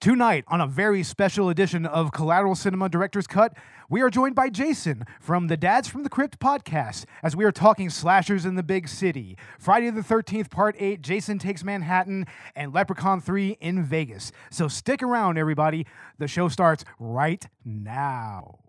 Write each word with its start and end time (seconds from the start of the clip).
Tonight, 0.00 0.44
on 0.48 0.62
a 0.62 0.66
very 0.66 1.02
special 1.02 1.50
edition 1.50 1.84
of 1.84 2.10
Collateral 2.10 2.54
Cinema 2.54 2.88
Director's 2.88 3.26
Cut, 3.26 3.54
we 3.90 4.00
are 4.00 4.08
joined 4.08 4.34
by 4.34 4.48
Jason 4.48 5.04
from 5.20 5.48
the 5.48 5.58
Dads 5.58 5.88
from 5.88 6.04
the 6.04 6.08
Crypt 6.08 6.38
podcast 6.38 7.04
as 7.22 7.36
we 7.36 7.44
are 7.44 7.52
talking 7.52 7.90
slashers 7.90 8.46
in 8.46 8.54
the 8.54 8.62
big 8.62 8.88
city. 8.88 9.36
Friday 9.58 9.90
the 9.90 10.00
13th, 10.00 10.48
Part 10.48 10.74
8, 10.78 11.02
Jason 11.02 11.38
Takes 11.38 11.62
Manhattan, 11.62 12.26
and 12.56 12.72
Leprechaun 12.72 13.20
3 13.20 13.58
in 13.60 13.82
Vegas. 13.84 14.32
So 14.50 14.68
stick 14.68 15.02
around, 15.02 15.36
everybody. 15.36 15.86
The 16.16 16.28
show 16.28 16.48
starts 16.48 16.82
right 16.98 17.46
now. 17.62 18.60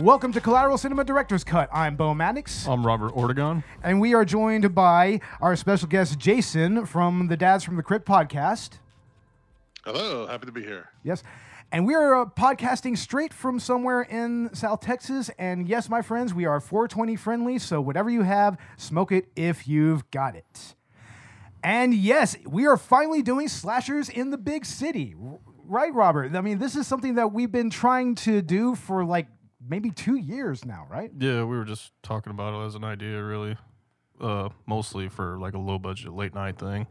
Welcome 0.00 0.32
to 0.34 0.40
Collateral 0.40 0.78
Cinema 0.78 1.02
Director's 1.02 1.42
Cut. 1.42 1.68
I'm 1.72 1.96
Beau 1.96 2.14
Maddox, 2.14 2.68
I'm 2.68 2.86
Robert 2.86 3.12
Ortegon. 3.14 3.64
and 3.82 4.00
we 4.00 4.14
are 4.14 4.24
joined 4.24 4.72
by 4.72 5.20
our 5.40 5.56
special 5.56 5.88
guest, 5.88 6.20
Jason 6.20 6.86
from 6.86 7.26
the 7.26 7.36
Dads 7.36 7.64
from 7.64 7.74
the 7.76 7.82
Crypt 7.82 8.06
podcast. 8.06 8.78
Hello, 9.84 10.26
happy 10.28 10.46
to 10.46 10.52
be 10.52 10.62
here. 10.62 10.90
Yes. 11.02 11.24
And 11.72 11.84
we 11.84 11.96
are 11.96 12.14
uh, 12.14 12.26
podcasting 12.26 12.96
straight 12.96 13.34
from 13.34 13.58
somewhere 13.58 14.02
in 14.02 14.50
South 14.54 14.80
Texas. 14.80 15.30
And 15.36 15.68
yes, 15.68 15.88
my 15.88 16.00
friends, 16.00 16.32
we 16.32 16.44
are 16.46 16.60
420 16.60 17.16
friendly. 17.16 17.58
So 17.58 17.80
whatever 17.80 18.08
you 18.08 18.22
have, 18.22 18.56
smoke 18.76 19.10
it 19.10 19.26
if 19.34 19.66
you've 19.66 20.08
got 20.12 20.36
it. 20.36 20.76
And 21.64 21.92
yes, 21.92 22.36
we 22.46 22.66
are 22.68 22.76
finally 22.76 23.20
doing 23.20 23.48
slashers 23.48 24.08
in 24.08 24.30
the 24.30 24.38
big 24.38 24.64
city. 24.64 25.16
Right, 25.64 25.92
Robert? 25.92 26.36
I 26.36 26.40
mean, 26.40 26.58
this 26.58 26.76
is 26.76 26.86
something 26.86 27.16
that 27.16 27.32
we've 27.32 27.52
been 27.52 27.68
trying 27.68 28.14
to 28.16 28.40
do 28.40 28.74
for 28.76 29.04
like 29.04 29.26
maybe 29.68 29.90
two 29.90 30.16
years 30.16 30.64
now, 30.64 30.86
right? 30.90 31.10
Yeah, 31.18 31.44
we 31.44 31.56
were 31.56 31.64
just 31.64 31.92
talking 32.02 32.30
about 32.30 32.60
it 32.60 32.66
as 32.66 32.74
an 32.74 32.84
idea, 32.84 33.22
really. 33.22 33.56
Uh, 34.20 34.48
mostly 34.66 35.08
for 35.08 35.38
like 35.38 35.54
a 35.54 35.58
low 35.58 35.78
budget 35.78 36.12
late 36.12 36.34
night 36.34 36.58
thing. 36.58 36.86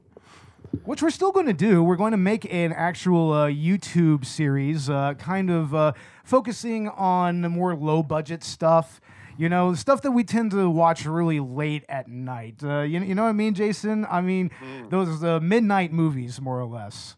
Which 0.86 1.02
we're 1.02 1.10
still 1.10 1.32
going 1.32 1.46
to 1.46 1.54
do. 1.54 1.84
We're 1.84 1.96
going 1.96 2.12
to 2.12 2.18
make 2.18 2.46
an 2.54 2.74
actual 2.74 3.32
uh, 3.32 3.48
YouTube 3.48 4.26
series, 4.26 4.90
uh, 4.90 5.14
kind 5.16 5.50
of 5.50 5.74
uh, 5.74 5.94
focusing 6.24 6.90
on 6.90 7.42
more 7.42 7.76
low 7.76 8.04
budget 8.04 8.44
stuff. 8.44 9.00
You 9.38 9.50
know, 9.50 9.76
stuff 9.76 10.02
that 10.02 10.12
we 10.12 10.24
tend 10.24 10.52
to 10.52 10.70
watch 10.70 11.06
really 11.06 11.40
late 11.40 11.86
at 11.88 12.08
night. 12.08 12.64
Uh, 12.64 12.82
you, 12.82 13.02
you 13.02 13.14
know 13.14 13.24
what 13.24 13.30
I 13.30 13.34
mean, 13.34 13.54
Jason? 13.54 14.06
I 14.10 14.22
mean, 14.22 14.50
those 14.90 15.24
uh, 15.24 15.40
midnight 15.40 15.94
movies, 15.94 16.42
more 16.42 16.60
or 16.60 16.66
less. 16.66 17.16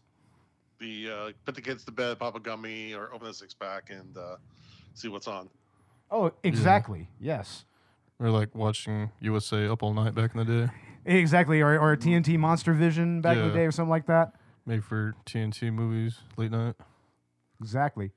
The 0.78 1.10
uh, 1.10 1.32
put 1.44 1.54
the 1.54 1.62
kids 1.62 1.84
to 1.84 1.92
bed, 1.92 2.18
pop 2.18 2.36
a 2.36 2.40
gummy, 2.40 2.94
or 2.94 3.12
open 3.14 3.28
a 3.28 3.34
six 3.34 3.54
pack 3.54 3.90
and 3.90 4.16
uh, 4.16 4.36
see 5.00 5.08
what's 5.08 5.26
on. 5.28 5.48
Oh, 6.10 6.32
exactly. 6.42 7.08
Yes. 7.20 7.64
We 8.18 8.26
are 8.26 8.30
like 8.30 8.54
watching 8.54 9.10
USA 9.20 9.66
Up 9.68 9.82
All 9.82 9.94
Night 9.94 10.14
back 10.14 10.34
in 10.34 10.44
the 10.44 10.66
day, 10.66 10.72
Exactly. 11.06 11.60
Or, 11.62 11.78
or 11.78 11.96
TNT 11.96 12.38
Monster 12.38 12.74
Vision 12.74 13.20
back 13.22 13.36
in 13.36 13.42
the 13.44 13.48
Yeah. 13.48 13.54
day 13.54 13.66
or 13.66 13.72
something 13.72 13.90
like 13.90 14.06
that. 14.06 14.34
made 14.66 14.84
for 14.84 15.14
TNT 15.24 15.72
movies 15.72 16.18
late 16.36 16.50
night. 16.50 16.74
Exactly. 17.60 18.10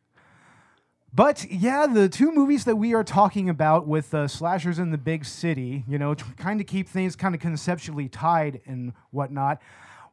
But 1.15 1.45
yeah, 1.49 1.85
the 1.87 2.09
two 2.09 2.31
movies 2.31 2.65
that 2.65 2.75
we 2.75 2.93
are 2.93 3.03
talking 3.03 3.47
about 3.47 3.87
with 3.87 4.13
uh, 4.13 4.27
slashers 4.27 4.79
in 4.79 4.89
the 4.91 4.97
big 4.97 5.25
city, 5.25 5.83
you 5.87 5.97
know, 5.99 6.13
to 6.15 6.23
kind 6.37 6.59
of 6.59 6.65
keep 6.67 6.89
things 6.89 7.15
kind 7.15 7.35
of 7.35 7.41
conceptually 7.41 8.09
tied 8.09 8.61
and 8.65 8.93
whatnot. 9.11 9.61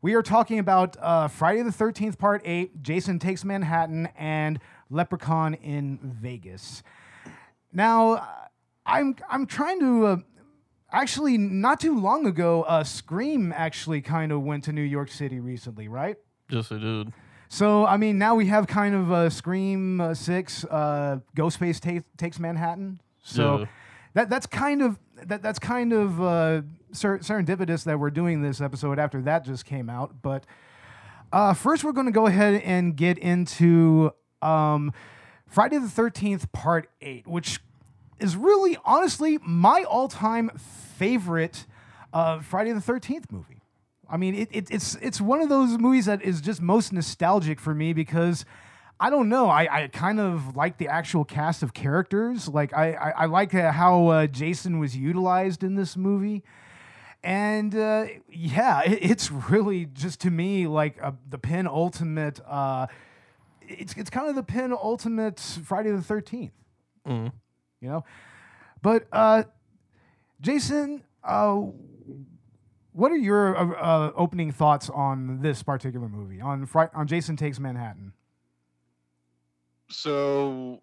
We 0.03 0.15
are 0.15 0.23
talking 0.23 0.59
about 0.59 0.97
uh, 1.01 1.29
Friday 1.29 1.63
the 1.63 1.71
13th, 1.71 2.19
Part 2.19 2.43
8, 2.45 2.83
Jason 2.83 3.19
Takes 3.19 3.45
Manhattan, 3.45 4.09
and 4.17 4.59
Leprechaun 4.91 5.55
in 5.55 5.99
Vegas. 6.03 6.83
Now, 7.73 8.13
uh, 8.15 8.25
I'm, 8.87 9.17
I'm 9.29 9.47
trying 9.47 9.81
to. 9.81 10.07
Uh, 10.07 10.17
actually, 10.93 11.39
not 11.39 11.81
too 11.81 11.99
long 11.99 12.27
ago, 12.27 12.63
uh, 12.65 12.83
Scream 12.85 13.53
actually 13.57 14.01
kind 14.01 14.33
of 14.33 14.43
went 14.43 14.65
to 14.65 14.73
New 14.73 14.83
York 14.83 15.11
City 15.11 15.39
recently, 15.41 15.87
right? 15.89 16.17
Yes, 16.51 16.73
I 16.73 16.79
did. 16.79 17.13
So 17.49 17.85
I 17.87 17.97
mean, 17.97 18.19
now 18.19 18.35
we 18.35 18.47
have 18.47 18.67
kind 18.67 18.95
of 18.95 19.11
a 19.11 19.31
Scream 19.31 20.01
uh, 20.01 20.15
Six, 20.15 20.65
uh, 20.65 21.19
Ghostface 21.37 21.81
ta- 21.81 22.05
takes 22.17 22.39
Manhattan. 22.39 23.01
So 23.23 23.61
Yeah. 23.61 23.65
that 24.15 24.31
that's 24.31 24.47
kind 24.47 24.83
of 24.83 24.99
that 25.27 25.43
that's 25.43 25.59
kind 25.59 25.93
of 25.93 26.21
uh, 26.23 26.63
ser- 26.93 27.19
serendipitous 27.19 27.85
that 27.85 27.99
we're 27.99 28.11
doing 28.11 28.43
this 28.43 28.61
episode 28.61 28.99
after 28.99 29.21
that 29.23 29.45
just 29.45 29.65
came 29.65 29.91
out. 29.91 30.23
But 30.23 30.45
uh, 31.33 31.55
first, 31.55 31.85
we're 31.85 31.93
going 31.93 32.07
to 32.07 32.13
go 32.13 32.27
ahead 32.27 32.63
and 32.65 32.97
get 32.97 33.19
into 33.19 34.13
um, 34.43 34.93
Friday 35.47 35.79
the 35.79 35.89
Thirteenth 35.89 36.51
Part 36.53 36.89
Eight, 37.01 37.27
which 37.27 37.61
is 38.19 38.37
really 38.37 38.77
honestly 38.85 39.39
my 39.43 39.85
all-time 39.85 40.51
favorite 40.59 41.67
uh, 42.13 42.41
Friday 42.41 42.73
the 42.73 42.81
Thirteenth 42.81 43.31
movie. 43.33 43.63
I 44.09 44.17
mean, 44.17 44.35
it, 44.35 44.49
it, 44.51 44.71
it's 44.71 44.97
it's 44.97 45.21
one 45.21 45.41
of 45.41 45.49
those 45.49 45.79
movies 45.79 46.07
that 46.07 46.23
is 46.23 46.41
just 46.41 46.61
most 46.61 46.93
nostalgic 46.93 47.61
for 47.61 47.75
me 47.75 47.93
because 47.93 48.45
I 48.99 49.09
don't 49.09 49.29
know. 49.29 49.49
I, 49.49 49.85
I 49.85 49.89
kind 49.89 50.21
of 50.21 50.57
like 50.57 50.79
the 50.79 50.89
actual 50.89 51.25
cast 51.25 51.63
of 51.63 51.73
characters. 51.73 52.49
Like 52.49 52.75
I 52.75 52.93
I, 52.93 53.11
I 53.11 53.27
like 53.27 53.55
uh, 53.55 53.71
how 53.73 54.09
uh, 54.09 54.27
Jason 54.27 54.79
was 54.79 54.97
utilized 54.97 55.63
in 55.63 55.77
this 55.77 55.97
movie, 55.97 56.43
and 57.23 57.75
uh, 57.75 58.07
yeah, 58.29 58.83
it, 58.83 58.99
it's 59.03 59.31
really 59.31 59.87
just 59.87 60.21
to 60.23 60.31
me 60.31 60.67
like 60.67 60.99
uh, 61.03 61.13
the 61.29 61.39
penultimate. 61.39 62.41
Uh, 62.47 62.89
it's 63.79 63.95
it's 63.95 64.11
kind 64.11 64.29
of 64.29 64.35
the 64.35 64.43
penultimate 64.43 65.41
Friday 65.41 65.91
the 65.91 66.03
Thirteenth. 66.03 66.53
Mm. 67.07 67.33
You 67.81 67.89
know, 67.89 68.05
but 68.83 69.07
uh, 69.13 69.45
Jason. 70.41 71.03
Uh, 71.23 71.67
what 72.93 73.13
are 73.13 73.17
your 73.17 73.57
uh, 73.57 73.73
uh, 73.81 74.13
opening 74.17 74.53
thoughts 74.53 74.91
on 74.91 75.41
this 75.41 75.63
particular 75.63 76.09
movie 76.09 76.41
on 76.41 76.67
Fri- 76.67 76.89
on 76.95 77.07
Jason 77.07 77.37
Takes 77.37 77.61
Manhattan? 77.61 78.13
So, 79.89 80.83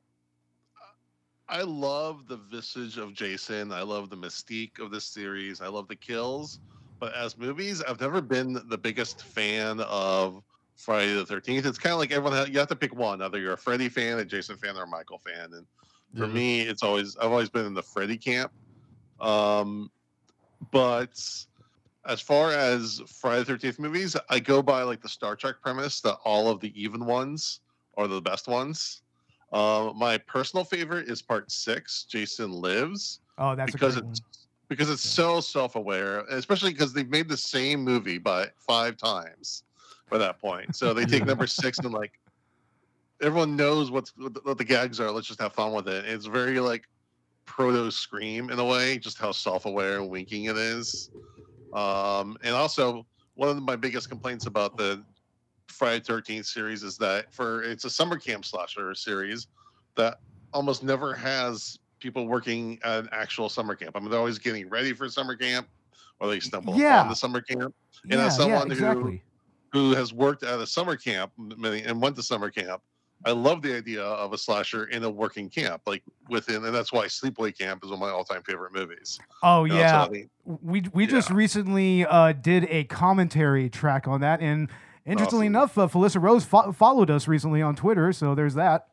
I 1.50 1.62
love 1.62 2.28
the 2.28 2.38
visage 2.38 2.98
of 2.98 3.14
Jason. 3.14 3.72
I 3.72 3.81
love 3.81 4.09
the 4.09 4.18
mystique 4.18 4.80
of 4.80 4.92
this 4.92 5.06
series. 5.06 5.62
I 5.62 5.68
love 5.68 5.88
the 5.88 5.96
kills. 5.96 6.59
But 7.00 7.14
as 7.14 7.38
movies, 7.38 7.81
I've 7.81 8.02
never 8.02 8.22
been 8.22 8.59
the 8.68 8.78
biggest 8.78 9.24
fan 9.24 9.80
of 9.81 10.44
Friday 10.77 11.13
the 11.13 11.25
Thirteenth. 11.25 11.65
It's 11.65 11.77
kind 11.79 11.93
of 11.93 11.99
like 11.99 12.11
everyone. 12.11 12.38
ha- 12.38 12.45
You 12.49 12.59
have 12.59 12.67
to 12.69 12.75
pick 12.75 12.95
one. 12.95 13.21
Either 13.21 13.39
you're 13.39 13.53
a 13.53 13.57
Freddy 13.57 13.89
fan, 13.89 14.19
a 14.19 14.25
Jason 14.25 14.57
fan, 14.57 14.77
or 14.77 14.83
a 14.83 14.88
Michael 14.88 15.19
fan. 15.19 15.53
And 15.53 15.65
for 16.15 16.27
Yeah. 16.27 16.33
me, 16.33 16.61
it's 16.61 16.83
always 16.83 17.17
I've 17.17 17.31
always 17.31 17.49
been 17.49 17.65
in 17.65 17.73
the 17.73 17.83
Freddy 17.83 18.17
camp. 18.17 18.51
Um, 19.19 19.91
but 20.71 21.19
as 22.05 22.21
far 22.21 22.51
as 22.51 23.01
Friday 23.07 23.39
the 23.39 23.45
Thirteenth 23.45 23.79
movies, 23.79 24.15
I 24.29 24.39
go 24.39 24.61
by 24.61 24.83
like 24.83 25.01
the 25.01 25.09
Star 25.09 25.35
Trek 25.35 25.55
premise 25.61 25.99
that 26.01 26.17
all 26.23 26.49
of 26.49 26.59
the 26.59 26.71
even 26.81 27.05
ones 27.05 27.59
are 27.97 28.07
the 28.07 28.21
best 28.21 28.47
ones. 28.47 29.01
Uh, 29.51 29.91
my 29.95 30.17
personal 30.19 30.63
favorite 30.63 31.09
is 31.09 31.21
Part 31.21 31.51
Six, 31.51 32.03
Jason 32.03 32.51
Lives, 32.51 33.21
Oh, 33.38 33.56
that's 33.56 33.71
because 33.71 33.95
it's 33.95 34.03
one. 34.06 34.13
because 34.68 34.89
it's 34.89 35.01
so 35.01 35.39
self-aware, 35.39 36.19
especially 36.30 36.71
because 36.71 36.91
they've 36.94 37.09
made 37.09 37.30
the 37.30 37.38
same 37.38 37.81
movie 37.81 38.18
by 38.18 38.50
five 38.57 38.97
times 38.97 39.63
by 40.09 40.18
that 40.18 40.39
point. 40.39 40.75
So 40.75 40.94
they 40.94 41.06
take 41.06 41.25
number 41.25 41.48
six 41.48 41.80
and 41.80 41.92
like 41.92 42.13
everyone 43.21 43.56
knows 43.56 43.92
what's 43.92 44.13
what 44.18 44.57
the, 44.57 44.63
gags 44.63 45.00
are. 45.00 45.12
Let's 45.12 45.27
just 45.27 45.42
have 45.42 45.54
fun 45.54 45.74
with 45.74 45.88
it. 45.88 46.06
It's 46.06 46.25
very 46.25 46.59
like 46.59 46.86
proto 47.45 47.92
scream 47.92 48.50
in 48.50 48.59
a 48.59 48.65
way, 48.65 48.98
just 48.98 49.18
how 49.18 49.31
self-aware 49.31 50.00
and 50.00 50.09
winking 50.09 50.45
it 50.45 50.57
is. 50.57 51.09
Um, 51.74 52.38
and 52.44 52.56
also 52.56 53.06
one 53.36 53.50
of 53.50 53.62
my 53.62 53.75
biggest 53.75 54.09
complaints 54.09 54.45
about 54.45 54.77
the 54.77 55.04
Friday 55.68 56.04
Thirteenth 56.04 56.45
series 56.45 56.83
is 56.83 56.98
that 56.98 57.33
for 57.33 57.63
it's 57.63 57.86
a 57.86 57.89
summer 57.89 58.18
camp 58.18 58.45
slasher 58.45 58.94
series 58.95 59.48
that 59.95 60.19
almost 60.54 60.83
never 60.83 61.13
has 61.13 61.77
people 62.00 62.27
working 62.27 62.80
at 62.83 63.00
an 63.00 63.09
actual 63.12 63.50
summer 63.50 63.75
camp. 63.75 63.95
I 63.95 64.00
mean, 64.00 64.09
they're 64.09 64.19
always 64.19 64.39
getting 64.39 64.69
ready 64.69 64.94
for 64.94 65.09
summer 65.09 65.36
camp, 65.36 65.68
or 66.19 66.30
they 66.30 66.39
stumble 66.39 66.75
Yeah. 66.77 67.00
upon 67.00 67.09
the 67.09 67.15
summer 67.15 67.42
camp. 67.42 67.75
Yeah, 68.06 68.27
as 68.27 68.38
someone 68.38 68.68
who- 68.68 68.74
exactly. 68.74 69.12
Who 69.13 69.21
has 69.74 70.14
worked 70.14 70.44
at 70.44 70.60
a 70.60 70.68
summer 70.68 70.96
camp 70.96 71.31
many, 71.38 71.84
and 71.84 72.02
went 72.02 72.16
to 72.16 72.24
summer 72.24 72.50
camp? 72.50 72.81
I 73.25 73.31
love 73.31 73.64
the 73.64 73.75
idea 73.75 74.04
of 74.04 74.31
a 74.34 74.38
slasher 74.38 74.86
in 74.86 75.04
a 75.04 75.10
working 75.10 75.50
camp, 75.50 75.81
like 75.88 76.04
within, 76.30 76.64
and 76.66 76.74
that's 76.75 76.94
why 76.94 77.08
Sleepaway 77.08 77.58
Camp 77.58 77.84
is 77.84 77.90
one 77.90 77.96
of 77.96 78.00
my 78.00 78.10
all-time 78.12 78.44
favorite 78.44 78.74
movies. 78.74 79.18
Oh 79.42 79.64
You 79.64 79.74
know, 79.74 79.80
yeah, 79.80 80.04
I 80.06 80.10
mean, 80.10 80.30
we 80.46 80.84
we 80.94 81.08
just 81.08 81.31
recently 81.31 82.06
uh, 82.06 82.34
did 82.34 82.68
a 82.69 82.84
commentary 82.84 83.69
track 83.72 84.08
on 84.08 84.22
that, 84.22 84.40
and 84.40 84.69
interestingly 85.04 85.48
Awesome. 85.48 85.56
enough, 85.56 85.78
uh, 85.80 85.88
Felissa 85.88 86.22
Rose 86.22 86.46
fo- 86.46 86.72
followed 86.72 87.10
us 87.10 87.28
recently 87.28 87.60
on 87.62 87.75
Twitter, 87.75 88.14
so 88.14 88.36
there's 88.36 88.54
that. 88.54 88.90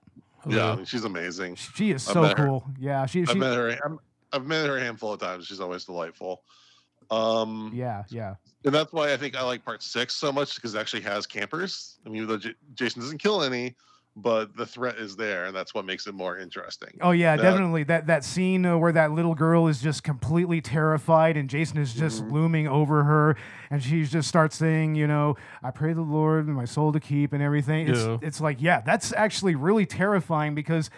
yeah, 0.49 0.73
I 0.73 0.77
mean, 0.77 0.87
she's 0.87 1.05
amazing. 1.05 1.57
She 1.57 1.91
is 1.91 2.03
so 2.03 2.23
met 2.23 2.39
her. 2.39 2.47
cool. 2.47 2.65
Yeah, 2.79 3.05
she 3.05 3.23
I've 3.23 3.29
she 3.29 3.39
met 3.39 3.55
her. 3.57 3.79
I'm, 3.85 3.99
I've 4.33 4.47
met 4.47 4.67
her 4.67 4.79
a 4.79 4.81
handful 4.81 5.13
of 5.13 5.21
times. 5.21 5.47
She's 5.47 5.61
always 5.61 5.85
delightful. 5.85 6.43
Um, 7.11 7.71
yeah 7.75 8.05
yeah. 8.09 8.37
And 8.65 8.75
that's 8.75 8.93
why 8.93 9.13
I 9.13 9.17
think 9.17 9.37
I 9.37 9.43
like 9.43 9.65
part 9.65 9.83
six 9.83 10.15
so 10.15 10.33
much 10.33 10.55
because 10.57 10.75
it 10.75 10.79
actually 10.79 11.03
has 11.03 11.27
campers. 11.27 11.99
I 12.07 12.09
mean, 12.09 12.27
though 12.27 12.39
J- 12.39 12.55
Jason 12.75 13.01
doesn't 13.03 13.19
kill 13.19 13.43
any, 13.43 13.75
but 14.17 14.57
the 14.57 14.65
threat 14.65 14.97
is 14.97 15.17
there, 15.17 15.47
and 15.47 15.55
that's 15.57 15.75
what 15.75 15.85
makes 15.85 16.07
it 16.07 16.15
more 16.15 16.39
interesting. 16.39 16.97
Oh 17.03 17.11
yeah, 17.11 17.35
Yeah. 17.35 17.43
definitely. 17.43 17.83
That 17.85 18.07
that 18.07 18.25
scene 18.25 18.65
uh, 18.65 18.79
where 18.79 18.93
that 18.93 19.11
little 19.13 19.35
girl 19.35 19.67
is 19.67 19.81
just 19.83 20.03
completely 20.05 20.61
terrified, 20.61 21.37
and 21.37 21.51
Jason 21.51 21.79
is 21.79 21.95
just 21.95 22.25
Mhm. 22.25 22.31
looming 22.33 22.69
over 22.69 23.05
her, 23.05 23.37
and 23.71 23.83
she 23.83 24.05
just 24.05 24.29
starts 24.29 24.57
saying, 24.57 24.95
you 24.95 25.07
know, 25.07 25.37
"I 25.63 25.71
pray 25.71 25.93
the 25.93 26.03
Lord 26.03 26.47
and 26.47 26.55
my 26.55 26.65
soul 26.65 26.93
to 26.93 27.01
keep" 27.01 27.33
and 27.33 27.43
everything. 27.43 27.89
It's 27.89 27.99
Yeah. 28.05 28.19
it's 28.23 28.41
like, 28.41 28.63
yeah, 28.63 28.81
that's 28.83 29.13
actually 29.13 29.55
really 29.55 29.87
terrifying 29.87 30.55
because. 30.55 30.91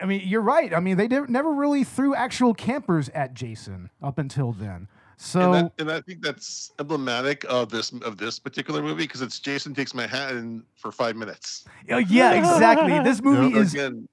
I 0.00 0.06
mean, 0.06 0.22
you're 0.24 0.40
right. 0.40 0.72
I 0.72 0.80
mean, 0.80 0.96
they 0.96 1.08
did, 1.08 1.28
never 1.28 1.52
really 1.52 1.84
threw 1.84 2.14
actual 2.14 2.54
campers 2.54 3.10
at 3.10 3.34
Jason 3.34 3.90
up 4.02 4.16
until 4.16 4.50
then. 4.50 4.88
So, 5.22 5.52
and, 5.52 5.66
that, 5.66 5.72
and 5.78 5.92
I 5.92 6.00
think 6.00 6.22
that's 6.22 6.72
emblematic 6.78 7.44
of 7.46 7.68
this 7.68 7.92
of 7.92 8.16
this 8.16 8.38
particular 8.38 8.80
movie 8.82 9.04
because 9.04 9.20
it's 9.20 9.38
Jason 9.38 9.74
takes 9.74 9.94
Manhattan 9.94 10.64
for 10.76 10.90
five 10.90 11.14
minutes. 11.14 11.66
uh, 11.92 11.98
yeah, 11.98 12.32
exactly. 12.32 12.98
This 13.04 13.20
movie 13.22 13.52
So 13.54 13.60
is 13.60 13.74
again, 13.74 14.08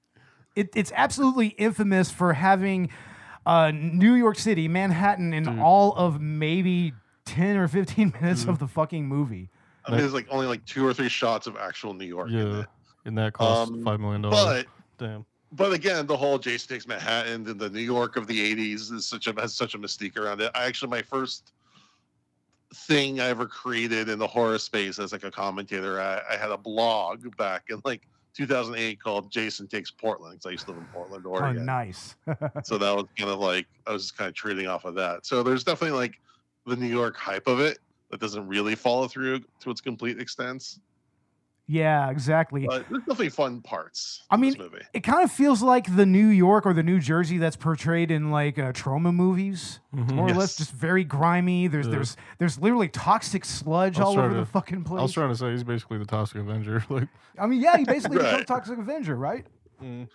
it, 0.54 0.68
it's 0.74 0.92
absolutely 0.94 1.48
infamous 1.48 2.10
for 2.10 2.34
having 2.34 2.90
uh, 3.46 3.70
New 3.70 4.12
York 4.14 4.38
City, 4.38 4.68
Manhattan, 4.68 5.32
in 5.32 5.44
Dude. 5.44 5.58
all 5.58 5.94
of 5.94 6.20
maybe 6.20 6.92
10 7.24 7.56
or 7.56 7.68
15 7.68 8.12
minutes 8.20 8.42
Dude. 8.42 8.50
of 8.50 8.58
the 8.58 8.68
fucking 8.68 9.06
movie. 9.08 9.48
I 9.86 9.92
mean, 9.92 10.00
there's 10.00 10.12
like 10.12 10.26
only 10.28 10.46
like 10.46 10.62
two 10.66 10.86
or 10.86 10.92
three 10.92 11.08
shots 11.08 11.46
of 11.46 11.56
actual 11.56 11.94
New 11.94 12.04
York. 12.04 12.28
in 12.28 12.34
yeah, 12.36 12.60
it. 12.60 12.66
and 13.06 13.16
that 13.16 13.32
cost 13.32 13.72
Um, 13.72 13.82
five 13.82 13.98
million 13.98 14.20
dollars. 14.20 14.64
but 14.98 15.06
Damn. 15.06 15.24
But 15.52 15.72
again, 15.72 16.06
the 16.06 16.16
whole 16.16 16.38
Jason 16.38 16.68
Takes 16.68 16.86
Manhattan 16.86 17.48
and 17.48 17.58
the 17.58 17.70
New 17.70 17.80
York 17.80 18.16
of 18.16 18.26
the 18.26 18.54
'80s 18.54 18.92
is 18.92 19.06
such 19.06 19.26
a 19.26 19.40
has 19.40 19.54
such 19.54 19.74
a 19.74 19.78
mystique 19.78 20.16
around 20.16 20.40
it. 20.40 20.50
I 20.54 20.64
actually 20.66 20.90
my 20.90 21.02
first 21.02 21.52
thing 22.74 23.20
I 23.20 23.28
ever 23.28 23.46
created 23.46 24.08
in 24.08 24.18
the 24.18 24.26
horror 24.26 24.58
space 24.58 24.98
as 24.98 25.12
like 25.12 25.24
a 25.24 25.30
commentator, 25.30 26.00
I, 26.00 26.20
I 26.30 26.36
had 26.36 26.50
a 26.50 26.58
blog 26.58 27.34
back 27.36 27.64
in 27.70 27.80
like 27.84 28.02
2008 28.34 29.00
called 29.02 29.30
Jason 29.30 29.66
Takes 29.66 29.90
Portland 29.90 30.34
because 30.34 30.46
I 30.46 30.50
used 30.50 30.66
to 30.66 30.72
live 30.72 30.80
in 30.80 30.86
Portland, 30.86 31.24
Oh, 31.26 31.52
nice. 31.52 32.14
so 32.62 32.78
that 32.78 32.94
was 32.94 33.06
kind 33.16 33.30
of 33.30 33.38
like 33.38 33.66
I 33.86 33.92
was 33.92 34.02
just 34.02 34.18
kind 34.18 34.28
of 34.28 34.34
trading 34.34 34.66
off 34.66 34.84
of 34.84 34.94
that. 34.96 35.24
So 35.24 35.42
there's 35.42 35.64
definitely 35.64 35.98
like 35.98 36.20
the 36.66 36.76
New 36.76 36.86
York 36.86 37.16
hype 37.16 37.46
of 37.46 37.60
it 37.60 37.78
that 38.10 38.20
doesn't 38.20 38.46
really 38.46 38.74
follow 38.74 39.08
through 39.08 39.40
to 39.60 39.70
its 39.70 39.80
complete 39.80 40.20
extent. 40.20 40.78
Yeah, 41.70 42.08
exactly. 42.10 42.66
But 42.66 42.88
there's 42.88 43.02
definitely 43.02 43.28
fun 43.28 43.60
parts. 43.60 44.22
I 44.30 44.36
to 44.36 44.40
this 44.42 44.54
mean, 44.56 44.62
movie. 44.62 44.82
It 44.94 45.00
kind 45.00 45.22
of 45.22 45.30
feels 45.30 45.60
like 45.62 45.94
the 45.94 46.06
New 46.06 46.28
York 46.28 46.64
or 46.64 46.72
the 46.72 46.82
New 46.82 46.98
Jersey 46.98 47.36
that's 47.36 47.56
portrayed 47.56 48.10
in 48.10 48.30
like 48.30 48.58
uh, 48.58 48.72
Troma 48.72 49.14
movies, 49.14 49.78
Mhm. 49.94 50.12
more 50.14 50.30
or 50.30 50.34
less, 50.34 50.56
just 50.56 50.72
very 50.72 51.04
grimy. 51.04 51.66
There's 51.66 51.86
Yeah. 51.86 51.92
there's 51.92 52.16
there's 52.38 52.58
literally 52.58 52.88
toxic 52.88 53.44
sludge 53.44 54.00
all 54.00 54.12
over 54.12 54.28
trying 54.28 54.40
the 54.40 54.46
fucking 54.46 54.84
place. 54.84 54.98
I 54.98 55.02
was 55.02 55.12
trying 55.12 55.28
to 55.28 55.36
say 55.36 55.50
he's 55.50 55.62
basically 55.62 55.98
the 55.98 56.06
Toxic 56.06 56.38
Avenger. 56.38 56.82
Like, 56.90 57.08
I 57.38 57.46
mean, 57.46 57.60
yeah, 57.60 57.76
he 57.76 57.84
basically 57.84 58.16
becomes 58.16 58.32
Right. 58.38 58.46
Toxic 58.46 58.78
Avenger, 58.78 59.14
right? 59.16 59.44
mm, 59.82 60.08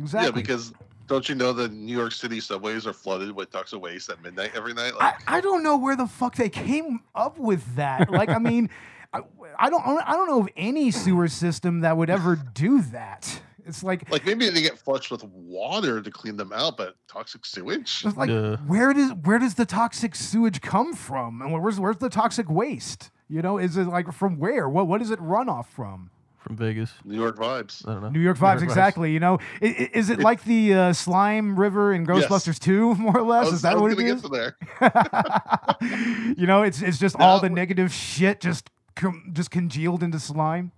Exactly. 0.00 0.26
Yeah, 0.28 0.32
because 0.42 0.74
don't 1.06 1.28
you 1.28 1.36
know 1.36 1.52
the 1.52 1.68
New 1.68 1.96
York 1.96 2.10
City 2.12 2.40
subways 2.40 2.86
are 2.88 2.92
flooded 2.92 3.30
with 3.34 3.50
toxic 3.52 3.80
waste 3.80 4.10
at 4.10 4.20
midnight 4.20 4.50
every 4.56 4.74
night? 4.74 4.92
I, 5.00 5.14
I 5.28 5.40
don't 5.40 5.62
know 5.62 5.76
where 5.76 5.94
the 5.94 6.06
fuck 6.08 6.34
they 6.34 6.48
came 6.50 7.00
up 7.14 7.38
with 7.38 7.76
that. 7.76 8.10
Like, 8.10 8.28
I 8.28 8.38
mean, 8.38 8.68
I, 9.12 9.20
I 9.58 9.70
don't 9.70 9.82
I 9.86 10.12
don't 10.12 10.28
know 10.28 10.40
of 10.40 10.48
any 10.56 10.90
sewer 10.90 11.28
system 11.28 11.80
that 11.80 11.96
would 11.96 12.10
ever 12.10 12.36
do 12.36 12.82
that. 12.82 13.40
It's 13.68 13.82
like, 13.82 14.08
like 14.12 14.24
maybe 14.24 14.48
they 14.48 14.62
get 14.62 14.78
flushed 14.78 15.10
with 15.10 15.24
water 15.24 16.00
to 16.00 16.10
clean 16.10 16.36
them 16.36 16.52
out, 16.52 16.76
but 16.76 16.94
toxic 17.08 17.44
sewage? 17.44 18.02
it's 18.06 18.16
like 18.16 18.30
Yeah. 18.30 18.56
where 18.66 18.92
does 18.92 19.12
where 19.24 19.38
does 19.40 19.54
the 19.54 19.66
toxic 19.66 20.14
sewage 20.14 20.60
come 20.60 20.94
from, 20.94 21.42
and 21.42 21.52
where's 21.52 21.80
where's 21.80 21.96
the 21.96 22.08
toxic 22.08 22.48
waste? 22.48 23.10
You 23.28 23.42
know, 23.42 23.58
is 23.58 23.76
it 23.76 23.88
like 23.88 24.12
from 24.12 24.38
where? 24.38 24.68
What 24.68 24.86
what 24.86 24.98
does 24.98 25.10
it 25.10 25.20
run 25.20 25.48
off 25.48 25.68
from? 25.70 26.10
from 26.38 26.54
Vegas. 26.56 26.92
New 27.04 27.16
York 27.16 27.36
vibes. 27.36 27.82
I 27.88 27.92
don't 27.94 28.02
know. 28.02 28.10
New 28.10 28.20
York 28.20 28.38
vibes, 28.38 28.62
exactly. 28.62 29.10
You 29.10 29.18
know, 29.18 29.40
I- 29.60 29.66
i- 29.66 29.90
is 29.94 30.10
it 30.10 30.20
like 30.20 30.44
the 30.44 30.74
uh, 30.74 30.92
slime 30.92 31.58
river 31.58 31.92
in 31.92 32.04
Yes. 32.04 32.26
Ghostbusters 32.26 32.60
Two, 32.60 32.94
more 33.06 33.18
or 33.18 33.22
less? 33.24 33.46
was, 33.46 33.54
is 33.54 33.62
that 33.62 33.76
what 33.80 33.90
it 33.90 33.96
gonna 33.98 34.14
is? 34.14 34.22
to 34.22 34.28
there. 34.28 34.56
you 36.38 36.46
know, 36.46 36.62
it's 36.62 36.82
it's 36.82 36.98
just 36.98 37.16
all 37.18 37.40
the 37.40 37.50
negative 37.50 37.92
shit 37.92 38.40
just 38.40 38.70
com- 38.96 39.30
just 39.32 39.50
congealed 39.50 40.02
into 40.02 40.18
slime. 40.18 40.72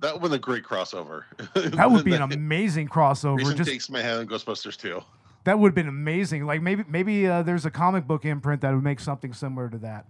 That 0.00 0.20
would 0.20 0.30
be 0.30 0.36
a 0.36 0.38
great 0.38 0.64
crossover. 0.64 1.24
That 1.76 1.90
would 1.90 2.04
be 2.04 2.14
an 2.14 2.22
amazing 2.22 2.88
crossover. 2.88 3.38
Jason 3.38 3.56
Just 3.56 3.70
takes 3.70 3.90
Manhattan 3.90 4.26
Ghostbusters 4.26 4.76
2. 4.78 5.00
that 5.44 5.58
would 5.58 5.68
have 5.68 5.74
been 5.74 5.88
amazing. 5.88 6.46
Like 6.46 6.62
maybe 6.62 6.84
maybe 6.88 7.26
uh, 7.26 7.42
there's 7.42 7.66
a 7.66 7.70
comic 7.70 8.06
book 8.06 8.24
imprint 8.24 8.62
that 8.62 8.74
would 8.74 8.82
make 8.82 8.98
something 9.00 9.32
similar 9.34 9.68
to 9.68 9.78
that, 9.78 10.06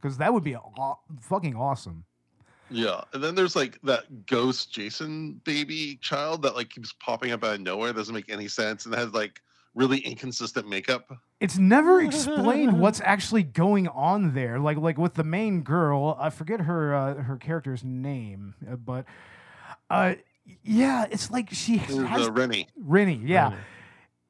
because 0.00 0.16
that 0.18 0.32
would 0.32 0.44
be 0.44 0.56
aw- 0.56 0.96
fucking 1.20 1.54
awesome. 1.54 2.04
Yeah, 2.70 3.00
and 3.14 3.22
then 3.24 3.34
there's 3.34 3.56
like 3.56 3.78
that 3.82 4.26
ghost 4.26 4.72
Jason 4.72 5.40
baby 5.44 5.98
child 6.02 6.42
that 6.42 6.54
like 6.54 6.68
keeps 6.70 6.92
popping 6.94 7.32
up 7.32 7.44
out 7.44 7.54
of 7.54 7.60
nowhere. 7.60 7.92
Doesn't 7.92 8.14
make 8.14 8.30
any 8.30 8.48
sense 8.48 8.84
and 8.86 8.94
has 8.94 9.12
like 9.12 9.40
really 9.78 9.98
inconsistent 9.98 10.68
makeup. 10.68 11.10
It's 11.40 11.56
never 11.56 12.00
explained 12.08 12.80
what's 12.80 13.00
actually 13.02 13.44
going 13.44 13.88
on 13.88 14.34
there. 14.34 14.58
Like 14.58 14.76
like 14.78 14.98
with 14.98 15.14
the 15.14 15.24
main 15.24 15.62
girl, 15.62 16.16
I 16.20 16.30
forget 16.30 16.60
her 16.62 16.94
uh, 16.94 17.14
her 17.22 17.36
character's 17.36 17.84
name, 17.84 18.54
uh, 18.70 18.76
but 18.76 19.06
uh, 19.88 20.14
yeah, 20.62 21.06
it's 21.10 21.30
like 21.30 21.48
she 21.50 21.78
has 21.78 22.26
uh, 22.26 22.32
Rennie. 22.32 22.68
Rennie, 22.76 23.20
yeah. 23.24 23.48
Right. 23.50 23.58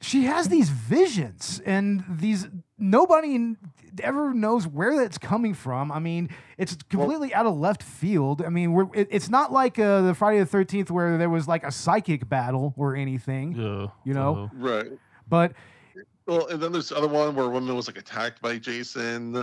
she 0.00 0.24
has 0.24 0.48
these 0.48 0.68
visions 0.70 1.60
and 1.66 2.04
these 2.08 2.46
nobody 2.78 3.56
ever 4.00 4.32
knows 4.32 4.64
where 4.64 4.96
that's 4.96 5.18
coming 5.18 5.52
from 5.54 5.90
i 5.90 5.98
mean 5.98 6.28
it's 6.56 6.76
completely 6.88 7.34
out 7.34 7.46
of 7.46 7.56
left 7.56 7.82
field 7.82 8.40
i 8.42 8.48
mean 8.48 8.72
we're, 8.72 8.86
it, 8.94 9.08
it's 9.10 9.28
not 9.28 9.50
like 9.52 9.76
uh, 9.76 10.02
the 10.02 10.14
friday 10.14 10.38
the 10.38 10.46
13th 10.46 10.88
where 10.92 11.18
there 11.18 11.28
was 11.28 11.48
like 11.48 11.64
a 11.64 11.72
psychic 11.72 12.28
battle 12.28 12.72
or 12.76 12.94
anything 12.94 13.52
Yeah. 13.54 13.88
You 14.04 14.14
know? 14.14 14.48
Right. 14.54 14.86
But 15.28 15.52
Well, 16.26 16.46
and 16.48 16.60
then 16.62 16.72
there's 16.72 16.90
the 16.90 16.96
other 16.96 17.08
one 17.08 17.34
where 17.34 17.46
a 17.46 17.48
woman 17.48 17.74
was 17.74 17.86
like 17.86 17.98
attacked 17.98 18.42
by 18.42 18.58
Jason 18.58 19.36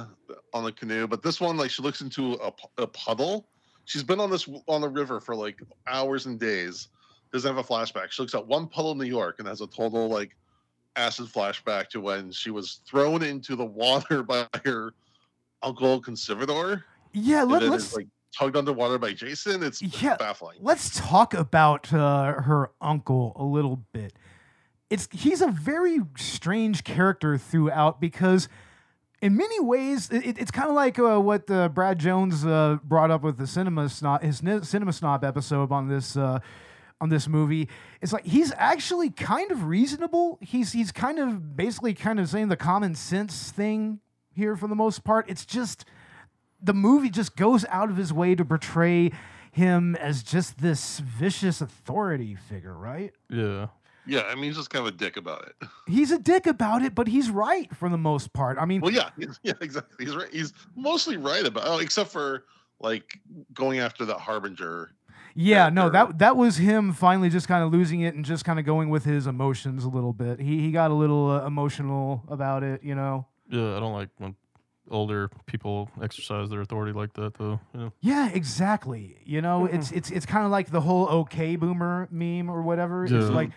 on 0.54 0.64
the 0.64 0.72
canoe, 0.72 1.08
but 1.08 1.24
this 1.24 1.42
one 1.42 1.58
like 1.58 1.72
she 1.72 1.82
looks 1.82 2.02
into 2.02 2.34
a, 2.36 2.52
a 2.78 2.88
puddle. 2.88 3.48
She's 3.86 4.04
been 4.04 4.20
on 4.20 4.30
this 4.30 4.48
on 4.68 4.82
the 4.82 4.90
river 4.90 5.20
for 5.20 5.36
like 5.36 5.60
hours 5.88 6.26
and 6.26 6.40
days. 6.40 6.90
Doesn't 7.32 7.54
have 7.56 7.64
a 7.64 7.68
flashback. 7.68 8.12
She 8.12 8.22
looks 8.22 8.36
at 8.36 8.46
one 8.46 8.68
puddle 8.68 8.92
in 8.92 8.98
New 8.98 9.06
York 9.06 9.40
and 9.40 9.48
has 9.48 9.62
a 9.62 9.68
total 9.68 10.08
like 10.08 10.36
acid 10.96 11.28
flashback 11.28 11.90
to 11.90 12.00
when 12.02 12.32
she 12.32 12.52
was 12.52 12.82
thrown 12.88 13.22
into 13.24 13.56
the 13.56 13.66
water 13.66 14.24
by 14.24 14.48
her 14.64 14.94
uncle 15.62 16.00
conservator, 16.00 16.86
yeah 17.14 17.44
let, 17.44 17.64
let's 17.64 17.86
is 17.88 17.96
like 17.96 18.08
tugged 18.38 18.56
underwater 18.56 18.98
by 18.98 19.14
Jason. 19.14 19.64
It's 19.64 19.82
Yeah. 19.82 20.18
baffling. 20.18 20.58
let's 20.62 21.00
talk 21.00 21.34
about 21.34 21.92
uh, 21.94 22.34
her 22.42 22.72
uncle 22.82 23.34
a 23.36 23.44
little 23.44 23.84
bit. 23.92 24.14
It's 24.90 25.08
he's 25.12 25.42
a 25.42 25.48
very 25.48 26.00
strange 26.18 26.84
character 26.84 27.38
throughout 27.38 28.00
because, 28.00 28.48
in 29.22 29.36
many 29.36 29.60
ways, 29.60 30.10
it, 30.12 30.38
it's 30.38 30.52
kind 30.52 30.70
of 30.70 30.76
like 30.76 31.00
uh, 31.00 31.20
what 31.20 31.50
uh, 31.50 31.70
Brad 31.70 32.00
Jones 32.00 32.46
uh, 32.46 32.78
brought 32.84 33.10
up 33.10 33.24
with 33.24 33.38
the 33.38 33.48
cinema 33.48 33.90
snob, 33.90 34.22
his 34.22 34.42
cinema 34.64 34.94
snob 34.94 35.24
episode 35.24 35.72
on 35.72 35.88
this 35.90 36.16
uh, 36.16 36.40
on 37.02 37.10
this 37.10 37.28
movie. 37.28 37.68
It's 38.02 38.14
like 38.14 38.26
he's 38.26 38.54
actually 38.58 39.10
kind 39.10 39.52
of 39.52 39.66
reasonable. 39.66 40.38
He's 40.42 40.72
he's 40.72 40.92
kind 40.92 41.20
of 41.20 41.56
basically 41.56 41.94
kind 41.94 42.20
of 42.20 42.30
saying 42.30 42.50
the 42.50 42.58
common 42.58 42.96
sense 42.96 43.52
thing 43.52 44.00
here 44.32 44.56
for 44.56 44.68
the 44.68 44.76
most 44.76 45.04
part. 45.04 45.30
It's 45.30 45.46
just 45.46 45.86
the 46.62 46.74
movie 46.74 47.10
just 47.10 47.36
goes 47.36 47.66
out 47.70 47.90
of 47.90 47.98
his 47.98 48.14
way 48.14 48.36
to 48.36 48.46
portray 48.46 49.12
him 49.52 49.96
as 49.96 50.22
just 50.22 50.60
this 50.60 51.00
vicious 51.00 51.62
authority 51.62 52.36
figure, 52.36 52.74
right? 52.78 53.14
Yeah. 53.30 53.68
Yeah, 54.08 54.22
I 54.24 54.36
mean 54.36 54.46
he's 54.46 54.56
just 54.58 54.70
kind 54.70 54.88
of 54.88 54.94
a 54.94 54.98
dick 54.98 55.18
about 55.18 55.48
it. 55.48 55.68
He's 55.88 56.12
a 56.12 56.20
dick 56.20 56.48
about 56.48 56.82
it, 56.84 56.96
but 56.96 57.08
he's 57.08 57.30
right 57.30 57.74
for 57.76 57.90
the 57.90 57.98
most 57.98 58.34
part. 58.34 58.58
I 58.60 58.66
mean, 58.66 58.82
Well, 58.82 58.92
yeah, 58.92 59.10
he's- 59.18 59.40
yeah, 59.44 59.54
exactly. 59.62 60.06
He's 60.06 60.16
right. 60.16 60.30
He's 60.32 60.52
mostly 60.76 61.18
right 61.18 61.46
about, 61.46 61.64
oh, 61.68 61.78
except 61.80 62.12
for 62.12 62.44
like 62.80 63.20
going 63.54 63.80
after 63.80 64.04
the 64.06 64.16
harbinger. 64.16 64.92
yeah, 65.36 65.70
no, 65.70 65.90
that 65.90 66.18
that 66.20 66.38
was 66.38 66.58
him 66.58 66.92
finally 66.94 67.30
just 67.30 67.48
kind 67.48 67.64
of 67.64 67.72
losing 67.72 68.02
it 68.02 68.16
and 68.16 68.26
just 68.26 68.46
kind 68.46 68.58
of 68.60 68.66
going 68.66 68.90
with 68.90 69.04
his 69.06 69.28
emotions 69.28 69.84
a 69.84 69.90
little 69.90 70.14
bit. 70.14 70.40
He 70.40 70.60
he 70.62 70.72
got 70.72 70.92
a 70.92 70.94
little 70.96 71.30
uh, 71.32 71.46
emotional 71.46 72.24
about 72.28 72.64
it, 72.64 72.84
you 72.84 72.96
know. 72.96 73.28
Yeah. 73.50 73.78
I 73.78 73.80
don't 73.80 73.94
like 73.94 74.10
when 74.18 74.36
older 74.92 75.30
people 75.48 75.90
exercise 76.02 76.50
their 76.50 76.62
authority 76.62 76.94
like 76.94 77.14
that, 77.14 77.34
though. 77.36 77.60
You 77.74 77.80
know? 77.80 77.94
Yeah, 78.02 78.30
exactly. 78.30 79.18
You 79.26 79.42
know, 79.42 79.66
it's 79.66 79.92
it's 79.92 80.10
it's 80.12 80.26
kind 80.26 80.46
of 80.46 80.52
like 80.52 80.70
the 80.72 80.82
whole 80.82 81.08
okay 81.08 81.56
boomer 81.56 82.08
meme 82.12 82.50
or 82.50 82.62
whatever. 82.62 83.06
It's 83.06 83.30
like 83.30 83.50
it, 83.50 83.54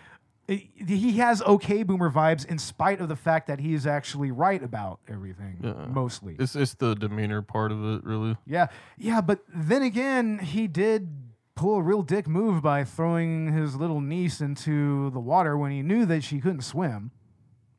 he 0.49 1.17
has 1.17 1.41
okay 1.43 1.83
boomer 1.83 2.09
vibes 2.11 2.45
in 2.45 2.57
spite 2.57 2.99
of 3.01 3.07
the 3.09 3.15
fact 3.15 3.47
that 3.47 3.59
he 3.59 3.73
is 3.73 3.85
actually 3.85 4.31
right 4.31 4.63
about 4.63 4.99
everything 5.07 5.57
Yeah. 5.61 5.85
mostly. 5.87 6.35
It's 6.39 6.55
it's 6.55 6.73
the 6.73 6.95
demeanor 6.95 7.41
part 7.41 7.71
of 7.71 7.83
it, 7.85 8.03
really. 8.03 8.35
Yeah, 8.45 8.67
yeah, 8.97 9.21
but 9.21 9.41
then 9.53 9.83
again, 9.83 10.39
he 10.39 10.67
did 10.67 11.09
pull 11.55 11.75
a 11.75 11.81
real 11.81 12.01
dick 12.01 12.27
move 12.27 12.63
by 12.63 12.83
throwing 12.83 13.51
his 13.53 13.75
little 13.75 14.01
niece 14.01 14.39
into 14.41 15.09
the 15.11 15.19
water 15.19 15.57
when 15.57 15.71
he 15.71 15.81
knew 15.81 16.05
that 16.05 16.23
she 16.23 16.39
couldn't 16.39 16.61
swim. 16.61 17.11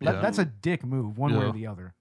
That, 0.01 0.15
Yeah. 0.17 0.21
That's 0.21 0.39
a 0.39 0.45
dick 0.45 0.85
move, 0.85 1.19
one 1.19 1.37
way 1.37 1.45
or 1.47 1.53
the 1.53 1.67
other. 1.67 1.95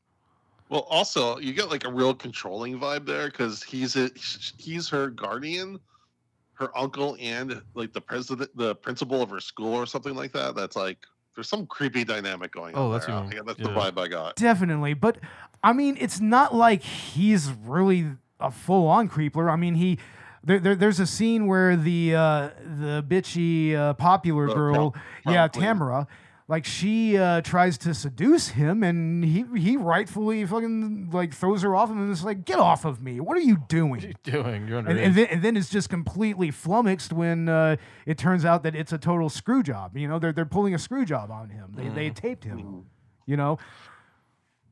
Well, 0.70 0.82
also 0.82 1.40
you 1.40 1.54
get 1.54 1.70
like 1.70 1.86
a 1.86 1.92
real 1.92 2.14
controlling 2.14 2.80
vibe 2.80 3.06
there 3.06 3.26
because 3.28 3.64
he's 3.64 3.96
a, 3.96 4.12
he's 4.16 4.88
her 4.90 5.10
guardian, 5.10 5.80
her 6.60 6.78
uncle, 6.78 7.16
and 7.20 7.62
like 7.74 7.94
the 7.94 8.02
president, 8.02 8.56
the 8.56 8.76
principal 8.76 9.22
of 9.22 9.30
her 9.30 9.40
school 9.40 9.74
or 9.74 9.86
something 9.86 10.14
like 10.16 10.34
that. 10.34 10.56
That's 10.56 10.76
like 10.76 10.98
there's 11.36 11.48
some 11.48 11.66
creepy 11.66 12.04
dynamic 12.04 12.52
going 12.52 12.76
on. 12.76 12.82
Oh, 12.82 12.92
that's 12.92 13.06
even- 13.08 13.18
I- 13.40 13.42
that's 13.46 13.60
the 13.60 13.70
vibe 13.70 13.98
I 13.98 14.08
got. 14.10 14.36
Definitely, 14.36 14.94
but 14.94 15.18
I 15.64 15.74
mean, 15.74 15.98
it's 16.00 16.20
not 16.20 16.54
like 16.54 16.82
he's 16.84 17.52
really 17.52 18.08
a 18.40 18.52
full-on 18.52 19.10
creepler. 19.10 19.52
I 19.52 19.56
mean, 19.56 19.76
he 19.76 20.00
there, 20.44 20.60
there 20.60 20.76
there's 20.76 21.00
a 21.00 21.08
scene 21.08 21.48
where 21.48 21.76
the 21.78 22.16
uh, 22.16 22.50
the 22.80 23.04
bitchy 23.08 23.74
uh, 23.76 23.94
popular 23.94 24.48
The 24.48 24.54
girl, 24.54 24.92
prom- 24.92 25.04
yeah, 25.34 25.48
prom. 25.48 25.64
Tamara, 25.64 26.08
like 26.50 26.66
she 26.66 27.16
uh, 27.16 27.42
tries 27.42 27.78
to 27.78 27.94
seduce 27.94 28.50
him, 28.50 28.82
and 28.82 29.24
he 29.24 29.46
he 29.56 29.78
rightfully 29.78 30.44
fucking 30.48 31.12
like 31.14 31.32
throws 31.32 31.62
her 31.62 31.76
off 31.76 31.92
him 31.92 32.02
and 32.02 32.12
is 32.12 32.24
like, 32.24 32.44
"Get 32.44 32.58
off 32.58 32.86
of 32.86 33.04
me! 33.04 33.20
What 33.20 33.38
are 33.38 33.42
you 33.42 33.64
doing?" 33.70 33.92
What 33.92 34.04
are 34.04 34.08
you 34.08 34.14
doing? 34.24 34.68
You're 34.68 34.80
And, 34.80 34.88
underage. 34.88 35.06
and, 35.06 35.16
then, 35.16 35.28
and 35.28 35.42
then 35.44 35.56
it's 35.56 35.70
just 35.70 35.90
completely 35.90 36.50
flummoxed 36.50 37.14
when 37.14 37.50
uh, 37.50 37.76
it 38.08 38.18
turns 38.18 38.46
out 38.46 38.64
that 38.64 38.76
it's 38.76 38.92
a 38.92 38.98
total 38.98 39.30
screw 39.30 39.62
job. 39.62 39.96
You 39.96 40.08
know, 40.08 40.18
they're 40.18 40.34
they're 40.34 40.44
pulling 40.44 40.74
a 40.74 40.80
screw 40.80 41.06
job 41.06 41.30
on 41.30 41.50
him. 41.50 41.72
They 41.76 41.90
they 41.90 42.10
taped 42.10 42.44
him. 42.44 42.86
You 43.28 43.38
know, 43.38 43.60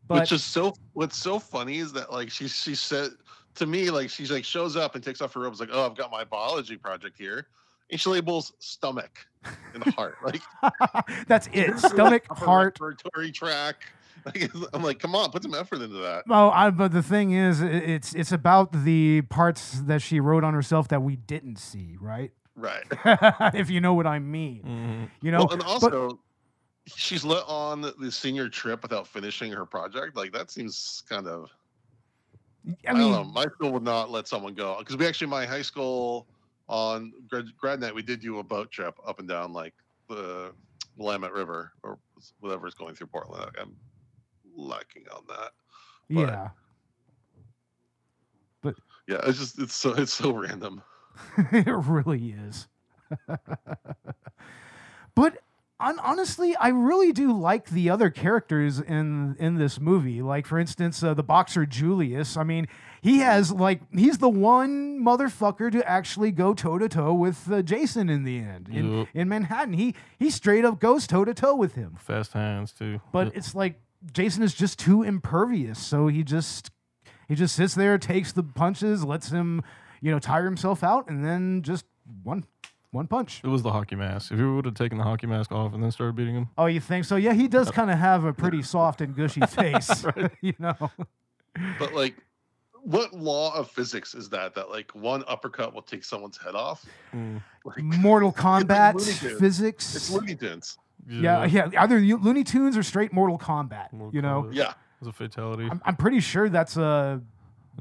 but 0.08 0.22
Which 0.22 0.32
is 0.32 0.44
so 0.44 0.74
what's 0.94 1.16
so 1.16 1.38
funny 1.38 1.78
is 1.78 1.94
that 1.94 2.12
like 2.12 2.32
she 2.32 2.48
she 2.48 2.74
said 2.74 3.12
to 3.54 3.68
me 3.68 3.92
like 3.92 4.10
she's 4.10 4.32
like 4.32 4.46
shows 4.46 4.76
up 4.76 4.96
and 4.96 5.04
takes 5.04 5.22
off 5.22 5.32
her 5.36 5.42
robes 5.42 5.60
like 5.60 5.70
oh 5.72 5.86
I've 5.86 5.96
got 5.96 6.10
my 6.10 6.24
biology 6.24 6.76
project 6.76 7.18
here 7.20 7.38
and 7.38 7.46
she 7.92 8.10
labels 8.10 8.54
stomach 8.60 9.26
and 9.74 9.84
heart 9.94 10.18
like 10.24 10.42
that's 11.28 11.48
it. 11.54 11.78
Stomach, 11.80 12.26
heart. 12.30 12.78
respiratory 12.80 13.32
tract. 13.32 13.84
Like, 14.26 14.52
I'm 14.74 14.84
like 14.84 15.00
come 15.00 15.16
on 15.16 15.32
put 15.32 15.44
some 15.44 15.54
effort 15.54 15.82
into 15.82 15.98
that. 16.00 16.24
Oh, 16.30 16.50
I, 16.50 16.70
but 16.70 16.92
the 16.92 17.04
thing 17.04 17.32
is, 17.32 17.62
it's 17.62 18.14
it's 18.14 18.32
about 18.32 18.72
the 18.84 19.22
parts 19.24 19.80
that 19.82 20.02
she 20.02 20.20
wrote 20.20 20.44
on 20.44 20.54
herself 20.54 20.90
that 20.90 21.02
we 21.02 21.16
didn't 21.16 21.58
see, 21.58 21.96
right? 22.00 22.32
Right. 22.56 22.84
if 23.56 23.70
you 23.70 23.80
know 23.80 23.94
what 23.94 24.08
I 24.08 24.20
mean. 24.20 24.64
Mhm. 24.64 25.10
You 25.22 25.32
know, 25.32 25.38
well, 25.40 25.52
and 25.52 25.60
but- 25.62 25.68
also 25.68 26.20
she's 26.88 27.24
let 27.26 27.44
on 27.48 27.82
the 28.00 28.12
senior 28.12 28.50
trip 28.50 28.82
without 28.82 29.08
finishing 29.08 29.52
her 29.52 29.66
project. 29.66 30.16
Like 30.18 30.34
that 30.34 30.50
seems 30.52 31.04
kind 31.08 31.28
of 31.28 31.50
I 32.86 32.92
I, 32.92 32.94
mean, 32.94 33.12
don't 33.14 33.28
know. 33.28 33.32
My 33.32 33.44
school 33.44 33.72
would 33.74 33.84
not 33.84 34.10
let 34.10 34.28
someone 34.28 34.54
go 34.56 34.76
because 34.80 34.98
we 34.98 35.06
actually 35.06 35.28
my 35.28 35.46
high 35.46 35.62
school 35.62 36.28
on 36.68 37.14
grad, 37.58 37.80
night 37.80 37.96
we 37.96 38.02
did 38.02 38.20
do 38.20 38.40
a 38.40 38.44
boat 38.44 38.72
trip 38.72 38.96
up 39.06 39.20
and 39.20 39.28
down 39.28 39.54
like 39.54 39.74
the 40.10 40.52
Willamette 40.98 41.34
River 41.34 41.72
or 41.84 42.00
whatever's 42.40 42.74
going 42.74 42.96
through 42.96 43.08
Portland. 43.08 43.52
I'm 43.60 43.76
lacking 44.56 45.06
on 45.14 45.24
that. 45.28 45.52
yeah. 46.10 46.50
But 48.62 48.76
yeah, 49.08 49.20
it's 49.26 49.40
just 49.40 49.60
it's 49.60 49.76
so 49.76 49.94
it's 49.94 50.14
so 50.14 50.34
random. 50.34 50.82
it 51.52 51.68
really 51.68 52.36
is. 52.48 52.68
but 55.16 55.38
on, 55.80 56.00
honestly, 56.00 56.56
I 56.56 56.70
really 56.70 57.12
do 57.12 57.32
like 57.32 57.70
the 57.70 57.90
other 57.90 58.10
characters 58.10 58.80
in 58.80 59.36
in 59.40 59.56
this 59.56 59.80
movie. 59.80 60.22
Like, 60.22 60.46
for 60.46 60.58
instance, 60.60 61.04
uh, 61.04 61.14
the 61.14 61.24
boxer 61.24 61.66
Julius. 61.66 62.36
I 62.36 62.44
mean, 62.44 62.68
he 63.02 63.20
has 63.20 63.52
like 63.52 63.82
he's 63.94 64.18
the 64.18 64.30
one 64.30 65.00
motherfucker 65.00 65.72
to 65.72 65.88
actually 65.90 66.32
go 66.32 66.54
toe 66.54 66.78
to 66.78 66.90
toe 66.90 67.14
with 67.14 67.52
uh, 67.52 67.62
Jason 67.62 68.10
in 68.10 68.24
the 68.24 68.40
end 68.40 68.70
in, 68.70 69.00
Yup. 69.00 69.08
in 69.14 69.30
Manhattan. 69.30 69.74
He 69.74 69.96
he 70.18 70.30
straight 70.30 70.66
up 70.66 70.80
goes 70.80 71.08
toe 71.08 71.26
to 71.26 71.34
toe 71.34 71.56
with 71.56 71.76
him. 71.76 71.96
Fast 72.00 72.34
hands 72.34 72.72
too. 72.72 73.00
But 73.12 73.36
it's 73.36 73.54
like 73.56 73.80
Jason 74.14 74.44
is 74.44 74.54
just 74.54 74.80
too 74.80 75.04
impervious, 75.04 75.80
so 75.80 76.08
he 76.08 76.24
just 76.24 76.72
he 77.28 77.36
just 77.36 77.56
sits 77.56 77.76
there, 77.76 77.98
takes 77.98 78.32
the 78.32 78.44
punches, 78.44 79.04
lets 79.04 79.30
him, 79.30 79.62
you 80.02 80.12
know, 80.12 80.20
tire 80.20 80.46
himself 80.46 80.84
out, 80.84 81.10
and 81.10 81.26
then 81.26 81.62
just 81.62 81.86
one 82.24 82.46
one 82.92 83.06
punch. 83.06 83.42
it 83.44 83.48
was 83.48 83.64
the 83.64 83.72
hockey 83.72 83.96
mask. 83.96 84.32
If 84.32 84.40
you 84.40 84.56
would 84.56 84.64
have 84.66 84.74
taken 84.74 84.98
the 84.98 85.04
hockey 85.04 85.28
mask 85.28 85.52
off 85.52 85.74
and 85.74 85.84
then 85.84 85.92
started 85.92 86.16
beating 86.16 86.36
him, 86.36 86.50
Oh, 86.58 86.68
you 86.68 86.80
think 86.80 87.04
so? 87.06 87.18
Yeah, 87.18 87.34
he 87.34 87.48
does 87.50 87.70
kind 87.70 87.92
of 87.92 88.00
have 88.00 88.24
a 88.24 88.32
pretty 88.34 88.62
soft 88.74 89.02
and 89.02 89.14
gushy 89.14 89.42
face, 89.48 90.06
you 90.42 90.54
know. 90.58 90.90
But 91.80 91.94
like, 91.94 92.16
what 92.88 93.14
law 93.14 93.54
of 93.54 93.70
physics 93.70 94.16
is 94.16 94.30
that? 94.30 94.56
That 94.56 94.70
like 94.70 94.92
one 94.96 95.24
uppercut 95.28 95.74
will 95.74 95.82
take 95.82 96.04
someone's 96.04 96.38
head 96.38 96.56
off? 96.56 96.86
mm, 97.14 97.42
Like, 97.66 97.78
Mortal 97.84 98.32
Kombat 98.32 98.94
Looney 98.96 99.14
Tunes. 99.14 99.40
physics. 99.40 99.96
it's 99.96 100.10
Looney 100.10 100.36
Tunes. 100.36 100.78
yeah, 101.08 101.44
yeah, 101.46 101.70
either 101.80 102.00
you- 102.00 102.18
Looney 102.18 102.44
Tunes 102.46 102.78
or 102.78 102.84
straight 102.84 103.12
Mortal 103.12 103.38
Kombat. 103.38 103.92
Mortal 103.92 104.16
you 104.16 104.22
know, 104.22 104.44
Kombat. 104.44 104.56
Yeah, 104.56 104.70
It 104.70 104.76
was 105.02 105.08
a 105.10 105.12
fatality. 105.12 105.68
I'm, 105.70 105.82
I'm 105.86 105.96
pretty 105.98 106.20
sure 106.22 106.48
that's 106.50 106.78
a 106.78 107.22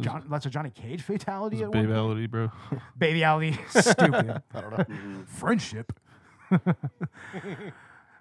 John, 0.00 0.26
that's 0.28 0.44
a 0.44 0.50
Johnny 0.50 0.70
Cage 0.70 1.02
fatality. 1.02 1.56
was 1.56 1.62
at 1.62 1.68
one 1.70 1.86
point. 1.86 1.90
babality, 1.96 2.28
bro. 2.30 2.50
Baby 2.98 3.22
alley, 3.25 3.58
stupid. 3.70 4.42
I 4.54 4.60
don't 4.60 4.76
know. 4.76 5.25
Friendship. 5.26 5.92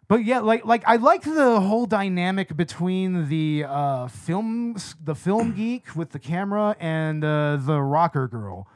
But 0.07 0.23
yeah, 0.25 0.39
like 0.39 0.65
like 0.65 0.83
I 0.85 0.97
like 0.97 1.23
the 1.23 1.59
whole 1.61 1.85
dynamic 1.85 2.55
between 2.55 3.27
the 3.29 3.65
uh, 3.67 4.07
film 4.07 4.77
the 5.03 5.15
film 5.15 5.51
geek 5.55 5.95
with 5.95 6.11
the 6.11 6.19
camera 6.19 6.75
and 6.79 7.23
uh, 7.23 7.57
the 7.59 7.81
rocker 7.81 8.27
girl. 8.27 8.67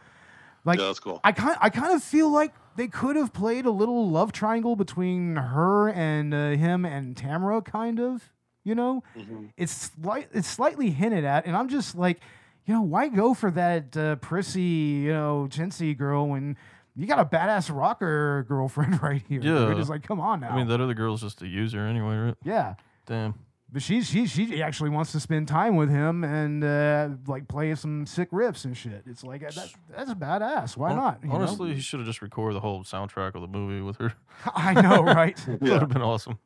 Like 0.65 0.79
yeah, 0.79 0.86
that's 0.88 1.00
cool. 1.00 1.19
I 1.24 1.31
kind 1.31 1.57
I 1.62 1.69
kind 1.69 1.93
of 1.93 2.03
feel 2.03 2.29
like 2.31 2.53
they 2.75 2.88
could 2.88 3.15
have 3.15 3.33
played 3.33 3.65
a 3.65 3.71
little 3.71 4.09
love 4.09 4.31
triangle 4.31 4.75
between 4.75 5.36
her 5.36 5.89
and 5.89 6.33
uh, 6.33 6.51
him 6.51 6.86
and 6.86 7.15
Tamara, 7.17 7.62
kind 7.62 8.00
of. 8.00 8.31
You 8.65 8.75
know, 8.75 9.03
Mhm. 9.17 9.51
it's 9.57 9.91
slight 10.01 10.27
it's 10.33 10.48
slightly 10.48 10.91
hinted 10.91 11.24
at, 11.24 11.45
and 11.45 11.55
I'm 11.55 11.69
just 11.69 11.95
like, 11.95 12.19
you 12.65 12.74
know, 12.74 12.81
why 12.81 13.07
go 13.07 13.33
for 13.33 13.50
that 13.51 13.95
uh, 13.98 14.17
prissy, 14.17 14.62
you 15.07 15.13
know, 15.13 15.48
chintzy 15.50 15.98
girl 15.98 16.27
when 16.27 16.55
you 17.00 17.08
got 17.08 17.20
a 17.20 17.25
badass 17.25 17.75
rocker 17.75 18.46
girlfriend 18.48 19.01
right 19.03 19.24
here? 19.27 19.39
dude? 19.39 19.70
Yeah. 19.70 19.79
It's 19.79 19.89
like, 19.89 20.03
come 20.03 20.20
on 20.20 20.41
now. 20.41 20.50
I 20.50 20.56
mean, 20.58 20.68
that 20.68 20.82
other 20.82 20.94
girl's 20.94 21.22
just 21.22 21.41
a 21.41 21.48
user 21.48 21.79
anyway, 21.86 22.15
right? 22.18 22.36
yeah. 22.44 22.75
Damn. 23.06 23.34
But 23.72 23.84
she's 23.84 24.10
she 24.10 24.25
she 24.25 24.63
actually 24.63 24.89
wants 24.89 25.12
to 25.12 25.20
spend 25.20 25.48
time 25.48 25.75
with 25.75 25.91
him 25.91 26.24
and 26.24 26.63
uh, 26.63 27.10
like 27.27 27.48
play 27.48 27.75
some 27.75 28.08
sick 28.08 28.32
riffs 28.32 28.65
and 28.65 28.75
shit. 28.75 29.03
It's 29.06 29.24
like 29.24 29.41
that, 29.41 29.72
that's 29.96 30.12
badass. 30.15 30.75
Why 30.75 30.89
Hon- 30.89 30.98
not? 30.98 31.20
you 31.22 31.29
know? 31.29 31.36
Honestly, 31.36 31.75
he 31.75 31.79
should 31.79 32.00
have 32.00 32.08
just 32.08 32.24
recorded 32.24 32.56
the 32.56 32.62
whole 32.62 32.84
soundtrack 32.84 33.36
of 33.36 33.41
the 33.41 33.48
movie 33.48 33.82
with 33.82 33.98
her. 33.98 34.13
I 34.56 34.74
know, 34.82 35.03
right? 35.03 35.38
That 35.46 35.62
would 35.62 35.72
have 35.82 35.89
been 35.89 36.01
awesome. 36.01 36.39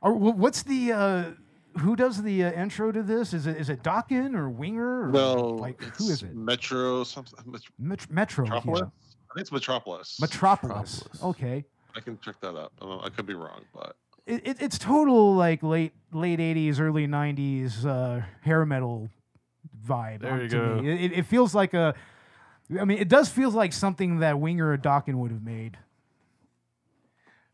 or 0.00 0.14
what's 0.14 0.62
the 0.62 0.92
uh, 0.92 1.24
who 1.80 1.94
does 1.94 2.22
the 2.22 2.44
uh, 2.44 2.52
intro 2.52 2.90
to 2.90 3.02
this? 3.02 3.34
Is 3.34 3.46
it 3.46 3.58
is 3.58 3.68
it 3.68 3.82
Dokken 3.82 4.34
or 4.34 4.48
Winger? 4.48 5.08
Or 5.08 5.08
No, 5.08 5.34
like 5.48 5.82
who 5.82 6.08
is 6.08 6.22
it? 6.22 6.34
Metro 6.34 7.04
something. 7.04 7.38
Met- 7.44 7.62
Met- 7.78 8.10
Metro. 8.10 8.46
yeah. 8.46 8.54
Metropolis. 8.54 8.90
I 9.32 9.34
think 9.34 9.42
it's 9.42 9.52
Metropolis. 9.52 10.18
Metropolis. 10.20 11.04
Metropolis. 11.04 11.22
Okay. 11.22 11.64
I 11.96 12.00
can 12.00 12.18
check 12.20 12.40
that 12.42 12.54
up. 12.54 12.72
I, 12.80 12.84
don't 12.84 13.04
I 13.04 13.08
could 13.08 13.26
be 13.26 13.34
wrong, 13.34 13.62
but 13.74 13.96
It, 14.26 14.46
it, 14.46 14.56
it's 14.62 14.78
total 14.78 15.34
like 15.34 15.62
late 15.62 15.92
late 16.12 16.38
eighties, 16.40 16.78
early 16.78 17.06
nineties 17.06 17.84
uh, 17.86 18.22
hair 18.42 18.64
metal 18.66 19.08
vibe. 19.86 20.20
There 20.20 20.42
you 20.42 20.48
to 20.48 20.56
go. 20.56 20.80
me. 20.82 20.90
It, 20.90 21.00
it- 21.12 21.18
it 21.20 21.26
feels 21.26 21.54
like 21.54 21.74
a. 21.74 21.94
I 22.80 22.84
mean, 22.84 22.98
it 22.98 23.08
does 23.08 23.28
feel 23.28 23.50
like 23.50 23.72
something 23.72 24.20
that 24.20 24.38
Winger 24.38 24.70
or 24.72 24.78
Dokken 24.78 25.14
would 25.14 25.30
have 25.30 25.42
made. 25.42 25.76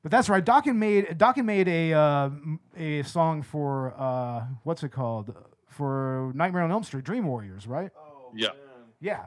But 0.02 0.12
that's 0.12 0.28
right. 0.28 0.44
Dokken 0.44 0.76
made 0.76 1.06
Dokken 1.18 1.44
made 1.44 1.66
a 1.68 1.92
uh, 1.94 2.24
m- 2.26 2.60
a 2.76 3.02
song 3.02 3.42
for 3.42 3.94
uh, 3.98 4.44
what's 4.62 4.82
it 4.84 4.90
called 4.90 5.34
for 5.68 6.32
Nightmare 6.34 6.62
on 6.62 6.70
Elm 6.70 6.84
Street, 6.84 7.04
Dream 7.04 7.24
Warriors, 7.26 7.66
right? 7.66 7.90
Oh, 7.98 8.30
yeah. 8.34 8.48
Yeah. 9.00 9.26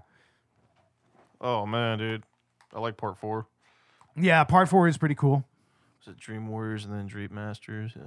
Oh 1.42 1.66
man, 1.66 1.98
dude, 1.98 2.24
I 2.74 2.80
like 2.80 2.98
part 2.98 3.18
four. 3.18 3.48
Yeah. 4.16 4.44
Part 4.44 4.70
four 4.70 4.88
is 4.88 4.98
pretty 4.98 5.16
cool. 5.16 5.46
Is 6.02 6.08
it 6.08 6.18
Dream 6.18 6.48
Warriors 6.48 6.86
and 6.86 6.94
then 6.94 7.08
Dream 7.08 7.30
Masters? 7.34 7.94
Yeah. 7.96 8.04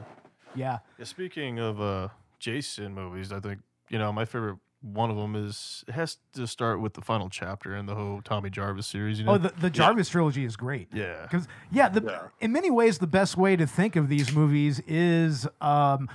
Yeah. 0.54 0.78
yeah 0.98 1.04
speaking 1.04 1.58
of 1.58 1.80
uh, 1.80 2.08
Jason 2.38 2.94
movies, 2.94 3.32
I 3.32 3.40
think 3.40 3.60
you 3.88 3.98
know 3.98 4.12
my 4.12 4.24
favorite 4.24 4.58
one 4.92 5.10
of 5.10 5.16
them 5.16 5.34
is 5.34 5.82
it 5.88 5.92
has 5.92 6.18
to 6.34 6.46
start 6.46 6.80
with 6.80 6.92
the 6.92 7.00
final 7.00 7.30
chapter 7.30 7.74
in 7.74 7.86
the 7.86 7.94
whole 7.94 8.20
Tommy 8.22 8.50
Jarvis 8.50 8.86
series. 8.86 9.18
You 9.18 9.24
know? 9.24 9.32
Oh, 9.32 9.38
the, 9.38 9.52
the 9.58 9.70
Jarvis 9.70 10.10
trilogy 10.10 10.44
is 10.44 10.56
great. 10.56 10.88
yeah. 10.92 11.22
Because 11.22 11.48
yeah, 11.72 11.88
the, 11.88 12.02
Yeah. 12.02 12.20
in 12.40 12.52
many 12.52 12.70
ways, 12.70 12.98
the 12.98 13.06
best 13.06 13.36
way 13.36 13.56
to 13.56 13.66
think 13.66 13.96
of 13.96 14.08
these 14.08 14.34
movies 14.34 14.80
is 14.86 15.48
um, 15.62 16.10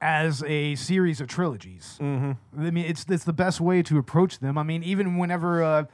as 0.00 0.42
a 0.44 0.74
series 0.76 1.20
of 1.20 1.28
trilogies. 1.28 1.98
Mm-hmm. 2.00 2.66
I 2.66 2.70
mean, 2.70 2.86
it's 2.86 3.04
it's 3.08 3.24
the 3.24 3.34
best 3.34 3.60
way 3.60 3.82
to 3.82 3.98
approach 3.98 4.38
them. 4.38 4.56
I 4.56 4.62
mean, 4.62 4.82
even 4.82 5.18
whenever 5.18 5.62
uh, 5.62 5.84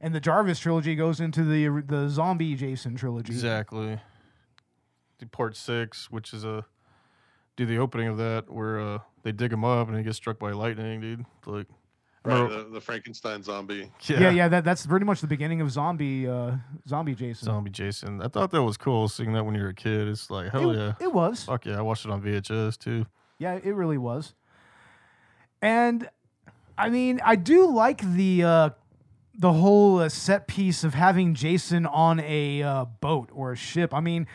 and 0.00 0.14
the 0.14 0.20
Jarvis 0.20 0.58
trilogy 0.58 0.94
goes 0.94 1.20
into 1.20 1.44
the 1.44 1.82
the 1.86 2.08
zombie 2.08 2.54
Jason 2.54 2.96
trilogy. 2.96 3.32
Exactly. 3.32 4.00
The 5.18 5.26
part 5.26 5.56
six, 5.56 6.10
which 6.10 6.32
is 6.32 6.44
a 6.44 6.64
do 7.56 7.66
the 7.66 7.78
opening 7.78 8.08
of 8.08 8.16
that 8.16 8.50
where 8.50 8.80
uh, 8.80 8.98
they 9.22 9.32
dig 9.32 9.52
him 9.52 9.64
up 9.64 9.88
and 9.88 9.96
he 9.96 10.02
gets 10.02 10.16
struck 10.16 10.38
by 10.38 10.52
lightning, 10.52 11.00
dude. 11.00 11.26
Like, 11.46 11.66
Right, 12.22 12.50
the, 12.50 12.68
the 12.70 12.80
Frankenstein 12.82 13.42
zombie. 13.42 13.90
Yeah, 14.02 14.28
yeah, 14.28 14.48
that, 14.48 14.62
that's 14.62 14.84
pretty 14.84 15.06
much 15.06 15.22
the 15.22 15.26
beginning 15.26 15.62
of 15.62 15.70
zombie 15.70 16.28
uh, 16.28 16.56
zombie 16.86 17.14
Jason. 17.14 17.46
Zombie 17.46 17.70
Jason. 17.70 18.20
I 18.20 18.28
thought 18.28 18.50
that 18.50 18.62
was 18.62 18.76
cool 18.76 19.08
seeing 19.08 19.32
that 19.32 19.46
when 19.46 19.54
you 19.54 19.62
were 19.62 19.70
a 19.70 19.74
kid. 19.74 20.06
It's 20.06 20.30
like 20.30 20.50
hell 20.50 20.70
it, 20.70 20.76
yeah, 20.76 20.92
it 21.00 21.14
was. 21.14 21.44
fuck 21.44 21.64
yeah. 21.64 21.78
I 21.78 21.80
watched 21.80 22.04
it 22.04 22.10
on 22.10 22.20
VHS 22.20 22.76
too. 22.76 23.06
Yeah, 23.38 23.54
it 23.54 23.74
really 23.74 23.96
was. 23.96 24.34
And 25.62 26.10
I 26.76 26.90
mean, 26.90 27.22
I 27.24 27.36
do 27.36 27.66
like 27.70 28.02
the 28.02 28.44
uh, 28.44 28.70
the 29.40 29.54
whole 29.54 29.98
uh, 30.00 30.08
set 30.08 30.46
piece 30.46 30.84
of 30.84 30.92
having 30.92 31.34
Jason 31.34 31.86
on 31.86 32.20
a 32.20 32.62
uh, 32.62 32.84
boat 32.84 33.30
or 33.32 33.52
a 33.52 33.56
ship. 33.56 33.94
I 33.94 34.00
mean, 34.00 34.26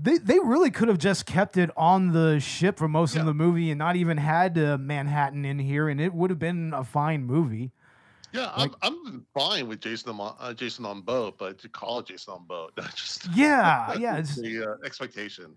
they 0.00 0.18
they 0.18 0.38
really 0.38 0.70
could 0.70 0.88
have 0.88 0.98
just 0.98 1.26
kept 1.26 1.56
it 1.56 1.70
on 1.76 2.12
the 2.12 2.38
ship 2.38 2.78
for 2.78 2.86
most 2.88 3.14
Yeah. 3.14 3.20
of 3.22 3.26
the 3.26 3.34
movie 3.34 3.70
and 3.70 3.78
not 3.78 3.96
even 3.96 4.16
had 4.18 4.56
uh, 4.56 4.78
Manhattan 4.78 5.44
in 5.44 5.58
here, 5.58 5.88
and 5.88 6.00
it 6.00 6.14
would 6.14 6.30
have 6.30 6.38
been 6.38 6.72
a 6.72 6.84
fine 6.84 7.24
movie. 7.24 7.72
Yeah, 8.32 8.50
I'm, 8.54 8.74
I'm 8.80 9.26
fine 9.34 9.68
with 9.68 9.80
Jason 9.80 10.18
on 10.18 10.34
uh, 10.40 10.54
Jason 10.54 10.86
on 10.86 11.02
boat, 11.02 11.36
but 11.38 11.58
to 11.58 11.68
call 11.68 11.98
it 11.98 12.06
Jason 12.06 12.32
on 12.34 12.46
boat, 12.46 12.72
just 12.96 13.26
Yeah, 13.34 13.94
yeah, 13.98 14.16
it's, 14.16 14.36
the 14.36 14.70
uh, 14.70 14.86
expectation. 14.86 15.54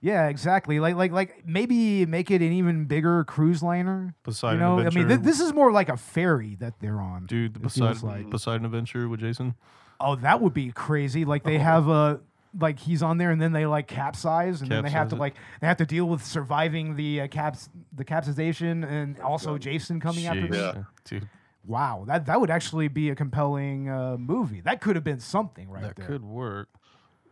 Yeah, 0.00 0.28
exactly. 0.28 0.80
Like 0.80 0.94
like 0.94 1.12
like 1.12 1.44
maybe 1.46 2.06
make 2.06 2.30
it 2.30 2.40
an 2.42 2.52
even 2.52 2.84
bigger 2.86 3.24
cruise 3.24 3.62
liner. 3.62 4.14
Poseidon 4.22 4.58
you 4.60 4.64
know, 4.64 4.78
I 4.80 4.90
mean, 4.90 5.08
th- 5.08 5.20
this 5.20 5.40
is 5.40 5.52
more 5.52 5.72
like 5.72 5.88
a 5.88 5.96
ferry 5.96 6.56
that 6.60 6.74
they're 6.80 7.00
on. 7.00 7.26
dude, 7.26 7.54
the 7.54 7.60
it 7.66 7.72
feels 7.72 8.00
Poseidon, 8.00 8.08
like. 8.24 8.30
Poseidon 8.30 8.64
Adventure 8.66 9.08
with 9.08 9.20
Jason. 9.20 9.54
Oh, 10.00 10.14
that 10.16 10.40
would 10.40 10.54
be 10.54 10.70
crazy. 10.70 11.24
Like 11.24 11.42
Oh. 11.44 11.48
they 11.50 11.58
have 11.58 11.88
a 11.88 12.20
like 12.58 12.78
he's 12.78 13.02
on 13.02 13.18
there 13.18 13.30
and 13.30 13.40
then 13.42 13.52
they 13.52 13.66
like 13.66 13.86
capsize 13.88 14.62
and 14.62 14.70
then 14.70 14.82
they 14.82 14.90
have 14.90 15.08
to 15.10 15.16
it. 15.16 15.18
like 15.18 15.34
they 15.60 15.66
have 15.66 15.76
to 15.76 15.84
deal 15.86 16.06
with 16.08 16.24
surviving 16.24 16.96
the 16.96 17.22
uh, 17.22 17.26
caps 17.28 17.68
the 17.92 18.04
capsization 18.04 18.84
and 18.84 19.20
also 19.20 19.52
God. 19.52 19.60
Jason 19.62 20.00
coming 20.00 20.26
after 20.26 20.46
them. 20.48 20.76
Yeah. 20.76 20.82
dude, 21.04 21.28
Wow, 21.66 22.04
that 22.06 22.24
that 22.26 22.40
would 22.40 22.50
actually 22.50 22.88
be 22.88 23.10
a 23.10 23.14
compelling 23.14 23.90
uh, 23.90 24.16
movie. 24.18 24.62
That 24.62 24.80
could 24.80 24.96
have 24.96 25.04
been 25.04 25.20
something 25.20 25.68
right 25.68 25.82
that 25.82 25.96
there. 25.96 26.06
could 26.06 26.24
work. 26.24 26.68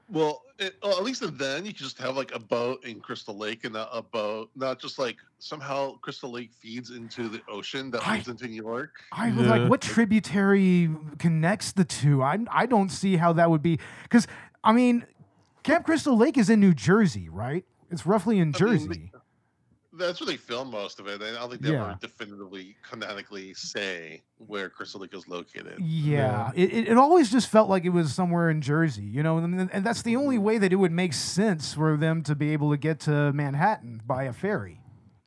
Well, 0.08 0.42
it, 0.58 0.76
well, 0.82 0.96
at 0.96 1.04
least 1.04 1.22
then 1.36 1.66
you 1.66 1.72
could 1.72 1.82
just 1.82 1.98
have 1.98 2.16
like 2.16 2.34
a 2.34 2.38
boat 2.38 2.84
in 2.84 3.00
Crystal 3.00 3.36
Lake 3.36 3.64
and 3.64 3.74
not 3.74 3.88
a 3.92 4.02
boat, 4.02 4.50
not 4.54 4.80
just 4.80 4.98
like 4.98 5.16
somehow 5.38 5.96
Crystal 5.98 6.30
Lake 6.30 6.52
feeds 6.52 6.90
into 6.90 7.28
the 7.28 7.42
ocean 7.48 7.90
that 7.90 8.06
I- 8.06 8.16
leads 8.16 8.28
into 8.28 8.46
New 8.46 8.62
York. 8.62 8.92
I 9.12 9.32
was 9.32 9.46
like, 9.46 9.68
what 9.68 9.80
tributary 9.80 10.90
connects 11.18 11.72
the 11.72 11.84
two? 11.84 12.22
I 12.22 12.38
I 12.50 12.66
don't 12.66 12.90
see 12.90 13.16
how 13.16 13.32
that 13.34 13.50
would 13.50 13.62
be 13.62 13.78
because 14.04 14.26
I 14.62 14.72
mean, 14.72 15.04
Camp 15.62 15.84
Crystal 15.84 16.16
Lake 16.16 16.38
is 16.38 16.48
in 16.50 16.60
New 16.60 16.74
Jersey, 16.74 17.28
right? 17.28 17.64
It's 17.90 18.06
roughly 18.06 18.36
in 18.36 18.42
I 18.42 18.44
mean, 18.44 18.52
Jersey. 18.52 19.10
That's 19.98 20.20
where 20.20 20.26
they 20.26 20.36
film 20.36 20.70
most 20.70 21.00
of 21.00 21.06
it. 21.08 21.22
I 21.22 21.32
don't 21.32 21.50
think 21.50 21.62
they 21.62 21.72
Yeah. 21.72 21.90
ever 21.90 21.98
definitively, 22.00 22.76
canonically 22.88 23.54
say 23.54 24.22
where 24.38 24.68
Crystal 24.68 25.00
Lake 25.00 25.14
is 25.14 25.26
located. 25.28 25.78
Yeah, 25.80 26.50
It, 26.54 26.72
it, 26.72 26.88
it 26.88 26.96
always 26.98 27.30
just 27.30 27.48
felt 27.48 27.68
like 27.68 27.84
it 27.84 27.90
was 27.90 28.14
somewhere 28.14 28.50
in 28.50 28.60
Jersey, 28.60 29.04
you 29.04 29.22
know, 29.22 29.38
and, 29.38 29.70
and 29.72 29.84
that's 29.84 30.02
the 30.02 30.16
only 30.16 30.36
mm-hmm. 30.36 30.44
way 30.44 30.58
that 30.58 30.72
it 30.72 30.76
would 30.76 30.92
make 30.92 31.12
sense 31.12 31.72
for 31.74 31.96
them 31.96 32.22
to 32.24 32.34
be 32.34 32.52
able 32.52 32.70
to 32.70 32.76
get 32.76 33.00
to 33.00 33.32
Manhattan 33.32 34.02
by 34.06 34.24
a 34.24 34.32
ferry. 34.32 34.80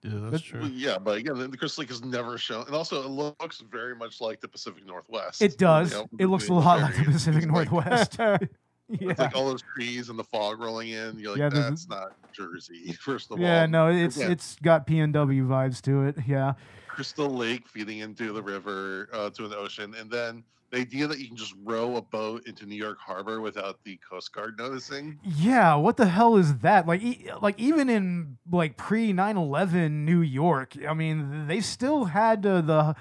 Yeah, 0.04 0.12
that's 0.16 0.32
But- 0.32 0.44
true. 0.44 0.66
Yeah, 0.66 0.98
but 0.98 1.18
again, 1.18 1.38
the 1.52 1.58
Crystal 1.58 1.82
Lake 1.82 1.92
is 1.92 2.04
never 2.04 2.38
shown, 2.38 2.66
and 2.68 2.76
also 2.76 3.04
it 3.04 3.10
looks 3.10 3.60
very 3.70 3.96
much 3.96 4.22
like 4.22 4.40
the 4.40 4.48
Pacific 4.48 4.86
Northwest. 4.86 5.42
It 5.42 5.58
does. 5.58 5.92
You 5.92 5.98
know, 5.98 6.08
It 6.20 6.26
looks 6.28 6.46
a 6.46 6.48
the 6.48 6.54
lot 6.54 6.80
like 6.82 6.96
the. 6.96 7.04
Pacific 7.04 7.44
It's 7.44 7.52
like- 7.52 7.72
Northwest. 7.72 8.18
yeah. 8.90 9.12
It's 9.12 9.20
like 9.20 9.36
all 9.36 9.48
those 9.48 9.64
trees 9.76 10.10
and 10.10 10.18
the 10.18 10.24
fog 10.24 10.60
rolling 10.60 10.90
in. 10.90 11.20
You're 11.20 11.32
like, 11.32 11.40
Yeah, 11.40 11.50
that's 11.50 11.88
not 11.88 12.14
Jersey. 12.34 12.92
First 13.00 13.32
of 13.32 13.40
yeah, 13.40 13.48
all, 13.48 13.54
yeah, 13.54 13.66
no, 13.66 13.88
it's 13.88 14.18
Again, 14.18 14.32
it's 14.32 14.56
got 14.58 14.88
PNW 14.88 15.48
vibes 15.48 15.82
to 15.84 16.04
it. 16.04 16.18
Yeah. 16.28 16.54
Crystal 16.88 17.30
Lake 17.30 17.68
feeding 17.68 18.00
into 18.00 18.34
the 18.34 18.42
river 18.42 19.10
uh, 19.14 19.30
to 19.30 19.46
an 19.46 19.54
ocean, 19.54 19.96
and 19.98 20.12
then 20.12 20.44
the 20.72 20.78
idea 20.80 21.08
that 21.08 21.20
you 21.20 21.28
can 21.28 21.36
just 21.38 21.56
row 21.64 21.96
a 21.96 22.02
boat 22.02 22.46
into 22.48 22.66
New 22.66 22.76
York 22.76 23.00
Harbor 23.00 23.42
without 23.42 23.80
the 23.84 23.98
Coast 24.08 24.34
Guard 24.34 24.58
noticing. 24.58 25.18
Yeah, 25.24 25.76
what 25.76 25.98
the 25.98 26.08
hell 26.08 26.36
is 26.36 26.58
that? 26.58 26.86
Like, 26.86 27.02
e- 27.02 27.30
like 27.42 27.60
even 27.60 27.90
in 27.90 28.38
like 28.52 28.78
pre 28.78 29.14
9/11 29.14 29.92
New 29.92 30.22
York, 30.22 30.74
I 30.88 30.94
mean, 30.94 31.48
they 31.48 31.62
still 31.62 32.06
had 32.06 32.46
uh, 32.46 32.62
the 32.62 32.96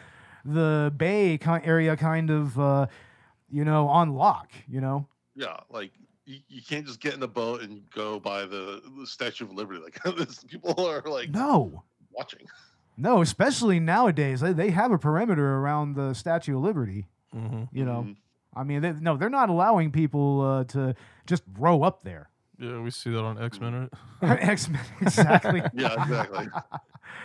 the 0.45 0.93
Bay 0.97 1.39
area 1.45 1.97
kind 1.97 2.31
of, 2.31 2.59
uh, 2.59 2.87
you 3.51 3.65
know, 3.65 3.89
on 3.89 4.15
lock. 4.15 4.51
You 4.69 4.81
know. 4.81 5.09
Yeah, 5.39 5.57
like 5.71 5.93
you, 6.27 6.39
you 6.49 6.61
can't 6.63 6.85
just 6.85 6.99
get 7.01 7.15
in 7.15 7.23
a 7.23 7.29
boat 7.29 7.63
and 7.63 7.89
go 7.91 8.19
by 8.19 8.41
the, 8.45 8.83
the 8.99 9.07
Statue 9.07 9.45
of 9.45 9.53
Liberty. 9.53 9.81
Like 9.81 10.03
this, 10.17 10.43
people 10.45 10.75
are 10.87 11.01
like 11.03 11.31
No, 11.31 11.85
watching. 12.13 12.47
no, 12.97 13.23
especially 13.23 13.79
nowadays, 13.79 14.41
they, 14.41 14.53
they 14.53 14.71
have 14.71 14.91
a 14.91 14.99
perimeter 14.99 15.57
around 15.59 15.95
the 15.95 16.13
Statue 16.15 16.57
of 16.57 16.63
Liberty. 16.65 17.07
hmm 17.33 17.65
You 17.73 17.85
know, 17.85 18.03
Mhm. 18.09 18.17
I 18.57 18.65
mean, 18.65 18.81
they, 18.83 18.93
no, 18.93 19.17
they're 19.17 19.31
not 19.31 19.51
allowing 19.51 19.93
people 19.93 20.41
uh, 20.41 20.65
to 20.65 20.95
just 21.27 21.45
row 21.59 21.83
up 21.85 22.03
there. 22.03 22.29
Yeah, 22.59 22.81
we 22.81 22.91
see 22.91 23.11
that 23.11 23.23
on 23.23 23.41
X 23.41 23.61
Men. 23.61 23.89
Right? 24.21 24.43
X 24.43 24.69
Men, 24.69 24.81
exactly. 25.01 25.63
Yeah, 25.75 26.03
exactly. 26.03 26.49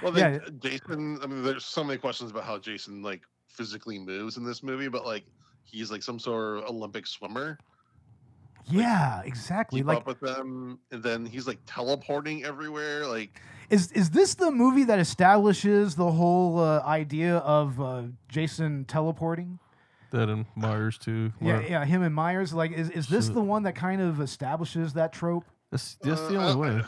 Well, 0.03 0.15
Yeah. 0.15 0.37
Jason. 0.59 1.17
I 1.23 1.25
mean, 1.25 1.41
there's 1.41 1.65
so 1.65 1.83
many 1.83 1.97
questions 1.97 2.29
about 2.29 2.43
how 2.43 2.59
Jason 2.59 3.01
like 3.01 3.21
physically 3.47 3.97
moves 3.97 4.37
in 4.37 4.45
this 4.45 4.61
movie, 4.61 4.89
but 4.89 5.05
like 5.07 5.23
he's 5.63 5.89
like 5.89 6.03
some 6.03 6.19
sort 6.19 6.59
of 6.59 6.65
Olympic 6.65 7.07
swimmer. 7.07 7.57
Yeah, 8.69 9.21
exactly. 9.23 9.79
Keep 9.79 9.87
Like, 9.87 9.97
up 9.99 10.07
with 10.07 10.19
them, 10.19 10.79
and 10.91 11.03
then 11.03 11.25
he's 11.25 11.47
like 11.47 11.59
teleporting 11.65 12.43
everywhere. 12.43 13.05
Like, 13.07 13.41
is 13.69 13.91
is 13.91 14.09
this 14.11 14.35
the 14.35 14.51
movie 14.51 14.83
that 14.85 14.99
establishes 14.99 15.95
the 15.95 16.11
whole 16.11 16.59
uh, 16.59 16.81
idea 16.81 17.37
of 17.37 17.79
uh, 17.81 18.03
Jason 18.29 18.85
teleporting? 18.85 19.59
That 20.11 20.29
and 20.29 20.45
Myers 20.55 20.97
too. 20.97 21.33
Yeah, 21.41 21.57
Where- 21.59 21.67
yeah, 21.67 21.85
him 21.85 22.03
and 22.03 22.13
Myers. 22.13 22.53
Like, 22.53 22.71
is 22.71 22.89
is 22.91 23.07
this 23.07 23.27
So- 23.27 23.33
the 23.33 23.41
one 23.41 23.63
that 23.63 23.75
kind 23.75 24.01
of 24.01 24.21
establishes 24.21 24.93
that 24.93 25.11
trope? 25.11 25.45
That's 25.71 25.95
that's 26.01 26.21
uh, 26.21 26.27
the 26.29 26.37
only 26.37 26.69
don't- 26.69 26.79
way. 26.79 26.85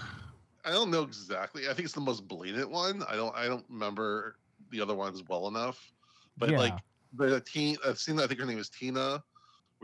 I 0.64 0.72
don't 0.72 0.90
know 0.90 1.04
exactly. 1.04 1.64
I 1.70 1.74
think 1.74 1.86
it's 1.86 1.94
the 1.94 2.02
most 2.02 2.28
blatant 2.28 2.70
one. 2.70 3.04
I 3.10 3.16
don't. 3.16 3.36
I 3.36 3.46
don't 3.48 3.66
remember 3.70 4.38
the 4.72 4.82
other 4.82 4.96
ones 4.96 5.24
well 5.28 5.48
enough. 5.48 5.92
But 6.38 6.50
Yeah. 6.52 6.58
like 6.60 6.74
the 7.14 7.40
teen, 7.42 7.78
I've 7.86 8.00
seen. 8.00 8.20
I 8.20 8.28
think 8.28 8.40
her 8.40 8.46
name 8.46 8.58
is 8.60 8.70
Tina, 8.70 9.24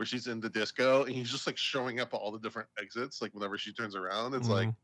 where 0.02 0.06
she's 0.06 0.26
in 0.26 0.40
the 0.40 0.50
disco, 0.50 1.04
and 1.04 1.14
he's 1.14 1.30
just 1.30 1.46
like 1.46 1.56
showing 1.56 2.00
up 2.00 2.12
at 2.12 2.16
all 2.16 2.32
the 2.32 2.38
different 2.40 2.68
exits. 2.76 3.22
Like 3.22 3.32
whenever 3.34 3.56
she 3.56 3.72
turns 3.72 3.94
around, 3.94 4.34
it's 4.34 4.48
like 4.48 4.66
Mhm. 4.68 4.74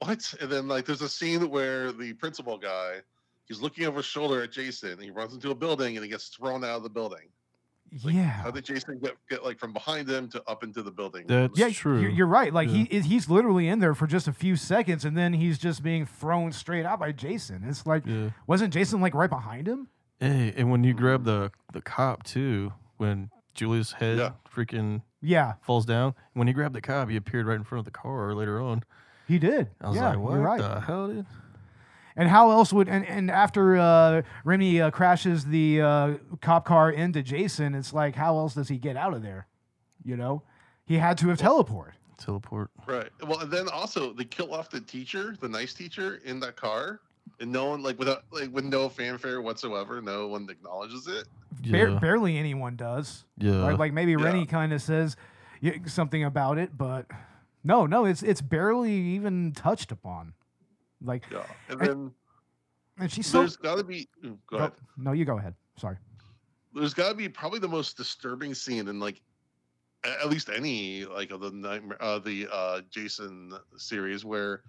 what? 0.00 0.34
And 0.42 0.52
then 0.52 0.68
like 0.68 0.84
there's 0.84 1.00
a 1.00 1.08
scene 1.08 1.48
where 1.48 1.90
the 1.90 2.12
principal 2.12 2.58
guy, 2.58 3.00
he's 3.46 3.60
looking 3.62 3.86
over 3.86 3.98
his 3.98 4.04
shoulder 4.06 4.42
at 4.42 4.52
Jason. 4.52 4.90
And 4.90 5.00
he 5.02 5.10
runs 5.10 5.32
into 5.32 5.50
a 5.52 5.54
building 5.54 5.96
and 5.96 6.04
he 6.04 6.10
gets 6.10 6.28
thrown 6.28 6.64
out 6.64 6.76
of 6.76 6.82
the 6.82 6.90
building. 6.90 7.28
Like, 8.04 8.14
yeah. 8.14 8.24
How 8.42 8.50
did 8.50 8.66
Jason 8.66 8.98
get, 8.98 9.16
get 9.30 9.42
like 9.42 9.58
from 9.58 9.72
behind 9.72 10.06
him 10.06 10.28
to 10.30 10.42
up 10.46 10.64
into 10.64 10.82
the 10.82 10.90
building? 10.90 11.24
That's 11.26 11.58
Yeah, 11.58 11.70
true. 11.70 11.98
You're, 11.98 12.10
you're 12.10 12.26
right. 12.26 12.52
Like 12.52 12.68
Yeah. 12.68 12.84
he 12.90 13.00
he's 13.00 13.30
literally 13.30 13.68
in 13.68 13.78
there 13.78 13.94
for 13.94 14.06
just 14.06 14.28
a 14.28 14.34
few 14.34 14.56
seconds, 14.56 15.06
and 15.06 15.16
then 15.16 15.32
he's 15.32 15.58
just 15.58 15.82
being 15.82 16.04
thrown 16.04 16.52
straight 16.52 16.84
out 16.84 17.00
by 17.00 17.12
Jason. 17.12 17.64
It's 17.64 17.86
like, 17.86 18.04
yeah. 18.06 18.30
wasn't 18.46 18.74
Jason 18.74 19.00
like 19.00 19.14
right 19.14 19.30
behind 19.30 19.66
him? 19.66 19.88
Hey, 20.20 20.52
and 20.58 20.70
when 20.70 20.84
you 20.84 20.92
grab 20.92 21.24
the 21.24 21.52
the 21.72 21.80
cop 21.80 22.22
too, 22.22 22.72
when 22.98 23.30
Julia's 23.54 23.92
head 23.92 24.18
Yeah. 24.18 24.30
freaking 24.50 25.02
Yeah, 25.20 25.54
falls 25.62 25.84
down, 25.86 26.14
when 26.32 26.46
he 26.48 26.52
grabbed 26.52 26.74
the 26.74 26.80
cop, 26.80 27.08
he 27.10 27.16
appeared 27.16 27.46
right 27.46 27.56
in 27.56 27.64
front 27.64 27.80
of 27.80 27.84
the 27.84 27.90
car 27.98 28.34
later 28.34 28.60
on. 28.60 28.82
he 29.28 29.38
did. 29.38 29.68
I 29.80 29.88
was 29.88 29.96
yeah, 29.96 30.10
like, 30.10 30.18
what 30.18 30.38
right. 30.38 30.60
the 30.60 30.80
hell, 30.80 31.08
dude? 31.08 31.26
And 32.14 32.28
how 32.28 32.50
else 32.50 32.72
would 32.74 32.88
and, 32.88 33.06
and 33.06 33.30
after 33.30 33.78
uh, 33.78 34.22
Rennie 34.44 34.80
uh, 34.82 34.90
crashes 34.90 35.46
the 35.46 35.80
uh, 35.80 36.14
cop 36.42 36.66
car 36.66 36.90
into 36.90 37.22
Jason, 37.22 37.74
it's 37.74 37.94
like 37.94 38.14
how 38.14 38.36
else 38.36 38.54
does 38.54 38.68
he 38.68 38.76
get 38.76 38.96
out 38.98 39.14
of 39.14 39.22
there? 39.22 39.46
You 40.04 40.16
know, 40.18 40.42
he 40.84 40.98
had 40.98 41.16
to 41.18 41.28
have 41.28 41.38
teleported. 41.38 41.92
Teleport. 42.18 42.70
Right. 42.86 43.08
Well, 43.26 43.40
and 43.40 43.50
then 43.50 43.66
also 43.68 44.12
they 44.12 44.24
kill 44.24 44.52
off 44.54 44.68
the 44.70 44.80
teacher, 44.80 45.34
the 45.40 45.48
nice 45.48 45.72
teacher, 45.74 46.20
in 46.24 46.38
that 46.40 46.54
car, 46.56 47.00
and 47.42 47.50
no 47.52 47.66
one 47.66 47.82
like 47.82 47.98
without 47.98 48.22
like 48.30 48.50
with 48.52 48.64
no 48.64 48.88
fanfare 48.88 49.42
whatsoever. 49.42 50.00
No 50.00 50.28
one 50.28 50.48
acknowledges 50.48 51.06
it. 51.08 51.26
Bar- 51.70 51.88
Yeah. 51.90 51.98
barely 51.98 52.38
anyone 52.38 52.76
does. 52.76 53.24
yeah. 53.36 53.56
Like, 53.64 53.78
like 53.78 53.92
maybe 53.92 54.12
Yeah. 54.12 54.22
Rennie 54.24 54.46
kind 54.46 54.72
of 54.72 54.80
says 54.80 55.16
something 55.86 56.24
about 56.24 56.56
it, 56.58 56.76
but 56.78 57.06
no, 57.64 57.84
no, 57.86 58.04
it's 58.06 58.22
it's 58.22 58.40
barely 58.40 58.92
even 58.92 59.52
touched 59.52 59.92
upon. 59.92 60.32
Like, 61.02 61.24
Yeah. 61.30 61.44
And 61.68 61.80
then 61.80 62.12
and 62.98 63.10
she's 63.12 63.26
so. 63.26 63.40
there's 63.40 63.56
got 63.56 63.76
to 63.76 63.84
be. 63.84 64.08
ooh, 64.24 64.38
Go 64.46 64.56
Go- 64.56 64.56
ahead. 64.58 64.72
no, 64.96 65.12
you 65.12 65.24
go 65.24 65.38
ahead. 65.38 65.54
Sorry. 65.76 65.96
There's 66.74 66.94
got 66.94 67.08
to 67.10 67.14
be 67.14 67.28
probably 67.28 67.58
the 67.58 67.68
most 67.68 67.96
disturbing 67.96 68.54
scene 68.54 68.86
in 68.88 68.98
like 69.00 69.20
at 70.04 70.30
least 70.30 70.48
any 70.48 71.04
like 71.04 71.30
of 71.32 71.40
the 71.40 71.50
nightmare 71.50 72.00
uh 72.02 72.18
the 72.18 72.48
uh 72.52 72.80
Jason 72.90 73.52
series 73.76 74.24
where 74.24 74.62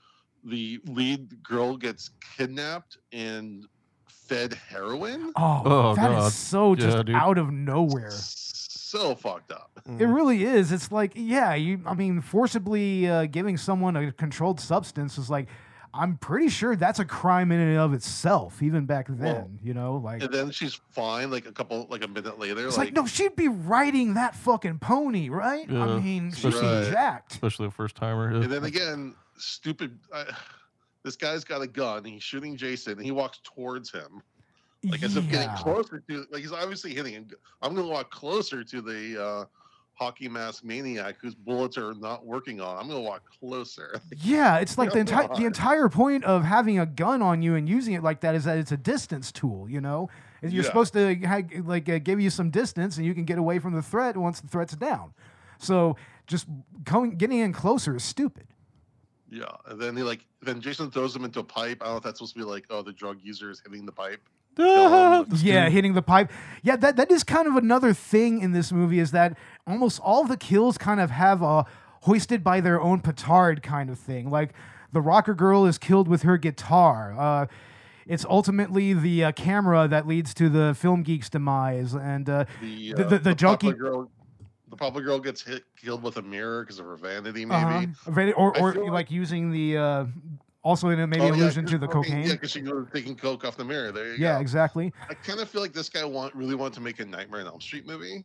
the 0.44 0.80
lead 0.86 1.42
girl 1.44 1.78
gets 1.78 2.12
kidnapped 2.38 2.98
and 3.12 3.66
fed 4.08 4.54
heroin. 4.54 5.32
Oh, 5.36 5.62
Oh, 5.66 5.96
that 5.96 6.12
is 6.12 6.18
God. 6.18 6.32
so 6.32 6.76
just 6.76 6.98
Yeah, 6.98 7.04
dude. 7.04 7.16
out 7.16 7.38
of 7.38 7.52
nowhere. 7.52 8.12
So 8.12 9.16
fucked 9.16 9.52
up. 9.52 9.72
It 10.00 10.06
really 10.06 10.44
is. 10.44 10.72
It's 10.72 10.92
like, 10.92 11.14
yeah, 11.16 11.56
you. 11.56 11.82
I 11.86 11.94
mean, 11.96 12.22
forcibly 12.22 13.08
uh, 13.10 13.26
giving 13.26 13.58
someone 13.58 13.96
a 13.96 14.12
controlled 14.12 14.60
substance 14.60 15.18
is 15.18 15.30
like, 15.30 15.48
I'm 15.96 16.18
pretty 16.18 16.50
sure 16.50 16.76
that's 16.76 17.00
a 17.00 17.06
crime 17.06 17.52
in 17.52 17.60
and 17.60 17.78
of 17.78 17.94
itself, 17.94 18.62
even 18.64 18.86
back 18.86 19.08
then. 19.10 19.18
Well, 19.36 19.50
you 19.64 19.74
know, 19.76 19.96
like 19.98 20.24
And 20.24 20.34
then 20.34 20.52
she's 20.52 20.80
fine 20.92 21.30
like 21.32 21.46
a 21.48 21.52
couple 21.52 21.86
like 21.90 22.04
a 22.04 22.08
minute 22.08 22.40
later. 22.40 22.66
it's 22.68 22.78
like, 22.78 22.88
like 22.88 22.94
no, 22.96 23.06
she'd 23.06 23.36
be 23.36 23.48
riding 23.48 24.14
that 24.16 24.36
fucking 24.36 24.80
pony, 24.80 25.30
right? 25.30 25.70
I 25.70 25.74
Yeah, 25.74 26.00
mean, 26.00 26.32
she's 26.32 26.46
especially- 26.46 26.92
jacked. 26.92 27.34
especially 27.34 27.68
a 27.68 27.72
first 27.72 27.96
timer. 27.96 28.28
And 28.30 28.52
then 28.52 28.64
again, 28.64 29.14
stupid. 29.38 30.00
I, 30.13 30.26
this 31.04 31.15
guy's 31.15 31.43
got 31.43 31.62
a 31.62 31.67
gun. 31.67 32.04
He's 32.06 32.24
shooting 32.24 32.56
Jason. 32.56 32.93
And 32.93 33.04
he 33.04 33.12
walks 33.12 33.39
towards 33.43 33.91
him, 33.91 34.22
like 34.86 35.04
as 35.04 35.15
if 35.17 35.30
getting 35.30 35.50
closer 35.58 36.04
to. 36.10 36.26
Like 36.32 36.41
he's 36.41 36.52
obviously 36.52 36.93
hitting 36.93 37.13
him. 37.13 37.28
I'm 37.62 37.74
going 37.74 37.88
to 37.88 37.91
walk 37.91 38.10
closer 38.12 38.63
to 38.63 38.82
the 38.82 39.22
uh, 39.24 39.46
hockey 39.96 40.28
mask 40.30 40.63
maniac 40.63 41.15
whose 41.22 41.36
bullets 41.36 41.78
are 41.78 41.93
not 41.93 42.26
working 42.26 42.60
on. 42.62 42.78
I'm 42.78 42.88
going 42.88 43.02
to 43.04 43.08
walk 43.08 43.24
closer. 43.39 44.00
Yeah, 44.22 44.58
it's 44.58 44.78
like 44.78 44.91
the 44.93 45.00
entire 45.00 45.28
the 45.36 45.46
entire 45.46 45.89
point 45.89 46.24
of 46.24 46.43
having 46.43 46.80
a 46.80 46.86
gun 46.86 47.22
on 47.22 47.41
you 47.41 47.56
and 47.56 47.67
using 47.67 47.93
it 47.93 48.04
like 48.04 48.22
that 48.22 48.34
is 48.36 48.46
that 48.46 48.58
it's 48.58 48.72
a 48.72 48.78
distance 48.78 49.32
tool. 49.32 49.69
You 49.69 49.82
know, 49.82 50.10
And 50.41 50.52
you're 50.54 50.63
Yeah. 50.63 50.67
supposed 50.69 50.93
to 50.93 51.15
ha- 51.26 51.41
like 51.65 51.89
uh, 51.89 52.00
give 52.00 52.19
you 52.22 52.30
some 52.30 52.50
distance, 52.50 52.98
and 52.98 53.06
you 53.06 53.13
can 53.13 53.26
get 53.26 53.38
away 53.38 53.60
from 53.60 53.74
the 53.74 53.82
threat 53.82 54.15
once 54.17 54.39
the 54.39 54.48
threat's 54.48 54.76
down. 54.76 55.13
So 55.60 55.96
just 56.28 56.48
going 56.84 57.17
getting 57.17 57.39
in 57.39 57.52
closer 57.54 57.96
is 57.96 58.04
stupid. 58.04 58.48
Yeah, 59.34 59.46
and 59.65 59.82
then 59.82 59.98
he 59.98 60.04
like 60.04 60.26
then 60.41 60.62
Jason 60.62 60.91
throws 60.91 61.15
him 61.15 61.26
into 61.26 61.39
a 61.39 61.43
pipe. 61.43 61.80
I 61.82 61.86
don't 61.86 61.93
know 61.96 61.98
if 61.98 62.04
that's 62.04 62.19
supposed 62.19 62.34
to 62.34 62.39
be 62.39 62.46
like, 62.46 62.65
oh, 62.69 62.84
the 62.84 62.93
drug 62.93 63.17
user 63.24 63.50
is 63.50 63.62
hitting 63.65 63.86
the 63.86 63.91
pipe. 63.91 64.22
This 64.58 65.41
Yeah, 65.41 65.69
hitting 65.69 65.93
the 65.93 66.02
pipe. 66.04 66.32
Yeah, 66.62 66.76
that 66.76 66.96
that 66.98 67.10
is 67.12 67.24
kind 67.24 67.48
of 67.48 67.56
another 67.56 67.93
thing 67.93 68.41
in 68.41 68.52
this 68.52 68.72
movie 68.72 69.00
is 69.00 69.12
that 69.12 69.36
almost 69.65 70.00
all 70.02 70.26
the 70.26 70.38
kills 70.38 70.78
kind 70.78 71.00
of 71.00 71.10
have 71.12 71.41
a 71.41 71.65
hoisted 72.02 72.43
by 72.43 72.62
their 72.62 72.80
own 72.80 73.00
petard 73.00 73.63
kind 73.63 73.89
of 73.89 73.98
thing. 73.98 74.30
Like 74.30 74.54
the 74.91 75.02
rocker 75.02 75.34
girl 75.34 75.65
is 75.65 75.78
killed 75.80 76.08
with 76.08 76.22
her 76.22 76.38
guitar. 76.38 77.15
Uh, 77.17 77.46
it's 78.06 78.26
ultimately 78.26 78.93
the 78.93 79.24
uh, 79.24 79.32
camera 79.32 79.88
that 79.88 80.06
leads 80.06 80.34
to 80.36 80.50
the 80.50 80.76
film 80.78 81.04
geek's 81.04 81.30
demise, 81.30 81.93
and 81.96 82.30
uh, 82.30 82.46
The 82.62 82.93
The- 82.93 83.06
uh, 83.06 83.08
the- 83.10 83.19
the 83.19 83.34
junkie- 83.36 83.72
girl, 83.72 84.12
the 84.74 84.78
popular 84.78 85.06
girl 85.06 85.20
gets 85.20 85.42
hit 85.44 85.64
killed 85.78 86.02
with 86.02 86.18
a 86.18 86.22
mirror 86.22 86.64
because 86.64 86.80
of 86.80 86.86
her 86.86 86.96
vanity, 86.98 87.46
maybe. 87.46 87.86
uh-huh, 87.86 88.12
very- 88.12 88.34
or 88.34 88.58
or 88.60 88.74
like, 88.74 88.92
like- 88.92 89.12
using 89.12 89.52
the 89.52 89.78
uh, 89.78 90.06
also 90.64 90.90
in 90.90 91.00
a 91.00 91.06
maybe 91.06 91.22
Oh, 91.22 91.34
yeah, 91.34 91.50
to 91.52 91.78
the 91.78 91.88
cocaine-. 91.88 92.24
Yeah, 92.28 92.34
because 92.34 92.52
she 92.52 92.64
was 92.64 92.88
taking 92.94 93.16
coke 93.16 93.46
off 93.46 93.56
the 93.56 93.66
mirror. 93.66 93.92
There 93.92 94.08
you 94.08 94.16
Yeah, 94.18 94.36
go. 94.36 94.42
exactly. 94.42 94.92
I 95.10 95.14
kind 95.14 95.40
of 95.40 95.48
feel 95.50 95.62
like 95.62 95.74
this 95.74 95.90
guy 95.90 96.04
want 96.06 96.34
really 96.36 96.56
wanted 96.56 96.74
to 96.76 96.82
make 96.82 97.00
a 97.00 97.06
Nightmare 97.06 97.42
on 97.42 97.48
Elm 97.48 97.62
Street 97.62 97.86
movie, 97.86 98.24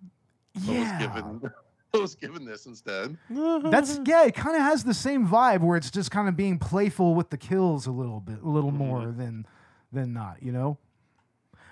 but 0.55 0.63
Yeah. 0.73 0.81
was 0.81 0.93
given 1.07 1.51
was 1.93 2.15
given 2.15 2.45
this 2.47 2.65
instead. 2.67 3.17
That's 3.29 4.01
yeah, 4.07 4.25
it 4.25 4.35
kind 4.35 4.57
of 4.57 4.63
has 4.63 4.85
the 4.85 4.95
same 4.95 5.29
vibe 5.29 5.61
where 5.61 5.77
it's 5.77 5.91
just 5.91 6.11
kind 6.11 6.29
of 6.29 6.37
being 6.37 6.59
playful 6.59 7.15
with 7.15 7.29
the 7.31 7.37
kills 7.37 7.87
a 7.87 7.93
little 7.93 8.21
bit, 8.21 8.41
a 8.43 8.49
little 8.49 8.71
more 8.73 9.07
than 9.07 9.45
than 9.93 10.15
not, 10.15 10.43
you 10.43 10.53
know. 10.53 10.79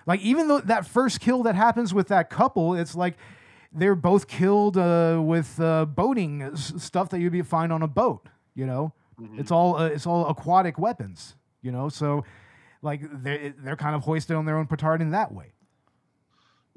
Like 0.07 0.21
even 0.21 0.47
though 0.49 0.61
that 0.61 0.87
first 0.87 1.21
kill 1.21 1.43
that 1.45 1.55
happens 1.57 1.93
with 1.95 2.09
that 2.09 2.29
couple, 2.31 2.75
it's 2.75 2.95
like 2.95 3.17
they're 3.77 3.95
both 3.95 4.27
killed 4.27 4.77
uh, 4.77 5.21
with 5.23 5.61
uh, 5.61 5.85
boating 5.85 6.43
s- 6.43 6.73
stuff 6.79 7.11
that 7.11 7.21
you'd 7.21 7.33
be 7.33 7.43
find 7.43 7.73
on 7.73 7.83
a 7.83 7.89
boat, 7.89 8.29
you 8.55 8.67
know. 8.67 8.93
It's 9.39 9.51
all 9.51 9.77
uh, 9.77 9.87
it's 9.87 10.07
all 10.07 10.27
aquatic 10.29 10.79
weapons, 10.79 11.37
you 11.62 11.73
know. 11.73 11.89
So 11.89 12.25
like 12.83 13.01
they're 13.23 13.55
they're 13.59 13.77
kind 13.77 13.95
of 13.97 14.03
hoisted 14.03 14.37
on 14.37 14.45
their 14.45 14.59
own 14.59 14.67
petard 14.67 15.01
in 15.01 15.11
that 15.12 15.33
way. 15.33 15.53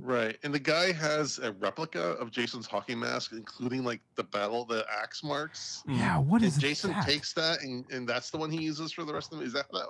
Right, 0.02 0.38
and 0.44 0.54
the 0.54 0.60
guy 0.60 0.94
has 0.94 1.40
a 1.40 1.52
replica 1.52 2.00
of 2.02 2.32
Jason's 2.32 2.66
hockey 2.66 2.96
mask, 2.96 3.34
including 3.34 3.84
like 3.84 4.00
the 4.16 4.24
battle, 4.24 4.64
the 4.64 4.86
axe 4.90 5.22
marks. 5.26 5.84
Yeah, 5.86 6.18
what 6.20 6.38
And 6.42 6.46
is 6.46 6.58
Jason 6.58 6.92
that? 6.92 7.06
takes 7.06 7.34
that, 7.34 7.60
and, 7.64 7.84
and 7.92 8.08
that's 8.08 8.30
the 8.30 8.38
one 8.38 8.50
he 8.50 8.62
uses 8.64 8.94
for 8.94 9.04
the 9.04 9.14
rest 9.14 9.34
of 9.34 9.40
the. 9.40 9.44
Is 9.46 9.52
that 9.54 9.66
how 9.74 9.80
that? 9.80 9.90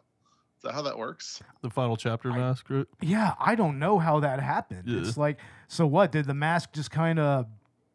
Is 0.60 0.64
that 0.64 0.74
how 0.74 0.82
that 0.82 0.98
works? 0.98 1.42
the 1.62 1.70
final 1.70 1.96
chapter 1.96 2.32
mask, 2.34 2.66
right? 2.70 2.86
Yeah, 3.02 3.34
I 3.40 3.56
don't 3.56 3.80
know 3.80 3.98
how 3.98 4.20
that 4.20 4.42
happened. 4.42 4.84
Yeah. 4.88 5.00
It's 5.00 5.16
like, 5.16 5.38
so 5.70 5.88
what? 5.88 6.12
Did 6.12 6.26
the 6.26 6.34
mask 6.34 6.74
just 6.74 6.92
kind 6.92 7.18
of 7.18 7.46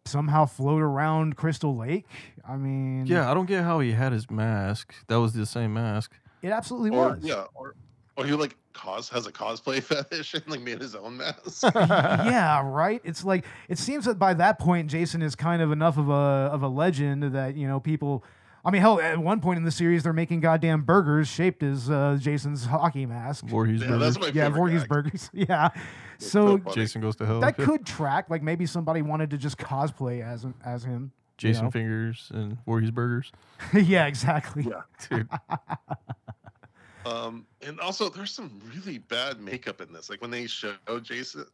somehow 0.07 0.46
float 0.46 0.81
around 0.81 1.37
Crystal 1.37 1.77
Lake? 1.77 2.07
I 2.48 2.57
mean, 2.57 3.05
Yeah, 3.07 3.31
I 3.31 3.35
don't 3.35 3.44
get 3.46 3.64
how 3.64 3.81
he 3.81 3.92
had 3.92 4.12
his 4.12 4.31
mask. 4.31 4.94
That 5.09 5.16
was 5.16 5.35
the 5.35 5.44
same 5.44 5.74
mask. 5.74 6.12
it 6.40 6.48
absolutely 6.53 6.90
Or 6.90 7.11
was. 7.11 7.18
yeah, 7.22 7.44
or 7.55 7.74
or 8.16 8.24
he 8.24 8.33
like 8.33 8.57
cos 8.72 9.09
has 9.11 9.27
a 9.27 9.33
cosplay 9.33 9.83
fetish 9.83 10.33
and 10.35 10.46
like 10.48 10.62
made 10.62 10.81
his 10.81 10.94
own 10.94 11.18
mask. 11.18 11.64
yeah, 11.74 12.62
right. 12.64 13.03
It's 13.05 13.24
like 13.24 13.44
it 13.68 13.77
seems 13.79 14.07
that 14.07 14.18
by 14.18 14.33
that 14.35 14.59
point, 14.59 14.88
Jason 14.88 15.20
is 15.20 15.35
kind 15.35 15.61
of 15.61 15.70
enough 15.70 15.98
of 15.98 16.09
a 16.09 16.12
of 16.53 16.62
a 16.62 16.68
legend 16.68 17.24
that 17.35 17.57
you 17.57 17.68
know 17.68 17.79
people. 17.79 18.24
I 18.66 18.70
mean, 18.70 18.81
hell, 18.81 18.98
at 19.00 19.18
one 19.18 19.40
point 19.40 19.59
in 19.59 19.64
the 19.64 19.70
series, 19.70 20.03
they're 20.05 20.12
making 20.14 20.40
goddamn 20.40 20.83
burgers 20.83 21.29
shaped 21.29 21.62
as 21.62 21.90
uh, 21.90 22.16
Jason's 22.18 22.64
hockey 22.64 23.05
mask. 23.05 23.44
Voorhees 23.44 23.83
yeah, 23.83 23.88
burger. 23.88 23.98
that's 23.98 24.18
my 24.18 24.27
Yeah, 24.29 24.33
favorite. 24.44 24.50
Voorhees 24.59 24.81
gag. 24.83 24.88
burgers. 24.88 25.31
yeah. 25.35 25.68
It's 26.16 26.31
So 26.31 26.59
funny. 26.59 26.74
Jason 26.74 27.03
goes 27.03 27.16
to 27.16 27.27
hell. 27.27 27.40
that 27.40 27.59
Yeah. 27.59 27.64
could 27.66 27.85
track. 27.85 28.31
Like 28.31 28.42
maybe 28.42 28.64
somebody 28.64 29.03
wanted 29.03 29.29
to 29.31 29.37
just 29.38 29.59
cosplay 29.59 30.22
as 30.24 30.46
as 30.64 30.83
him. 30.85 31.03
you 31.03 31.11
Jason 31.37 31.64
know? 31.66 31.70
fingers 31.70 32.31
and 32.33 32.57
Voorhees 32.64 32.90
burgers. 32.90 33.33
yeah, 33.74 34.07
exactly. 34.07 34.64
Yeah. 34.68 34.83
Dude, 35.11 35.29
Um, 37.07 37.44
and 37.61 37.79
also 37.81 38.09
there's 38.09 38.31
some 38.31 38.62
really 38.74 38.96
bad 38.96 39.38
makeup 39.38 39.83
in 39.83 39.92
this. 39.92 40.09
Like 40.09 40.22
when 40.22 40.31
they 40.31 40.46
show 40.46 40.72
Jason, 41.03 41.44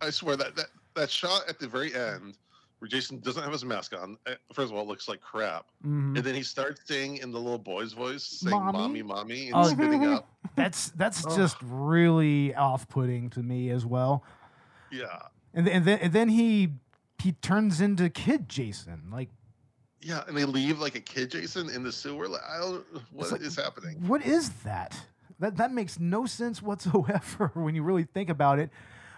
I 0.00 0.10
swear 0.10 0.36
that 0.36 0.54
that 0.54 0.66
that 0.94 1.10
shot 1.10 1.42
at 1.48 1.58
the 1.58 1.66
very 1.66 1.92
end 1.92 2.38
where 2.84 2.88
Jason 2.90 3.18
doesn't 3.20 3.42
have 3.42 3.50
his 3.52 3.64
mask 3.64 3.94
on. 3.98 4.18
eh, 4.26 4.34
First 4.52 4.70
of 4.70 4.76
all, 4.76 4.82
it 4.82 4.88
looks 4.88 5.08
like 5.08 5.22
crap, 5.22 5.64
Mhm. 5.82 6.16
and 6.16 6.18
then 6.18 6.34
he 6.34 6.42
starts 6.42 6.82
saying 6.84 7.16
in 7.16 7.30
the 7.30 7.40
little 7.40 7.58
boy's 7.58 7.94
voice, 7.94 8.22
saying 8.22 8.50
Mommy? 8.54 8.78
"mommy, 8.78 9.02
mommy," 9.02 9.46
and 9.48 9.56
Oh. 9.56 9.62
spitting 9.68 10.04
up. 10.06 10.28
That's 10.54 10.90
that's 10.90 11.24
Ugh. 11.26 11.32
just 11.34 11.56
really 11.62 12.54
off-putting 12.54 13.30
to 13.30 13.42
me 13.42 13.70
as 13.70 13.86
well. 13.86 14.22
Yeah, 14.92 15.06
And 15.54 15.64
th- 15.64 15.74
and 15.78 15.84
then 15.86 15.98
and 16.00 16.12
then 16.12 16.28
he 16.28 16.74
he 17.22 17.32
turns 17.32 17.80
into 17.80 18.10
Kid 18.10 18.50
Jason. 18.50 19.04
Like 19.10 19.30
yeah, 20.02 20.24
and 20.28 20.36
they 20.36 20.44
leave 20.44 20.78
like 20.78 20.94
a 20.94 21.00
kid 21.00 21.30
Jason 21.30 21.70
in 21.70 21.82
the 21.82 21.90
sewer. 21.90 22.28
Like, 22.28 22.42
I 22.46 22.58
don't. 22.60 22.84
What 23.12 23.40
is 23.40 23.56
like- 23.56 23.64
happening? 23.64 24.06
what 24.06 24.20
is 24.26 24.50
that? 24.64 24.94
That 25.38 25.56
that 25.56 25.72
makes 25.72 25.98
no 25.98 26.26
sense 26.26 26.60
whatsoever 26.60 27.50
when 27.54 27.74
you 27.74 27.82
really 27.82 28.04
think 28.04 28.28
about 28.28 28.58
it. 28.58 28.68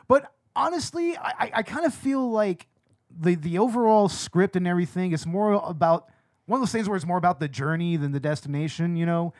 But 0.07 0.33
honestly, 0.55 1.16
I 1.18 1.31
I, 1.38 1.50
I 1.55 1.62
kind 1.64 1.85
of 1.85 1.92
feel 1.92 2.31
like 2.31 2.68
the 3.18 3.35
the 3.35 3.59
overall 3.59 4.09
script 4.09 4.57
and 4.57 4.66
everything 4.66 5.12
is 5.12 5.26
more 5.26 5.52
about 5.52 6.09
one 6.46 6.61
of 6.61 6.62
those 6.62 6.72
things 6.72 6.88
where 6.88 6.96
it's 6.96 7.07
more 7.07 7.18
about 7.18 7.40
the 7.40 7.48
journey 7.48 7.96
than 7.96 8.12
the 8.12 8.20
destination. 8.20 8.96
You 8.96 9.07
know. 9.07 9.35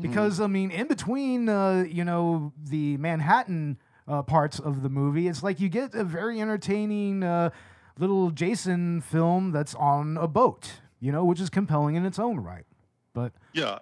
because 0.00 0.40
I 0.40 0.46
mean, 0.46 0.70
in 0.70 0.86
between, 0.88 1.48
uh, 1.48 1.84
you 1.88 2.04
know, 2.04 2.52
the 2.62 2.96
Manhattan 2.96 3.78
uh, 4.08 4.22
parts 4.22 4.58
of 4.58 4.82
the 4.82 4.88
movie, 4.88 5.28
it's 5.28 5.42
like 5.42 5.60
you 5.60 5.68
get 5.68 5.94
a 5.94 6.04
very 6.04 6.40
entertaining 6.40 7.22
uh, 7.22 7.50
little 7.98 8.30
Jason 8.30 9.00
film 9.00 9.52
that's 9.52 9.74
on 9.74 10.16
a 10.16 10.26
boat, 10.26 10.80
you 11.00 11.12
know, 11.12 11.24
which 11.24 11.40
is 11.40 11.50
compelling 11.50 11.94
in 11.94 12.06
its 12.06 12.18
own 12.18 12.40
right. 12.40 12.64
But 13.12 13.32
Yeah. 13.52 13.78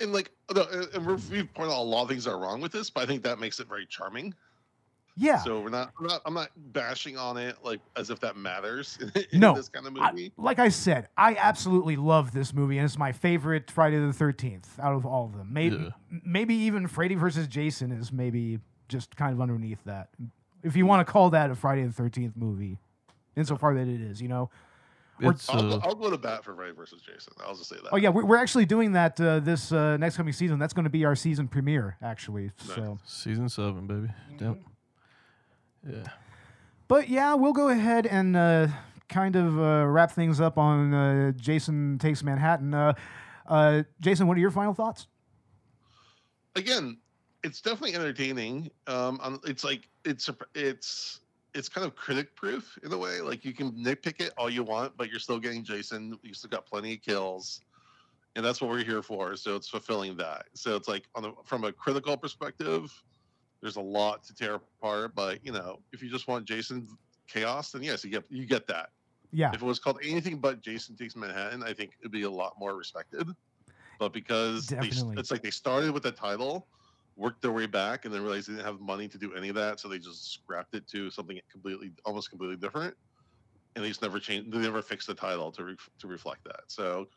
And 0.00 0.12
like, 0.12 0.30
and- 0.48 1.06
we've 1.06 1.52
pointed 1.54 1.72
out 1.72 1.80
a 1.80 1.82
lot 1.82 2.02
of 2.04 2.08
things 2.08 2.24
that 2.24 2.32
are 2.32 2.38
wrong 2.38 2.60
with 2.60 2.72
this, 2.72 2.90
but 2.90 3.02
I 3.02 3.06
think 3.06 3.22
that 3.22 3.38
makes 3.38 3.60
it 3.60 3.68
very 3.68 3.86
charming. 3.86 4.34
Yeah, 5.16 5.38
So 5.38 5.60
we're 5.60 5.68
not, 5.68 5.92
we're 6.00 6.08
not, 6.08 6.22
I'm 6.26 6.34
not 6.34 6.50
bashing 6.72 7.16
on 7.16 7.36
it 7.36 7.56
like 7.62 7.80
as 7.96 8.10
if 8.10 8.18
that 8.20 8.36
matters 8.36 8.98
in 9.32 9.40
No, 9.40 9.54
this 9.54 9.68
kind 9.68 9.86
of 9.86 9.96
I- 9.98 10.10
movie. 10.10 10.32
like 10.36 10.58
I 10.58 10.68
said, 10.68 11.08
I 11.16 11.36
absolutely 11.36 11.96
love 11.96 12.32
this 12.32 12.52
movie, 12.52 12.78
and 12.78 12.84
it's 12.84 12.98
my 12.98 13.12
favorite 13.12 13.70
Friday 13.70 13.98
the 13.98 14.12
Thirteenth 14.12 14.78
out 14.80 14.94
of 14.94 15.06
all 15.06 15.26
of 15.26 15.36
them. 15.36 15.52
Maybe, 15.52 15.76
Yeah. 15.76 16.18
maybe 16.24 16.54
even 16.54 16.88
Freddy 16.88 17.14
versus 17.14 17.46
Jason 17.46 17.92
is 17.92 18.12
maybe 18.12 18.58
just 18.88 19.14
kind 19.16 19.32
of 19.32 19.40
underneath 19.40 19.82
that, 19.84 20.08
if 20.62 20.74
you 20.76 20.84
want 20.86 21.06
to 21.06 21.10
call 21.12 21.30
that 21.30 21.50
a 21.50 21.54
Friday 21.54 21.84
the 21.84 21.92
Thirteenth 21.92 22.36
movie, 22.36 22.78
insofar 23.36 23.74
that 23.74 23.86
it 23.88 24.00
is, 24.00 24.20
you 24.20 24.28
know. 24.28 24.50
Or- 25.22 25.30
it's, 25.30 25.48
I'll, 25.48 25.58
uh, 25.74 25.76
go, 25.78 25.88
I'll 25.88 25.94
go 25.94 26.10
to 26.10 26.18
bat 26.18 26.42
for 26.44 26.56
Freddy 26.56 26.72
versus 26.72 27.00
Jason. 27.00 27.34
I'll 27.46 27.54
just 27.54 27.68
say 27.68 27.76
that. 27.76 27.90
Oh 27.92 27.96
yeah, 27.96 28.08
we're, 28.08 28.24
we're 28.24 28.36
actually 28.36 28.66
doing 28.66 28.92
that 28.92 29.20
uh, 29.20 29.38
this 29.38 29.70
uh, 29.70 29.96
next 29.96 30.16
coming 30.16 30.32
season. 30.32 30.58
That's 30.58 30.72
going 30.72 30.84
to 30.84 30.90
be 30.90 31.04
our 31.04 31.14
season 31.14 31.46
premiere, 31.46 31.96
actually. 32.02 32.50
So, 32.56 32.98
season 33.04 33.48
seven, 33.48 33.86
baby. 33.86 34.08
Yep. 34.40 34.58
Yeah. 35.86 36.04
but 36.88 37.08
yeah, 37.08 37.34
we'll 37.34 37.52
go 37.52 37.68
ahead 37.68 38.06
and 38.06 38.36
uh, 38.36 38.68
kind 39.08 39.36
of 39.36 39.58
uh, 39.58 39.86
wrap 39.86 40.12
things 40.12 40.40
up 40.40 40.58
on 40.58 40.94
uh, 40.94 41.32
Jason 41.32 41.98
Takes 41.98 42.22
Manhattan. 42.22 42.74
Uh, 42.74 42.94
uh, 43.46 43.82
Jason, 44.00 44.26
what 44.26 44.36
are 44.36 44.40
your 44.40 44.50
final 44.50 44.74
thoughts? 44.74 45.06
Again, 46.56 46.98
it's 47.42 47.60
definitely 47.60 47.94
entertaining. 47.94 48.70
Um, 48.86 49.20
um, 49.22 49.40
it's 49.44 49.64
like 49.64 49.88
it's 50.04 50.30
it's 50.54 51.20
it's 51.54 51.68
kind 51.68 51.86
of 51.86 51.94
critic 51.94 52.34
proof 52.34 52.78
in 52.82 52.92
a 52.92 52.98
way. 52.98 53.20
Like 53.20 53.44
you 53.44 53.52
can 53.52 53.72
nitpick 53.72 54.20
it 54.20 54.32
all 54.38 54.50
you 54.50 54.62
want, 54.62 54.96
but 54.96 55.10
you're 55.10 55.20
still 55.20 55.38
getting 55.38 55.62
Jason. 55.62 56.18
You 56.22 56.34
still 56.34 56.50
got 56.50 56.66
plenty 56.66 56.94
of 56.94 57.02
kills, 57.02 57.60
and 58.34 58.44
that's 58.44 58.60
what 58.60 58.70
we're 58.70 58.84
here 58.84 59.02
for. 59.02 59.36
So 59.36 59.56
it's 59.56 59.68
fulfilling 59.68 60.16
that. 60.16 60.46
So 60.54 60.74
it's 60.74 60.88
like 60.88 61.04
on 61.14 61.22
the 61.22 61.32
from 61.44 61.64
a 61.64 61.72
critical 61.72 62.16
perspective, 62.16 62.90
there's 63.64 63.76
a 63.76 63.80
lot 63.80 64.22
to 64.24 64.34
tear 64.34 64.56
apart. 64.56 65.14
But 65.14 65.44
you 65.44 65.50
know, 65.50 65.80
if 65.92 66.02
you 66.02 66.10
just 66.10 66.28
want 66.28 66.44
Jason 66.44 66.86
chaos, 67.26 67.72
then 67.72 67.82
yes, 67.82 68.04
you 68.04 68.10
get 68.10 68.24
you 68.28 68.44
get 68.44 68.66
that. 68.68 68.90
Yeah. 69.32 69.50
If 69.54 69.62
it 69.62 69.64
was 69.64 69.78
called 69.78 69.98
anything 70.04 70.38
but 70.38 70.60
Jason 70.60 70.96
Takes 70.96 71.16
Manhattan, 71.16 71.62
I 71.62 71.72
think 71.72 71.92
it'd 72.00 72.12
be 72.12 72.22
a 72.22 72.30
lot 72.30 72.52
more 72.58 72.76
respected. 72.76 73.26
But 73.98 74.12
because 74.12 74.66
they, 74.66 74.88
it's 74.88 75.30
like 75.30 75.42
they 75.42 75.50
started 75.50 75.92
with 75.92 76.02
the 76.02 76.12
title, 76.12 76.66
worked 77.16 77.40
their 77.40 77.52
way 77.52 77.64
back, 77.66 78.04
and 78.04 78.12
then 78.12 78.22
realized 78.22 78.48
they 78.48 78.52
didn't 78.52 78.66
have 78.66 78.80
money 78.80 79.08
to 79.08 79.16
do 79.16 79.34
any 79.34 79.48
of 79.48 79.54
that, 79.54 79.80
so 79.80 79.88
they 79.88 79.98
just 79.98 80.34
scrapped 80.34 80.74
it 80.74 80.86
to 80.88 81.10
something 81.10 81.40
completely, 81.50 81.90
almost 82.04 82.28
completely 82.28 82.56
different. 82.56 82.94
And 83.74 83.84
they 83.84 83.88
just 83.88 84.02
never 84.02 84.20
changed. 84.20 84.52
They 84.52 84.58
never 84.58 84.82
fixed 84.82 85.06
the 85.06 85.14
title 85.14 85.50
to 85.52 85.64
re- 85.64 85.76
to 86.00 86.06
reflect 86.06 86.44
that. 86.44 86.64
So 86.66 87.08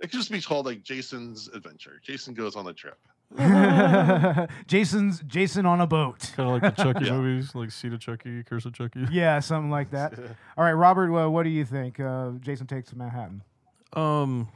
it 0.00 0.10
could 0.10 0.20
just 0.20 0.30
be 0.30 0.40
called 0.40 0.64
like 0.64 0.84
Jason's 0.84 1.48
Adventure. 1.48 2.00
Jason 2.04 2.34
goes 2.34 2.54
on 2.54 2.68
a 2.68 2.72
trip. 2.72 2.98
Jason's 4.66 5.22
Jason 5.26 5.66
on 5.66 5.80
a 5.80 5.86
boat. 5.86 6.32
Kind 6.36 6.48
of 6.50 6.62
like 6.62 6.76
the 6.76 6.82
Chucky 6.82 7.06
Yeah. 7.06 7.12
movies, 7.12 7.54
like 7.54 7.70
Seed 7.70 7.92
of 7.92 8.00
Chucky, 8.00 8.42
Curse 8.42 8.66
of 8.66 8.74
Chucky. 8.74 9.06
Yeah, 9.10 9.40
something 9.40 9.70
like 9.70 9.90
that. 9.90 10.14
All 10.56 10.64
right, 10.64 10.72
Robert, 10.72 11.12
uh, 11.14 11.28
what 11.30 11.44
do 11.44 11.50
you 11.50 11.64
think? 11.64 11.98
Uh, 12.00 12.32
Jason 12.40 12.66
Takes 12.66 12.94
Manhattan. 12.94 13.42
Um, 13.94 14.48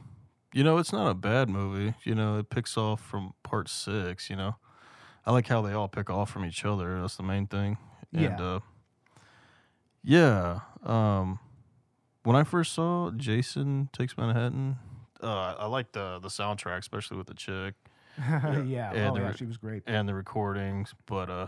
you 0.53 0.63
know, 0.63 0.77
it's 0.77 0.93
not 0.93 1.09
a 1.09 1.13
bad 1.13 1.49
movie. 1.49 1.93
You 2.03 2.15
know, 2.15 2.39
it 2.39 2.49
picks 2.49 2.77
off 2.77 3.01
from 3.01 3.33
part 3.43 3.69
six. 3.69 4.29
You 4.29 4.35
know, 4.35 4.55
I 5.25 5.31
like 5.31 5.47
how 5.47 5.61
they 5.61 5.73
all 5.73 5.87
pick 5.87 6.09
off 6.09 6.29
from 6.31 6.45
each 6.45 6.63
other. 6.65 6.99
That's 7.01 7.17
the 7.17 7.23
main 7.23 7.47
thing. 7.47 7.77
And, 8.13 8.21
Yeah. 8.21 8.41
uh, 8.41 8.59
yeah. 10.03 10.59
Um, 10.85 11.39
when 12.23 12.35
I 12.35 12.43
first 12.43 12.73
saw 12.73 13.11
Jason 13.11 13.89
Takes 13.93 14.17
Manhattan, 14.17 14.77
uh, 15.21 15.55
I 15.59 15.65
liked 15.65 15.93
the 15.93 16.19
the 16.19 16.29
soundtrack, 16.29 16.77
especially 16.79 17.17
with 17.17 17.27
the 17.27 17.33
chick 17.33 17.73
yeah, 18.65 18.91
And 18.93 19.11
oh 19.11 19.13
the 19.15 19.21
yeah, 19.21 19.31
she 19.33 19.45
was 19.45 19.57
great. 19.57 19.83
and 19.85 20.07
the 20.07 20.13
recordings. 20.13 20.93
But 21.05 21.29
uh, 21.29 21.47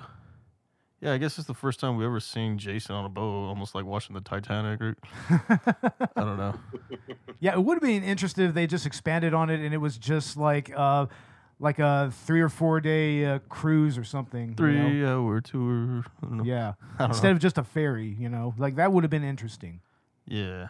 yeah, 1.02 1.14
I 1.14 1.18
guess 1.18 1.38
it's 1.38 1.48
the 1.48 1.54
first 1.54 1.80
time 1.80 1.96
we 1.98 2.06
ever 2.06 2.20
seen 2.20 2.58
Jason 2.58 2.96
on 2.96 3.06
a 3.06 3.10
boat, 3.10 3.48
almost 3.48 3.74
like 3.74 3.86
watching 3.86 4.14
the 4.14 4.22
Titanic. 4.22 4.82
Or, 4.82 4.96
I 5.30 6.24
don't 6.24 6.38
know. 6.38 6.56
Yeah, 7.42 7.54
it 7.54 7.64
would 7.64 7.76
have 7.76 7.82
been 7.82 8.04
interesting 8.04 8.44
if 8.48 8.54
they 8.54 8.68
just 8.68 8.86
expanded 8.86 9.34
on 9.34 9.50
it 9.50 9.62
and 9.62 9.74
it 9.74 9.78
was 9.78 9.98
just 9.98 10.36
like 10.36 10.70
uh, 10.76 11.06
like 11.58 11.80
a 11.80 12.12
three 12.26 12.42
or 12.42 12.50
four 12.50 12.82
day 12.82 13.24
uh, 13.26 13.40
cruise 13.48 13.98
or 13.98 14.04
something. 14.04 14.50
you 14.50 14.56
Three 14.56 14.76
know? 15.02 15.22
hour 15.22 15.40
tour. 15.40 16.04
I. 16.22 16.44
Yeah, 16.44 16.74
I 17.00 17.06
instead 17.06 17.30
know. 17.30 17.36
of 17.36 17.40
just 17.40 17.58
a 17.58 17.64
ferry, 17.64 18.14
you 18.20 18.28
know, 18.28 18.54
like 18.58 18.76
that 18.76 18.92
would 18.92 19.06
have 19.06 19.10
been 19.12 19.24
interesting. 19.24 19.80
Yeah. 20.28 20.68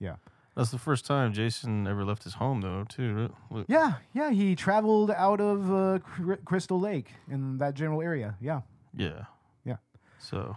Yeah. 0.00 0.16
That's 0.56 0.70
the 0.70 0.78
first 0.78 1.04
time 1.04 1.32
Jason 1.34 1.86
ever 1.86 2.02
left 2.04 2.24
his 2.24 2.34
home, 2.34 2.62
though, 2.62 2.84
too. 2.88 3.32
Look- 3.50 3.66
Yeah, 3.68 3.94
yeah, 4.14 4.30
he 4.30 4.56
traveled 4.56 5.10
out 5.10 5.40
of 5.40 5.70
uh, 5.72 5.98
Cr- 5.98 6.34
Crystal 6.46 6.80
Lake 6.80 7.10
in 7.28 7.58
that 7.58 7.74
general 7.74 8.00
area. 8.02 8.36
Yeah, 8.40 8.62
Yeah. 8.96 9.24
Yeah. 9.64 9.76
So, 10.18 10.56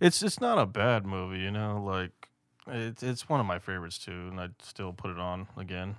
it's 0.00 0.22
it's 0.22 0.40
not 0.40 0.58
a 0.58 0.66
bad 0.66 1.06
movie, 1.06 1.38
you 1.38 1.50
know. 1.52 1.80
Like, 1.82 2.28
it's 2.66 3.02
it's 3.04 3.28
one 3.28 3.38
of 3.40 3.46
my 3.46 3.58
favorites 3.60 3.98
too, 3.98 4.28
and 4.30 4.40
I'd 4.40 4.60
still 4.62 4.92
put 4.92 5.10
it 5.12 5.18
on 5.18 5.46
again 5.56 5.94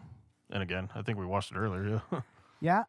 and 0.52 0.62
again. 0.62 0.90
I 0.94 1.02
think 1.02 1.18
we 1.18 1.26
watched 1.26 1.52
it 1.54 1.58
earlier. 1.58 2.02
Yeah. 2.12 2.22
yeah. 2.60 2.84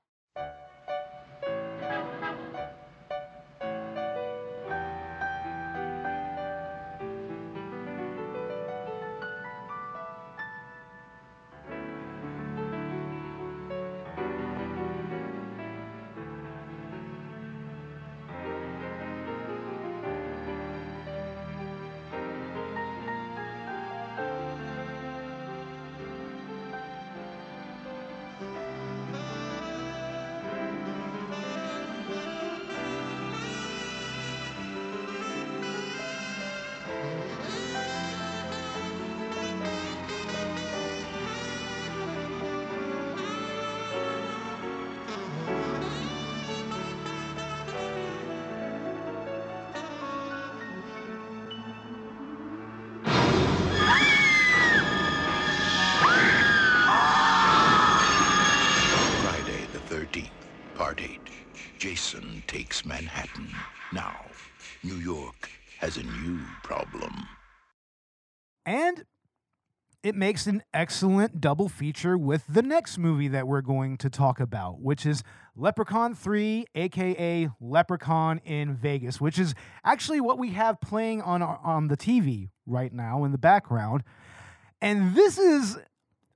Makes 70.19 70.47
an 70.47 70.63
excellent 70.75 71.41
double 71.41 71.69
feature 71.69 72.19
with 72.19 72.45
the 72.49 72.63
next 72.63 72.99
movie 72.99 73.29
that 73.29 73.47
we're 73.47 73.63
going 73.63 73.97
to 73.99 74.11
talk 74.11 74.41
about, 74.41 74.81
which 74.81 75.07
is 75.07 75.23
Leprechaun 75.57 76.15
3, 76.15 76.67
aka 76.75 77.49
Leprechaun 77.61 78.39
in 78.45 78.75
Vegas, 78.75 79.21
which 79.21 79.39
is 79.39 79.55
actually 79.85 80.21
what 80.21 80.39
we 80.39 80.51
have 80.51 80.81
playing 80.81 81.23
on 81.23 81.41
our, 81.41 81.59
on 81.63 81.89
the 81.89 81.97
TV 81.97 82.51
right 82.67 82.93
now 82.93 83.25
in 83.25 83.33
the 83.33 83.39
background. 83.39 84.03
And 84.81 85.15
this 85.15 85.39
is 85.39 85.79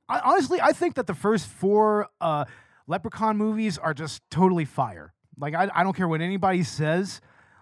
I, 0.09 0.21
honestly, 0.21 0.61
I 0.61 0.73
think 0.73 0.95
that 0.95 1.07
the 1.07 1.15
first 1.15 1.47
four 1.47 2.09
uh, 2.21 2.45
Leprechaun 2.87 3.37
movies 3.37 3.79
are 3.79 3.95
just 3.95 4.23
totally 4.31 4.65
fire. 4.65 5.15
Like 5.39 5.55
I, 5.55 5.71
I 5.75 5.83
don't 5.83 5.97
care 5.97 6.09
what 6.09 6.21
anybody 6.21 6.63
says. 6.63 7.21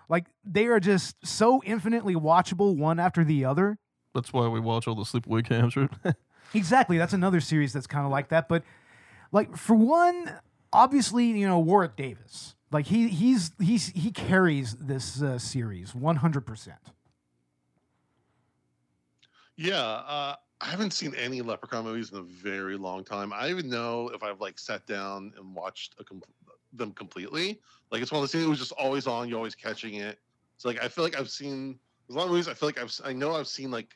Like 0.09 0.27
they 0.45 0.67
are 0.67 0.81
just 0.81 1.15
so 1.25 1.63
infinitely 1.65 2.15
watchable 2.15 2.77
one 2.77 2.99
after 2.99 3.25
the 3.25 3.45
other. 3.45 3.79
That's 4.15 4.33
why 4.33 4.49
we 4.49 4.61
watch 4.61 4.89
all 4.89 4.95
the 4.95 5.03
sleepaway 5.05 5.45
camps, 5.47 5.77
right? 5.77 5.91
Exactly. 6.53 6.99
That's 6.99 7.13
another 7.13 7.41
series 7.41 7.73
that's 7.73 7.87
kind 7.87 8.05
of 8.05 8.11
like 8.11 8.31
that. 8.31 8.49
But 8.49 8.65
like 9.31 9.57
for 9.57 9.77
one, 9.77 10.33
obviously, 10.73 11.27
you 11.27 11.47
know, 11.47 11.61
Warwick 11.61 11.95
Davis. 11.95 12.57
Like 12.73 12.87
he 12.87 13.07
he's 13.09 13.53
he's 13.61 13.89
he 13.89 14.11
carries 14.11 14.75
this 14.75 15.23
uh, 15.23 15.39
series 15.39 15.93
100%. 15.93 16.73
Yeah, 19.57 19.81
uh, 19.81 20.37
I 20.61 20.67
haven't 20.67 20.93
seen 20.93 21.15
any 21.15 21.43
Leprechaun 21.43 21.85
movies 21.85 22.11
in 22.13 22.19
a 22.19 22.23
very 22.23 22.77
long 22.77 23.05
time. 23.05 23.33
I 23.33 23.43
don't 23.43 23.51
even 23.59 23.71
know 23.71 24.09
if 24.09 24.23
I've 24.23 24.41
like 24.41 24.59
sat 24.59 24.87
down 24.87 25.33
and 25.37 25.55
watched 25.55 25.95
a 26.01 26.05
com- 26.05 26.23
them 26.73 26.93
completely. 26.93 27.61
Like 27.91 28.03
it's 28.03 28.11
one 28.13 28.19
of 28.19 28.23
those 28.23 28.33
things 28.33 28.45
that 28.45 28.51
was 28.51 28.59
just 28.59 28.73
always 28.73 29.07
on. 29.07 29.29
You're 29.29 29.39
always 29.39 29.55
catching 29.55 29.95
it. 29.95 30.19
So 30.57 30.69
like 30.69 30.83
I 30.83 30.89
feel 30.89 31.05
like 31.05 31.19
I've 31.19 31.31
seen 31.31 31.79
a 32.09 32.13
lot 32.13 32.25
of 32.25 32.31
movies. 32.31 32.49
I 32.49 32.55
feel 32.55 32.69
like 32.69 32.79
I've 32.79 32.87
s- 32.89 33.01
I 33.05 33.13
know 33.13 33.35
I've 33.35 33.49
seen 33.49 33.71
like 33.71 33.95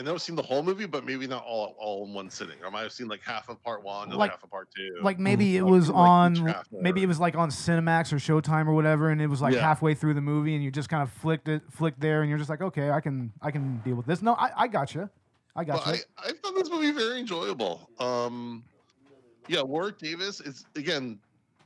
I 0.00 0.02
know 0.02 0.14
I've 0.14 0.22
seen 0.22 0.34
the 0.34 0.42
whole 0.42 0.62
movie, 0.62 0.86
but 0.86 1.04
maybe 1.04 1.26
not 1.26 1.44
all 1.44 1.76
all 1.78 2.06
in 2.06 2.14
one 2.14 2.30
sitting. 2.30 2.56
Or 2.62 2.68
I 2.68 2.70
might 2.70 2.82
have 2.84 2.92
seen 2.92 3.06
like 3.06 3.20
half 3.22 3.50
of 3.50 3.62
part 3.62 3.82
one, 3.84 4.08
and 4.08 4.16
Like- 4.18 4.30
half 4.30 4.42
of 4.42 4.50
part 4.50 4.68
two. 4.74 4.96
Like 5.02 5.18
maybe 5.18 5.58
it 5.58 5.62
was 5.62 5.90
like 5.90 5.96
on 6.08 6.54
maybe 6.72 7.02
it 7.02 7.06
was 7.06 7.20
like 7.20 7.36
on 7.36 7.50
Cinemax 7.50 8.10
or 8.12 8.16
Showtime 8.16 8.66
or 8.66 8.72
whatever 8.72 9.10
and 9.10 9.20
it 9.20 9.26
was 9.26 9.42
like 9.42 9.54
Yeah. 9.54 9.60
halfway 9.60 9.94
through 9.94 10.14
the 10.14 10.22
movie 10.22 10.54
and 10.54 10.64
you 10.64 10.70
just 10.70 10.88
kind 10.88 11.02
of 11.02 11.10
flicked 11.12 11.48
it 11.48 11.62
flicked 11.70 12.00
there 12.00 12.22
and 12.22 12.30
you're 12.30 12.38
just 12.38 12.48
like, 12.50 12.62
"Okay, 12.62 12.90
I 12.90 13.00
can 13.00 13.30
I 13.42 13.50
can 13.50 13.78
deal 13.84 13.94
with 13.94 14.06
this." 14.06 14.22
No, 14.22 14.34
I 14.36 14.50
I 14.56 14.68
got 14.68 14.94
you. 14.94 15.10
I 15.54 15.64
got 15.64 15.84
Well, 15.84 15.94
you. 15.96 16.02
I, 16.16 16.28
I 16.28 16.32
found 16.42 16.56
this 16.56 16.70
movie 16.70 16.92
very 16.92 17.20
enjoyable. 17.20 17.90
Um, 17.98 18.64
yeah, 19.48 19.60
Warwick 19.62 19.98
Davis 19.98 20.40
is 20.40 20.64
again. 20.76 21.18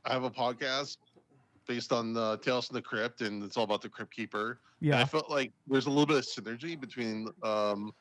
I 0.07 0.13
have 0.13 0.25
a 0.25 0.31
podcast 0.31 0.97
based 1.67 1.93
on 1.93 2.17
uh, 2.17 2.37
Tales 2.39 2.67
from 2.67 2.75
the 2.75 2.83
Crypt, 2.83 3.21
and 3.23 3.43
it's 3.45 3.57
all 3.57 3.65
about 3.65 3.81
the 3.81 3.89
Crypt 3.89 4.13
Keeper. 4.13 4.59
And 4.83 4.95
I 4.97 5.05
felt 5.07 5.31
like 5.31 5.51
there's 5.67 5.87
a 5.87 5.89
little 5.89 6.05
bit 6.05 6.19
of 6.19 6.25
synergy 6.25 6.79
between 6.79 7.29
um, 7.43 7.95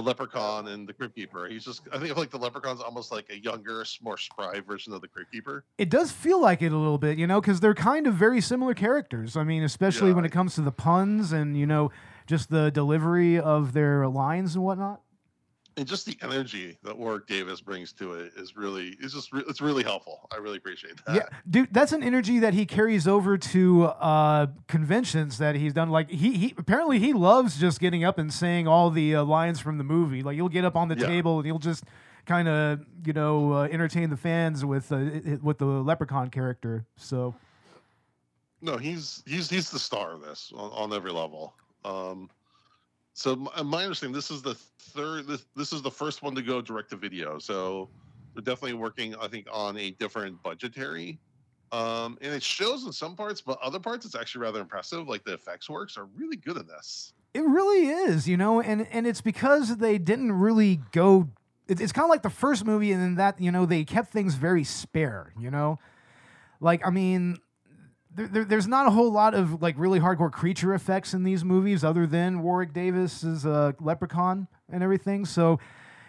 the 0.00 0.06
Leprechaun 0.06 0.68
and 0.68 0.88
the 0.88 0.92
Crypt 0.92 1.14
Keeper. 1.16 1.48
He's 1.48 1.64
just, 1.64 1.82
I 1.92 1.98
think, 1.98 2.16
like 2.16 2.30
the 2.30 2.38
Leprechaun's 2.38 2.80
almost 2.80 3.10
like 3.10 3.26
a 3.30 3.38
younger, 3.38 3.84
more 4.00 4.16
spry 4.16 4.60
version 4.60 4.92
of 4.92 5.00
the 5.00 5.08
Crypt 5.08 5.32
Keeper. 5.32 5.64
It 5.76 5.90
does 5.90 6.12
feel 6.12 6.40
like 6.40 6.62
it 6.62 6.72
a 6.72 6.76
little 6.76 6.98
bit, 6.98 7.18
you 7.18 7.26
know, 7.26 7.40
cuz 7.40 7.60
they're 7.60 7.74
kind 7.74 8.06
of 8.06 8.14
very 8.14 8.40
similar 8.40 8.74
characters. 8.74 9.36
I 9.36 9.42
mean, 9.44 9.62
especially 9.64 10.10
Yeah, 10.10 10.14
when 10.14 10.24
I- 10.24 10.28
it 10.28 10.32
comes 10.32 10.54
to 10.54 10.60
the 10.62 10.72
puns 10.72 11.32
and, 11.32 11.56
you 11.56 11.66
know, 11.66 11.90
just 12.26 12.50
the 12.50 12.70
delivery 12.70 13.38
of 13.40 13.72
their 13.72 14.06
lines 14.06 14.54
and 14.54 14.64
whatnot. 14.64 15.00
And 15.78 15.86
just 15.86 16.04
the 16.06 16.18
energy 16.22 16.76
that 16.82 16.98
Warwick 16.98 17.28
Davis 17.28 17.60
brings 17.60 17.92
to 17.94 18.14
it 18.14 18.32
is 18.36 18.56
really, 18.56 18.96
it's 19.00 19.14
just, 19.14 19.32
re- 19.32 19.44
it's 19.48 19.60
really 19.60 19.84
helpful. 19.84 20.28
I 20.32 20.36
really 20.36 20.56
appreciate 20.58 20.94
that. 21.06 21.14
Yeah, 21.14 21.22
dude, 21.48 21.72
that's 21.72 21.92
an 21.92 22.02
energy 22.02 22.40
that 22.40 22.52
he 22.52 22.66
carries 22.66 23.06
over 23.06 23.38
to 23.38 23.84
uh, 23.84 24.48
conventions 24.66 25.38
that 25.38 25.54
he's 25.54 25.72
done. 25.72 25.88
Like 25.88 26.10
he, 26.10 26.32
he 26.32 26.54
apparently 26.58 26.98
he 26.98 27.12
loves 27.12 27.58
just 27.60 27.78
getting 27.78 28.02
up 28.02 28.18
and 28.18 28.32
saying 28.32 28.66
all 28.66 28.90
the 28.90 29.14
uh, 29.14 29.22
lines 29.24 29.60
from 29.60 29.78
the 29.78 29.84
movie. 29.84 30.22
Like 30.24 30.34
he'll 30.34 30.48
get 30.48 30.64
up 30.64 30.74
on 30.74 30.88
the 30.88 30.96
Yeah. 30.96 31.06
table 31.06 31.36
and 31.38 31.46
he'll 31.46 31.60
just 31.60 31.84
kind 32.26 32.48
of 32.48 32.80
you 33.06 33.12
know 33.12 33.52
uh, 33.52 33.62
entertain 33.70 34.10
the 34.10 34.16
fans 34.16 34.64
with 34.64 34.90
uh, 34.90 34.98
with 35.42 35.58
the 35.58 35.64
Leprechaun 35.64 36.28
character. 36.30 36.84
So. 36.96 37.36
No, 38.60 38.76
he's 38.76 39.22
he's 39.26 39.48
he's 39.48 39.70
the 39.70 39.78
star 39.78 40.12
of 40.14 40.22
this 40.22 40.52
on, 40.56 40.70
on 40.72 40.92
every 40.92 41.12
level. 41.12 41.54
Um, 41.84 42.28
so 43.18 43.34
my, 43.34 43.62
my, 43.62 43.82
understanding, 43.82 44.14
this 44.14 44.30
is 44.30 44.42
the 44.42 44.54
third. 44.54 45.26
This 45.26 45.44
this 45.56 45.72
is 45.72 45.82
the 45.82 45.90
first 45.90 46.22
one 46.22 46.36
to 46.36 46.42
go 46.42 46.60
direct 46.62 46.90
to 46.90 46.96
video. 46.96 47.40
So 47.40 47.88
they're 48.32 48.44
definitely 48.44 48.74
working, 48.74 49.16
I 49.16 49.26
think, 49.26 49.48
on 49.50 49.76
a 49.76 49.90
different 49.90 50.40
budgetary. 50.44 51.18
Um, 51.72 52.16
and 52.20 52.32
it 52.32 52.44
shows 52.44 52.86
in 52.86 52.92
some 52.92 53.16
parts, 53.16 53.40
but 53.40 53.58
other 53.60 53.80
parts, 53.80 54.06
it's 54.06 54.14
actually 54.14 54.42
rather 54.42 54.60
impressive. 54.60 55.08
Like 55.08 55.24
the 55.24 55.32
effects 55.32 55.68
works 55.68 55.98
are 55.98 56.04
really 56.16 56.36
good 56.36 56.58
in 56.58 56.68
this. 56.68 57.12
It 57.34 57.42
really 57.42 57.88
is, 57.88 58.28
you 58.28 58.36
know, 58.36 58.60
and 58.60 58.86
and 58.92 59.04
it's 59.04 59.20
because 59.20 59.78
they 59.78 59.98
didn't 59.98 60.30
really 60.30 60.80
go. 60.92 61.28
It, 61.66 61.80
it's 61.80 61.90
kind 61.90 62.04
of 62.04 62.10
like 62.10 62.22
the 62.22 62.30
first 62.30 62.64
movie, 62.64 62.92
and 62.92 63.02
then 63.02 63.14
that 63.16 63.40
you 63.40 63.50
know 63.50 63.66
they 63.66 63.82
kept 63.82 64.12
things 64.12 64.36
very 64.36 64.62
spare, 64.62 65.32
you 65.36 65.50
know. 65.50 65.80
Like 66.60 66.86
I 66.86 66.90
mean, 66.90 67.38
there, 68.14 68.28
there, 68.28 68.44
there's 68.44 68.66
not 68.66 68.86
a 68.86 68.90
whole 68.90 69.10
lot 69.10 69.34
of 69.34 69.60
like 69.62 69.78
really 69.78 70.00
hardcore 70.00 70.32
creature 70.32 70.74
effects 70.74 71.14
in 71.14 71.24
these 71.24 71.44
movies, 71.44 71.84
other 71.84 72.06
than 72.06 72.42
Warwick 72.42 72.72
Davis's 72.72 73.44
uh, 73.44 73.72
Leprechaun 73.80 74.48
and 74.70 74.82
everything. 74.82 75.24
So, 75.24 75.60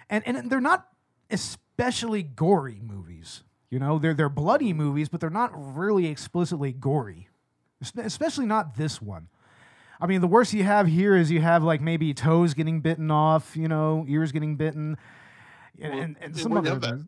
and 0.09 0.23
and 0.25 0.49
they're 0.49 0.61
not 0.61 0.87
especially 1.29 2.23
gory 2.23 2.81
movies. 2.81 3.43
You 3.69 3.79
know, 3.79 3.99
they're 3.99 4.13
they're 4.13 4.29
bloody 4.29 4.73
movies, 4.73 5.09
but 5.09 5.21
they're 5.21 5.29
not 5.29 5.51
really 5.53 6.07
explicitly 6.07 6.71
gory, 6.71 7.29
especially 7.97 8.45
not 8.45 8.75
this 8.75 9.01
one. 9.01 9.27
I 10.01 10.07
mean, 10.07 10.21
the 10.21 10.27
worst 10.27 10.53
you 10.53 10.63
have 10.63 10.87
here 10.87 11.15
is 11.15 11.29
you 11.29 11.41
have 11.41 11.63
like 11.63 11.81
maybe 11.81 12.13
toes 12.13 12.53
getting 12.53 12.79
bitten 12.79 13.11
off, 13.11 13.55
you 13.55 13.67
know, 13.67 14.05
ears 14.07 14.31
getting 14.31 14.55
bitten, 14.55 14.97
and, 15.79 15.93
well, 15.93 16.01
and, 16.01 16.17
and 16.21 16.37
some 16.37 16.53
other. 16.53 16.69
You 16.69 16.79
have, 16.79 17.07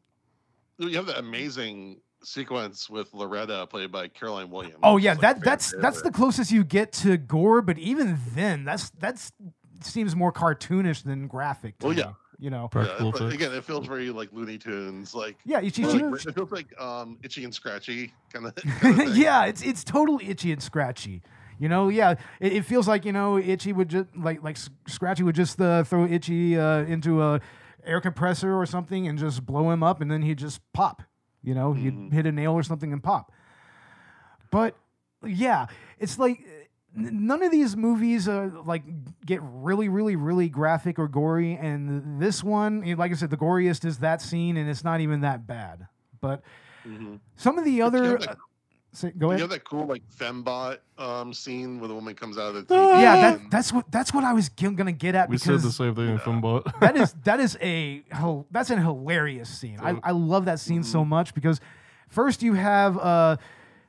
you 0.77 0.97
have 0.97 1.05
that 1.07 1.17
amazing 1.17 2.01
sequence 2.23 2.89
with 2.89 3.13
Loretta, 3.13 3.67
played 3.67 3.91
by 3.91 4.07
Caroline 4.07 4.49
Williams. 4.49 4.77
Oh 4.83 4.97
yeah, 4.97 5.13
that 5.15 5.37
like 5.37 5.43
that's 5.43 5.73
that's 5.79 6.01
the 6.01 6.11
closest 6.11 6.51
you 6.51 6.63
get 6.63 6.91
to 6.93 7.17
gore, 7.17 7.61
but 7.61 7.77
even 7.77 8.17
then, 8.33 8.63
that's 8.63 8.89
that's 8.91 9.31
seems 9.81 10.15
more 10.15 10.31
cartoonish 10.31 11.03
than 11.03 11.27
graphic. 11.27 11.75
well, 11.81 11.93
yeah. 11.93 12.13
You 12.39 12.49
know, 12.49 12.67
yeah, 12.73 13.27
again, 13.27 13.53
it 13.53 13.63
feels 13.63 13.85
very 13.85 14.09
like 14.09 14.29
Looney 14.33 14.57
Tunes, 14.57 15.13
like 15.13 15.35
yeah, 15.45 15.61
itchy, 15.61 15.83
like, 15.83 16.25
it 16.25 16.33
feels 16.33 16.51
like 16.51 16.81
um, 16.81 17.19
itchy 17.21 17.43
and 17.43 17.53
scratchy 17.53 18.15
kind 18.33 18.47
of. 18.47 19.15
yeah, 19.15 19.45
it's 19.45 19.61
it's 19.61 19.83
totally 19.83 20.27
itchy 20.27 20.51
and 20.51 20.59
scratchy. 20.59 21.21
You 21.61 21.69
know, 21.69 21.89
yeah, 21.89 22.15
it, 22.39 22.53
it, 22.53 22.65
feels 22.65 22.87
like 22.87 23.05
you 23.05 23.11
know, 23.11 23.37
Itchy 23.37 23.71
would 23.71 23.89
just 23.89 24.07
like 24.17 24.41
like 24.41 24.57
Scratchy 24.87 25.21
would 25.21 25.35
just 25.35 25.61
uh, 25.61 25.83
throw 25.83 26.07
Itchy 26.07 26.57
uh, 26.57 26.79
into 26.85 27.21
a 27.21 27.39
air 27.85 28.01
compressor 28.01 28.59
or 28.59 28.65
something 28.65 29.07
and 29.07 29.19
just 29.19 29.45
blow 29.45 29.69
him 29.69 29.83
up, 29.83 30.01
and 30.01 30.09
then 30.09 30.23
he'd 30.23 30.39
just 30.39 30.59
pop. 30.73 31.03
You 31.43 31.55
know, 31.55 31.73
mm-hmm. 31.73 31.83
you'd 31.83 32.13
hit 32.13 32.25
a 32.25 32.31
nail 32.31 32.53
or 32.53 32.63
something 32.63 32.93
and 32.93 33.01
pop. 33.01 33.31
But 34.51 34.75
yeah, 35.25 35.67
it's 35.99 36.19
like 36.19 36.43
none 36.93 37.41
of 37.41 37.51
these 37.51 37.75
movies 37.75 38.27
uh, 38.27 38.49
like 38.65 38.83
get 39.25 39.39
really 39.41 39.87
really 39.87 40.15
really 40.15 40.49
graphic 40.49 40.99
or 40.99 41.07
gory 41.07 41.53
and 41.53 42.21
this 42.21 42.43
one 42.43 42.81
like 42.97 43.11
i 43.11 43.15
said 43.15 43.29
the 43.29 43.37
goriest 43.37 43.85
is 43.85 43.99
that 43.99 44.21
scene 44.21 44.57
and 44.57 44.69
it's 44.69 44.83
not 44.83 44.99
even 44.99 45.21
that 45.21 45.47
bad 45.47 45.87
but 46.19 46.41
mm-hmm. 46.85 47.15
some 47.35 47.57
of 47.57 47.63
the 47.63 47.81
other 47.81 48.19
Say, 48.93 49.11
go 49.11 49.27
ahead. 49.27 49.39
You 49.39 49.43
have 49.43 49.51
that 49.51 49.63
cool 49.63 49.85
like 49.85 50.03
fembot 50.09 50.79
um, 50.97 51.33
scene 51.33 51.79
where 51.79 51.87
the 51.87 51.95
woman 51.95 52.13
comes 52.13 52.37
out 52.37 52.55
of 52.55 52.67
the 52.67 52.75
TV. 52.75 53.01
Yeah, 53.01 53.21
that, 53.21 53.51
that's 53.51 53.71
what 53.71 53.89
that's 53.89 54.13
what 54.13 54.25
I 54.25 54.33
was 54.33 54.49
g- 54.49 54.69
gonna 54.69 54.91
get 54.91 55.15
at. 55.15 55.29
We 55.29 55.37
said 55.37 55.61
the 55.61 55.71
same 55.71 55.95
thing 55.95 56.07
yeah. 56.07 56.11
in 56.13 56.19
fembot. 56.19 56.63
that 56.81 56.97
is 56.97 57.13
that 57.23 57.39
is 57.39 57.57
a 57.61 58.03
that's 58.51 58.69
an 58.69 58.81
hilarious 58.81 59.49
scene. 59.49 59.79
I, 59.81 59.97
I 60.03 60.11
love 60.11 60.45
that 60.45 60.59
scene 60.59 60.81
mm-hmm. 60.81 60.91
so 60.91 61.05
much 61.05 61.33
because 61.33 61.61
first 62.09 62.43
you 62.43 62.53
have 62.53 62.97
uh 62.97 63.37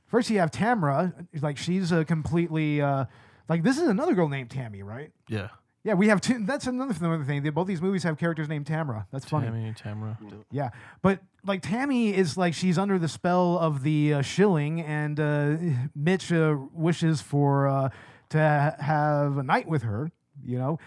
first 0.07 0.31
you 0.31 0.39
have 0.39 0.53
Tamra 0.53 1.13
like 1.41 1.57
she's 1.57 1.91
a 1.91 2.05
completely 2.05 2.81
uh 2.81 3.07
like 3.49 3.65
this 3.65 3.79
is 3.79 3.89
another 3.89 4.15
girl 4.15 4.29
named 4.29 4.51
Tammy 4.51 4.85
right 4.85 5.11
yeah 5.29 5.49
yeah, 5.85 5.95
we 5.95 6.09
have 6.09 6.21
two. 6.21 6.45
That's 6.45 6.67
another 6.67 7.25
thing. 7.25 7.43
Both 7.51 7.67
these 7.67 7.83
movies 7.83 8.05
have 8.05 8.17
characters 8.17 8.49
named 8.49 8.67
Tamra. 8.67 9.07
That's 9.11 9.25
funny. 9.25 9.47
Tammy, 9.47 9.67
and 9.67 9.77
Tamra. 9.77 10.17
Yeah, 10.51 10.71
but 11.03 11.21
like 11.45 11.63
Tammy 11.63 12.15
is 12.15 12.37
like 12.37 12.55
she's 12.55 12.79
under 12.79 12.99
the 12.99 13.09
spell 13.09 13.59
of 13.59 13.83
the 13.83 14.15
uh, 14.15 14.23
shilling, 14.23 14.81
and 14.81 15.19
uh, 15.19 15.57
Mitch 15.97 16.33
uh, 16.33 16.57
wishes 16.73 17.21
for 17.21 17.67
uh, 17.67 17.89
to 18.29 18.39
ha- 18.39 18.77
have 18.83 19.39
a 19.39 19.43
night 19.43 19.67
with 19.67 19.83
her. 19.83 20.13
You 20.45 20.59
know, 20.59 20.79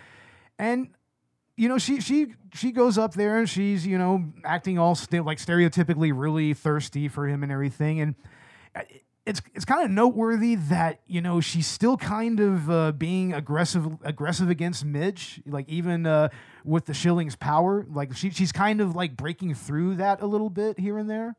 and 0.58 0.90
you 1.58 1.68
know 1.68 1.78
she 1.78 2.00
she 2.00 2.34
she 2.54 2.72
goes 2.72 2.98
up 2.98 3.14
there 3.16 3.38
and 3.38 3.50
she's 3.50 3.86
you 3.86 3.98
know 3.98 4.24
acting 4.46 4.80
all 4.80 4.96
st- 4.96 5.26
like 5.26 5.40
stereotypically 5.40 6.14
really 6.16 6.54
thirsty 6.54 7.10
for 7.10 7.28
him 7.28 7.44
and 7.44 7.52
everything, 7.52 8.00
and 8.00 8.16
uh, 8.76 8.82
it's 9.26 9.42
it's 9.54 9.66
kind 9.66 9.84
of 9.84 9.90
noteworthy 9.92 10.56
that 10.56 11.02
you 11.08 11.22
know 11.22 11.42
she's 11.42 11.68
still 11.68 11.98
kind 11.98 12.40
of 12.40 12.70
uh, 12.70 12.92
being 12.92 13.34
aggressive 13.34 13.98
aggressive 14.04 14.50
against 14.50 14.86
Mitch, 14.86 15.42
like 15.46 15.68
even 15.68 16.06
uh, 16.06 16.30
with 16.64 16.86
the 16.86 16.94
Shilling's 16.94 17.36
power, 17.36 17.86
like 17.90 18.16
she 18.16 18.30
she's 18.30 18.52
kind 18.52 18.82
of 18.82 18.96
like 18.96 19.18
breaking 19.18 19.56
through 19.56 19.96
that 19.96 20.22
a 20.22 20.28
little 20.28 20.50
bit 20.50 20.80
here 20.80 20.98
and 20.98 21.10
there. 21.10 21.36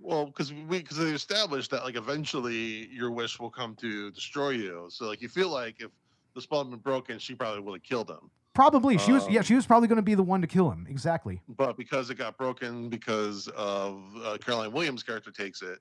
Well, 0.00 0.26
because 0.26 0.52
we 0.52 0.80
because 0.80 0.96
they 0.96 1.10
established 1.10 1.70
that 1.70 1.84
like 1.84 1.96
eventually 1.96 2.88
your 2.88 3.10
wish 3.10 3.38
will 3.38 3.50
come 3.50 3.76
to 3.76 4.10
destroy 4.10 4.50
you. 4.50 4.86
So 4.90 5.06
like 5.06 5.22
you 5.22 5.28
feel 5.28 5.48
like 5.48 5.80
if 5.80 5.90
the 6.34 6.40
spell 6.40 6.64
had 6.64 6.70
been 6.70 6.80
broken, 6.80 7.18
she 7.18 7.34
probably 7.34 7.60
would 7.60 7.74
have 7.74 7.82
killed 7.82 8.10
him. 8.10 8.30
Probably 8.54 8.98
she 8.98 9.12
was 9.12 9.28
yeah 9.28 9.38
um, 9.38 9.44
she 9.44 9.54
was 9.54 9.64
probably 9.64 9.86
going 9.86 9.96
to 9.96 10.02
be 10.02 10.16
the 10.16 10.22
one 10.24 10.40
to 10.40 10.48
kill 10.48 10.70
him 10.72 10.88
exactly. 10.90 11.40
But 11.48 11.76
because 11.76 12.10
it 12.10 12.16
got 12.16 12.36
broken 12.36 12.88
because 12.88 13.46
of 13.56 14.02
uh, 14.24 14.38
Caroline 14.38 14.72
Williams' 14.72 15.04
character 15.04 15.30
takes 15.30 15.62
it 15.62 15.78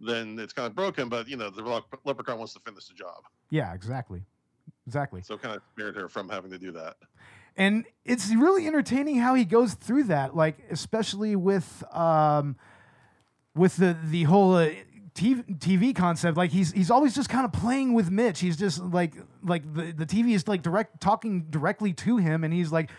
then 0.00 0.38
it's 0.38 0.52
kind 0.52 0.66
of 0.66 0.74
broken. 0.74 1.08
But 1.08 1.28
you 1.28 1.36
know, 1.36 1.50
the 1.50 1.62
leprechaun 2.04 2.38
wants 2.38 2.54
to 2.54 2.60
finish 2.60 2.86
the 2.86 2.94
job. 2.94 3.24
Yeah, 3.50 3.72
exactly, 3.74 4.22
exactly. 4.86 5.22
So 5.22 5.36
kind 5.38 5.56
of 5.56 5.62
spared 5.72 5.96
her 5.96 6.08
from 6.08 6.28
having 6.28 6.50
to 6.50 6.58
do 6.58 6.72
that. 6.72 6.96
And 7.56 7.86
it's 8.04 8.34
really 8.34 8.66
entertaining 8.66 9.16
how 9.16 9.34
he 9.34 9.44
goes 9.44 9.74
through 9.74 10.04
that, 10.04 10.36
like 10.36 10.58
especially 10.70 11.36
with 11.36 11.84
um, 11.94 12.56
with 13.54 13.76
the 13.76 13.96
the 14.02 14.24
whole. 14.24 14.54
Uh, 14.54 14.70
TV, 15.16 15.58
TV 15.58 15.96
concept 15.96 16.36
like 16.36 16.50
he's 16.50 16.72
he's 16.72 16.90
always 16.90 17.14
just 17.14 17.30
kind 17.30 17.46
of 17.46 17.52
playing 17.52 17.94
with 17.94 18.10
Mitch 18.10 18.40
he's 18.40 18.58
just 18.58 18.82
like 18.82 19.14
like 19.42 19.62
the, 19.72 19.90
the 19.90 20.04
TV 20.04 20.34
is 20.34 20.46
like 20.46 20.60
direct 20.60 21.00
talking 21.00 21.46
directly 21.48 21.94
to 21.94 22.18
him 22.18 22.44
and 22.44 22.52
he's 22.52 22.70
like 22.70 22.90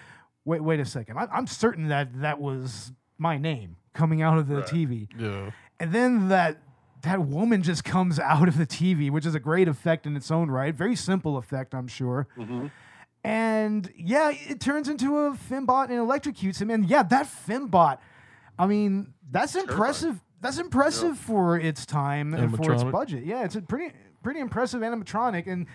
wait 0.44 0.64
wait 0.64 0.80
a 0.80 0.86
second 0.86 1.20
I, 1.20 1.28
am 1.38 1.46
certain 1.46 1.90
that 1.90 2.22
that 2.22 2.42
was 2.42 2.92
my 3.20 3.38
name 3.38 3.76
coming 3.94 4.24
out 4.24 4.40
of 4.40 4.48
the 4.48 4.56
right. 4.56 4.66
TV 4.66 5.08
yeah 5.16 5.52
and 5.80 5.92
then 5.92 6.30
that 6.30 6.58
that 7.04 7.22
woman 7.22 7.64
just 7.64 7.84
comes 7.84 8.20
out 8.20 8.48
of 8.48 8.58
the 8.58 8.68
TV, 8.68 9.10
which 9.10 9.26
is 9.26 9.36
a 9.36 9.40
great 9.40 9.68
effect 9.68 10.06
in 10.06 10.16
its 10.16 10.32
own 10.32 10.50
right. 10.50 10.74
Very 10.74 10.96
simple 10.96 11.38
effect, 11.38 11.74
I'm 11.74 11.88
sure. 11.88 12.28
Mm-hmm. 12.38 12.68
And 13.24 13.92
yeah, 13.98 14.32
it 14.32 14.62
turns 14.62 14.88
into 14.88 15.18
a 15.18 15.32
fembot 15.32 15.90
and 15.90 16.00
electrocutes 16.00 16.62
him. 16.62 16.70
And 16.70 16.86
yeah, 16.86 17.04
that 17.04 17.26
fembot, 17.26 17.98
I 18.58 18.68
mean, 18.68 19.14
that's 19.30 19.56
impressive. 19.56 20.22
That's 20.40 20.60
impressive 20.60 21.16
yeah. 21.16 21.22
for 21.24 21.60
its 21.60 21.86
time 21.86 22.34
and 22.34 22.56
for 22.56 22.72
its 22.72 22.84
budget. 22.84 23.26
Yeah, 23.26 23.44
it's 23.44 23.56
a 23.56 23.62
pretty 23.62 23.94
pretty 24.24 24.40
impressive 24.40 24.82
animatronic. 24.82 25.48
And 25.48 25.66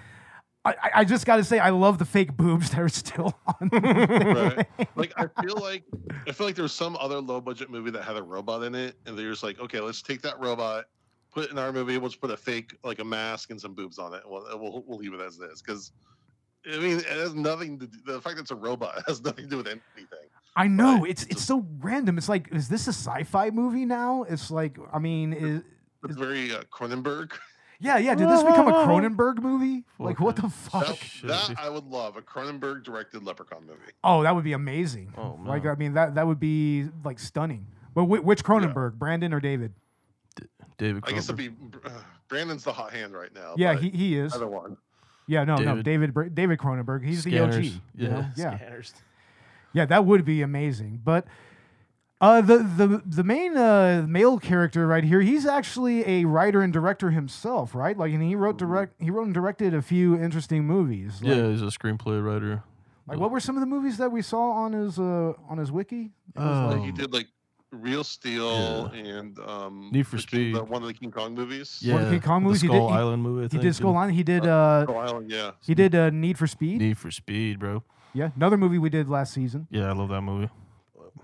I, 0.65 0.75
I 0.95 1.05
just 1.05 1.27
got 1.27 1.37
to 1.37 1.45
say, 1.45 1.59
I 1.59 1.71
love 1.71 1.99
the 1.99 2.05
fake 2.05 2.37
boobs 2.37 2.71
that 2.71 2.81
are 2.81 2.89
still 2.89 3.39
on. 3.47 3.69
right. 3.73 4.67
Like 4.95 5.13
I 5.17 5.27
feel 5.43 5.57
like 5.57 5.83
I 6.27 6.33
feel 6.33 6.47
like 6.47 6.57
there's 6.57 6.73
some 6.73 6.97
other 7.01 7.21
low 7.21 7.41
budget 7.41 7.71
movie 7.71 7.91
that 7.91 8.05
had 8.05 8.17
a 8.17 8.23
robot 8.23 8.63
in 8.63 8.75
it, 8.75 8.97
and 9.05 9.19
they're 9.19 9.31
just 9.31 9.43
like, 9.43 9.61
okay, 9.61 9.81
let's 9.81 10.01
take 10.01 10.23
that 10.23 10.41
robot 10.41 10.87
put 11.33 11.51
in 11.51 11.59
our 11.59 11.73
movie, 11.73 11.99
we'll 11.99 12.11
just 12.11 12.21
put 12.21 12.31
a 12.31 12.37
fake 12.37 12.77
like 12.85 13.01
a 13.01 13.05
mask 13.05 13.51
and 13.51 13.61
some 13.61 13.75
boobs 13.75 13.99
on 13.99 14.15
it. 14.15 14.23
We'll 14.27 14.47
we'll, 14.59 14.85
we'll 14.87 14.99
leave 14.99 15.15
it 15.15 15.21
as 15.21 15.37
this 15.37 15.63
because 15.63 15.93
I 16.71 16.79
mean 16.79 16.99
it 16.99 17.07
has 17.07 17.35
nothing 17.35 17.79
to 17.81 17.87
do, 17.87 17.99
the 18.07 18.21
fact 18.21 18.37
that 18.37 18.43
it's 18.43 18.51
a 18.51 18.57
robot 18.57 19.03
has 19.07 19.23
nothing 19.23 19.45
to 19.45 19.51
do 19.51 19.57
with 19.57 19.67
anything. 19.67 20.07
I 20.55 20.69
know 20.69 21.01
right? 21.01 21.11
it's 21.11 21.25
it's 21.25 21.43
so 21.43 21.67
random. 21.81 22.19
It's 22.19 22.29
like 22.29 22.53
is 22.53 22.69
this 22.69 22.87
a 22.87 22.93
sci-fi 22.93 23.51
movie 23.51 23.87
now? 23.87 24.25
It's 24.29 24.51
like 24.51 24.79
I 24.93 24.99
mean 24.99 25.33
is 25.33 25.63
it's 26.05 26.17
very 26.17 26.55
uh, 26.55 26.63
Cronenberg. 26.73 27.33
Yeah, 27.85 27.99
yeah. 27.99 28.15
Did 28.15 28.29
this 28.29 28.45
become 28.45 28.69
a 28.69 28.87
Cronenberg 28.87 29.43
movie? 29.43 29.83
Like 29.99 30.21
what 30.21 30.37
the 30.37 30.49
fuck? 30.49 30.97
That, 31.25 31.49
that 31.49 31.59
I 31.59 31.69
would 31.69 31.87
love 31.87 32.17
a 32.17 32.23
Cronenberg 32.23 32.85
directed 32.85 33.25
Leprechaun 33.25 33.67
movie. 33.67 33.91
Oh, 34.05 34.23
that 34.23 34.33
would 34.33 34.45
be 34.45 34.53
amazing. 34.53 35.13
Oh, 35.19 35.37
man. 35.37 35.47
like 35.47 35.67
I 35.67 35.75
mean 35.75 35.95
that 35.95 36.15
that 36.15 36.25
would 36.25 36.39
be 36.39 36.87
like 37.05 37.19
stunning. 37.19 37.67
But 37.93 38.05
which 38.05 38.45
Cronenberg, 38.45 38.93
yeah. 38.93 38.99
Brandon 38.99 39.35
or 39.35 39.41
David? 39.41 39.75
David. 40.83 41.05
I 41.07 41.13
guess 41.13 41.25
it'd 41.25 41.37
be 41.37 41.49
uh, 41.85 41.91
Brandon's 42.29 42.65
the 42.65 42.73
hot 42.73 42.93
hand 42.93 43.15
right 43.15 43.33
now. 43.35 43.55
Yeah, 43.57 43.75
he, 43.79 43.91
he 43.91 44.17
is. 44.19 44.35
Other 44.35 44.49
one. 44.49 44.77
Yeah, 45.29 45.45
no, 45.45 45.57
David, 45.57 45.77
no, 45.77 45.83
David 45.83 46.35
David 46.35 46.59
Cronenberg. 46.59 47.05
He's 47.05 47.23
Scanners. 47.23 47.55
the 47.57 47.61
OG. 47.61 47.65
Yeah, 47.65 48.05
you 48.05 48.09
know? 48.09 48.27
yeah, 48.37 48.57
Scanners. 48.57 48.95
yeah. 49.73 49.87
That 49.87 50.05
would 50.05 50.25
be 50.25 50.43
amazing. 50.43 51.01
But 51.05 51.27
uh, 52.21 52.41
the 52.41 52.59
the 52.59 53.03
the 53.07 53.23
main 53.25 53.57
uh, 53.57 54.05
male 54.09 54.39
character 54.39 54.87
right 54.87 55.05
here, 55.05 55.21
he's 55.21 55.47
actually 55.47 56.07
a 56.09 56.25
writer 56.25 56.61
and 56.61 56.73
director 56.73 57.11
himself, 57.11 57.75
right? 57.75 57.97
Like, 57.97 58.13
and 58.13 58.23
he 58.23 58.35
wrote 58.35 58.59
direct 58.59 59.01
he 59.01 59.11
wrote 59.11 59.25
and 59.27 59.35
directed 59.35 59.75
a 59.75 59.83
few 59.83 60.17
interesting 60.17 60.65
movies. 60.65 61.23
Like, 61.23 61.37
yeah, 61.37 61.47
he's 61.49 61.63
a 61.63 61.67
screenplay 61.67 62.25
writer. 62.25 62.65
Like, 63.07 63.19
what 63.19 63.31
were 63.31 63.41
some 63.41 63.57
of 63.57 63.61
the 63.61 63.67
movies 63.67 63.99
that 63.99 64.11
we 64.13 64.23
saw 64.23 64.51
on 64.53 64.73
his 64.73 64.99
uh 64.99 65.33
on 65.49 65.59
his 65.59 65.71
wiki? 65.73 66.11
It 66.35 66.39
was 66.41 66.47
Oh. 66.47 66.67
Like, 66.69 66.77
like- 66.79 66.85
he 66.87 66.93
did 66.93 67.13
like 67.13 67.29
Real 67.73 68.05
Steel 68.05 68.87
and 68.95 69.39
um 69.41 69.89
Need 69.93 70.07
for 70.07 70.17
the 70.17 70.23
King- 70.23 70.53
the- 70.53 70.59
Speed. 70.59 70.69
one 70.71 70.83
of 70.83 70.89
the 70.89 70.95
King 70.95 71.11
Kong 71.11 71.35
movies. 71.35 71.79
Yeah, 71.81 71.95
One 71.95 72.03
of 72.03 72.09
the 72.11 72.15
King 72.17 72.21
Kong 72.23 72.43
the 72.43 72.47
movies, 72.49 72.61
he 72.63 72.69
did- 72.69 72.77
Skull 72.77 72.89
he- 72.89 72.95
Island 72.95 73.23
movie. 73.23 73.41
I 73.41 73.45
he 73.45 73.49
think, 73.49 73.63
did 73.63 73.75
Skull 73.75 73.97
Island. 73.97 74.15
He 74.17 74.23
did 74.23 74.47
uh 74.47 74.83
Skull 74.85 74.99
Island, 74.99 75.31
yeah. 75.31 75.51
he 75.63 75.75
did 75.75 75.95
uh, 75.95 76.11
Need 76.11 76.37
for 76.39 76.47
Speed. 76.47 76.79
Need 76.81 76.99
for 76.99 77.11
Speed, 77.11 77.59
bro. 77.59 77.83
Yeah, 78.15 78.31
another 78.37 78.59
movie 78.59 78.79
we 78.79 78.91
did 78.91 79.09
last 79.09 79.33
season. 79.33 79.67
Yeah, 79.71 79.89
I 79.89 79.93
love 79.93 80.11
that 80.11 80.21
movie. 80.21 80.51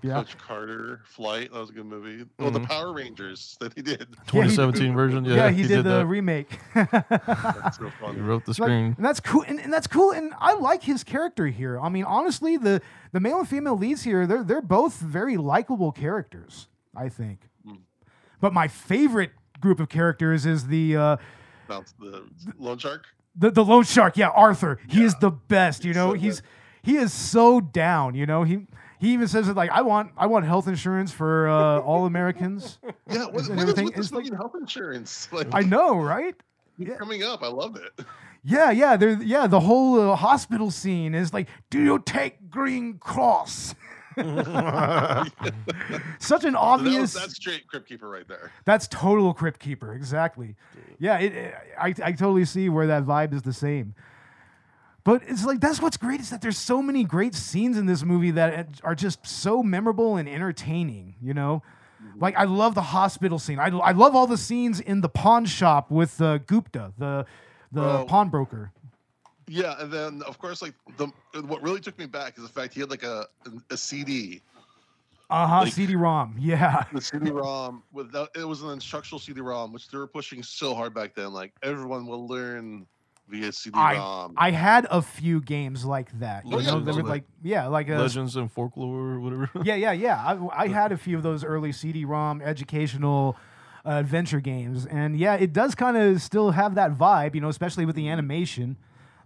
Yeah. 0.01 0.13
Coach 0.15 0.37
Carter, 0.37 1.01
Flight, 1.05 1.51
that 1.51 1.59
was 1.59 1.69
a 1.71 1.73
good 1.73 1.85
movie. 1.85 2.25
Oh, 2.39 2.49
the 2.49 2.59
Mhm. 2.61 2.67
Power 2.69 2.93
Rangers 2.93 3.57
that 3.59 3.73
he 3.75 3.81
did. 3.81 4.07
2017 4.27 4.93
version. 4.93 5.25
Yeah, 5.25 5.35
Yeah, 5.35 5.49
he, 5.49 5.63
did, 5.67 5.83
the 5.83 5.99
that. 5.99 6.05
remake. 6.05 6.57
That's 6.73 7.77
so 7.77 7.91
He 8.13 8.19
wrote 8.21 8.45
the 8.45 8.51
Like, 8.51 8.55
screen. 8.55 8.93
and 8.97 9.05
that's 9.05 9.19
cool, 9.19 9.43
and, 9.47 9.59
and 9.59 9.71
that's 9.73 9.87
cool, 9.87 10.11
and 10.11 10.33
I 10.39 10.53
like 10.53 10.83
his 10.83 11.03
character 11.03 11.47
here. 11.47 11.79
I 11.79 11.89
mean, 11.89 12.03
honestly, 12.05 12.57
the 12.57 12.81
the 13.11 13.19
male 13.19 13.39
and 13.39 13.47
female 13.49 13.77
leads 13.77 14.03
here, 14.03 14.25
they're 14.25 14.43
they're 14.43 14.61
both 14.61 14.99
very 14.99 15.35
likable 15.37 15.91
characters. 15.91 16.67
I 16.95 17.09
think, 17.09 17.49
Mm. 17.67 17.79
but 18.41 18.53
my 18.53 18.67
favorite 18.67 19.31
group 19.59 19.79
of 19.79 19.89
characters 19.89 20.45
is 20.45 20.67
the 20.67 20.95
uh, 20.95 21.17
That's 21.67 21.91
the 21.93 22.23
Loan 22.57 22.77
Shark. 22.77 23.05
the 23.35 23.51
the 23.51 23.63
loan 23.65 23.83
shark. 23.83 24.17
Yeah, 24.17 24.29
Arthur. 24.29 24.79
He 24.87 25.03
is 25.03 25.15
the 25.15 25.31
best. 25.31 25.83
You 25.83 25.89
He's 25.89 25.95
know, 25.97 26.09
so 26.09 26.13
he's 26.13 26.41
he 26.81 26.95
is 26.97 27.11
so 27.13 27.59
down. 27.61 28.15
You 28.15 28.25
know, 28.25 28.43
he 28.43 28.65
he 28.99 29.13
even 29.13 29.27
says 29.27 29.47
it 29.47 29.55
like, 29.55 29.69
I 29.71 29.81
want 29.81 30.11
I 30.17 30.25
want 30.27 30.45
health 30.45 30.67
insurance 30.67 31.11
for 31.11 31.47
uh, 31.47 31.79
all 31.79 32.05
Americans. 32.05 32.79
Yeah, 33.09 33.25
what, 33.25 33.33
what 33.33 33.41
is 33.43 33.49
with 33.49 33.75
this 33.95 34.05
is 34.05 34.11
like- 34.11 34.23
fucking 34.25 34.37
health 34.37 34.53
insurance? 34.59 35.27
Like, 35.33 35.47
I 35.53 35.61
know, 35.61 35.97
right? 35.99 36.35
yeah. 36.77 36.95
coming 36.95 37.23
up. 37.23 37.41
I 37.43 37.47
loved 37.47 37.77
it. 37.77 38.05
Yeah, 38.43 38.71
yeah, 38.71 38.95
there, 38.95 39.21
yeah. 39.21 39.47
The 39.47 39.59
whole 39.59 40.11
uh, 40.11 40.15
hospital 40.15 40.69
scene 40.71 41.13
is 41.15 41.33
like, 41.33 41.47
do 41.69 41.81
you 41.81 41.99
take 41.99 42.49
Green 42.49 42.97
Cross? 42.99 43.75
Such 44.17 44.25
an 44.25 45.29
So 46.19 46.39
that 46.51 46.55
obvious. 46.57 47.01
was, 47.01 47.13
that's 47.13 47.35
straight 47.35 47.67
Crypt 47.67 47.87
Keeper 47.87 48.09
right 48.09 48.27
there. 48.27 48.51
That's 48.65 48.87
total 48.87 49.33
Crypt 49.33 49.59
Keeper, 49.59 49.93
exactly. 49.93 50.55
Yeah, 50.99 51.19
it, 51.19 51.33
it- 51.33 51.55
I, 51.79 51.87
I 52.03 52.11
totally 52.11 52.45
see 52.45 52.69
where 52.69 52.87
that 52.87 53.03
vibe 53.05 53.33
is 53.33 53.41
the 53.41 53.53
same. 53.53 53.93
But 55.03 55.23
it's 55.27 55.45
like 55.45 55.59
that's 55.61 55.81
what's 55.81 55.97
great 55.97 56.19
is 56.19 56.29
that 56.29 56.41
there's 56.41 56.57
so 56.57 56.81
many 56.81 57.03
great 57.03 57.33
scenes 57.33 57.77
in 57.77 57.85
this 57.85 58.03
movie 58.03 58.31
that 58.31 58.79
are 58.83 58.95
just 58.95 59.25
so 59.25 59.63
memorable 59.63 60.17
and 60.17 60.27
entertaining. 60.27 61.15
You 61.21 61.33
know, 61.33 61.63
like 62.17 62.35
I 62.37 62.43
love 62.43 62.75
the 62.75 62.81
hospital 62.81 63.39
scene. 63.39 63.59
I, 63.59 63.67
I 63.67 63.91
love 63.93 64.15
all 64.15 64.27
the 64.27 64.37
scenes 64.37 64.79
in 64.79 65.01
the 65.01 65.09
pawn 65.09 65.45
shop 65.45 65.89
with 65.89 66.21
uh, 66.21 66.39
Gupta, 66.39 66.93
the 66.97 67.25
the 67.71 67.81
Oh. 67.83 68.05
pawnbroker. 68.07 68.71
Yeah, 69.47 69.75
and 69.79 69.91
then 69.91 70.21
of 70.27 70.37
course, 70.37 70.61
like 70.61 70.73
the 70.97 71.07
what 71.41 71.61
really 71.63 71.79
took 71.79 71.97
me 71.97 72.05
back 72.05 72.37
is 72.37 72.43
the 72.43 72.49
fact 72.49 72.73
he 72.73 72.81
had 72.81 72.89
like 72.89 73.03
a 73.03 73.25
a 73.71 73.77
CD, 73.77 74.41
Uh 75.29 75.47
huh. 75.47 75.59
Like- 75.61 75.73
CD-ROM. 75.73 76.35
Yeah. 76.39 76.83
the 76.93 77.01
CD-ROM 77.01 77.83
without 77.93 78.29
it 78.35 78.43
was 78.47 78.61
an 78.63 78.69
instructional 78.71 79.19
CD-ROM, 79.19 79.71
which 79.73 79.87
they 79.89 79.97
were 79.97 80.07
pushing 80.07 80.43
so 80.43 80.75
hard 80.75 80.93
back 80.93 81.15
then. 81.15 81.31
Like 81.33 81.53
everyone 81.63 82.05
will 82.05 82.27
learn 82.27 82.85
via 83.29 83.51
CD-ROM. 83.51 83.97
Um, 83.97 84.33
I 84.37 84.51
had 84.51 84.87
a 84.89 85.01
few 85.01 85.41
games 85.41 85.85
like 85.85 86.17
that. 86.19 86.45
You 86.45 86.55
oh, 86.55 86.59
know, 86.59 86.63
Legends, 86.63 86.85
they 86.85 86.91
were 86.91 87.07
like- 87.07 87.09
like 87.09 87.23
yeah, 87.43 87.67
like 87.67 87.89
a, 87.89 87.97
Legends 87.97 88.35
and 88.35 88.51
folklore 88.51 89.13
or 89.13 89.19
whatever. 89.19 89.49
Yeah, 89.63 89.75
yeah, 89.75 89.91
yeah. 89.91 90.17
I, 90.17 90.63
I 90.63 90.67
had 90.67 90.91
a 90.91 90.97
few 90.97 91.15
of 91.17 91.23
those 91.23 91.43
early 91.43 91.71
CD-ROM 91.71 92.41
educational 92.41 93.37
uh, 93.85 93.91
adventure 93.91 94.39
games, 94.39 94.85
and 94.85 95.17
yeah, 95.17 95.35
it 95.35 95.53
does 95.53 95.75
kind 95.75 95.95
of 95.97 96.21
still 96.21 96.51
have 96.51 96.75
that 96.75 96.97
vibe, 96.97 97.35
you 97.35 97.41
know, 97.41 97.49
especially 97.49 97.85
with 97.85 97.95
the 97.95 98.03
mm-hmm. 98.03 98.13
animation, 98.13 98.77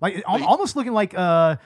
like 0.01 0.16
it, 0.16 0.24
al- 0.28 0.36
Wait. 0.36 0.43
almost 0.43 0.76
looking 0.76 0.93
like 0.93 1.14
a 1.14 1.60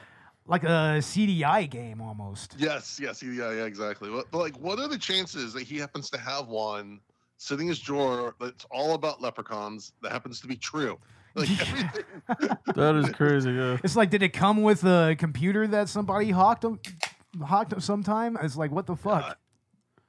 like 0.45 0.63
a 0.63 0.99
CDI 0.99 1.69
game 1.69 2.01
almost. 2.01 2.55
yes, 2.57 2.99
yes, 3.01 3.21
yeah, 3.21 3.51
yeah, 3.51 3.65
exactly. 3.65 4.09
But, 4.09 4.31
but 4.31 4.37
like, 4.37 4.57
what 4.59 4.79
are 4.79 4.87
the 4.87 4.97
chances 4.97 5.53
that 5.53 5.63
he 5.63 5.77
happens 5.77 6.09
to 6.11 6.17
have 6.17 6.47
one 6.47 7.01
sitting 7.37 7.65
in 7.65 7.69
his 7.69 7.79
drawer 7.79 8.33
that's 8.39 8.65
all 8.71 8.93
about 8.93 9.21
leprechauns 9.21 9.91
that 10.01 10.11
happens 10.11 10.39
to 10.41 10.47
be 10.47 10.55
true? 10.55 10.97
Like 11.37 11.61
everything. 11.61 12.57
that 12.75 12.95
is 12.95 13.09
crazy. 13.11 13.51
Yeah. 13.51 13.77
It's 13.83 13.95
like, 13.95 14.09
did 14.09 14.23
it 14.23 14.29
come 14.33 14.63
with 14.63 14.83
a 14.83 15.15
computer 15.17 15.67
that 15.67 15.87
somebody 15.89 16.31
hawked 16.31 16.61
them, 16.63 16.79
hawked 17.43 17.69
them 17.69 17.79
sometime? 17.79 18.37
It's 18.41 18.55
like, 18.57 18.71
what 18.71 18.85
the 18.87 18.95
fuck? 18.95 19.37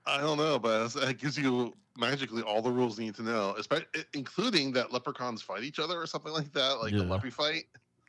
I 0.07 0.21
don't 0.21 0.39
know, 0.39 0.59
but 0.59 0.87
it's- 0.87 0.97
it 0.97 1.19
gives 1.19 1.37
you 1.39 1.75
magically 1.99 2.43
all 2.43 2.63
the 2.63 2.71
rules 2.71 2.99
you 2.99 3.05
need 3.07 3.15
to 3.17 3.23
know, 3.23 3.55
especially 3.59 3.87
including 4.15 4.73
that 4.73 4.93
leprechauns 4.93 5.43
fight 5.43 5.65
each 5.65 5.79
other 5.79 6.01
or 6.01 6.07
something 6.07 6.33
like 6.33 6.53
that, 6.53 6.81
like 6.81 6.93
the 6.93 6.99
Yeah. 6.99 7.05
leprey 7.05 7.31
fight. 7.33 7.65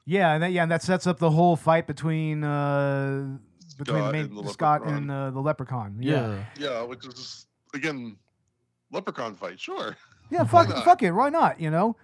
Yeah, 0.06 0.34
and 0.34 0.42
that, 0.44 0.52
yeah, 0.54 0.64
and 0.64 0.72
that 0.72 0.82
sets 0.82 1.06
up 1.06 1.20
the 1.20 1.30
whole 1.30 1.56
fight 1.56 1.86
between 1.88 2.44
uh, 2.44 3.38
between 3.78 3.98
the 3.98 4.02
Scott 4.02 4.12
main, 4.14 4.26
and 4.26 4.38
the 4.38 4.50
Scott 4.52 4.82
leprechaun. 4.82 4.98
and 5.04 5.12
uh, 5.12 5.30
the 5.32 5.40
leprechaun. 5.40 5.98
Yeah. 6.00 6.14
Yeah. 6.28 6.46
Yeah, 6.58 6.82
which 6.84 7.06
is 7.06 7.14
just, 7.14 7.48
again 7.74 8.18
leprechaun 8.92 9.36
fight. 9.36 9.60
Sure. 9.60 9.96
Yeah, 10.32 10.44
fuck, 10.46 10.70
not? 10.70 10.84
fuck 10.86 11.04
it, 11.04 11.12
why 11.12 11.30
not? 11.30 11.60
You 11.60 11.70
know, 11.70 11.96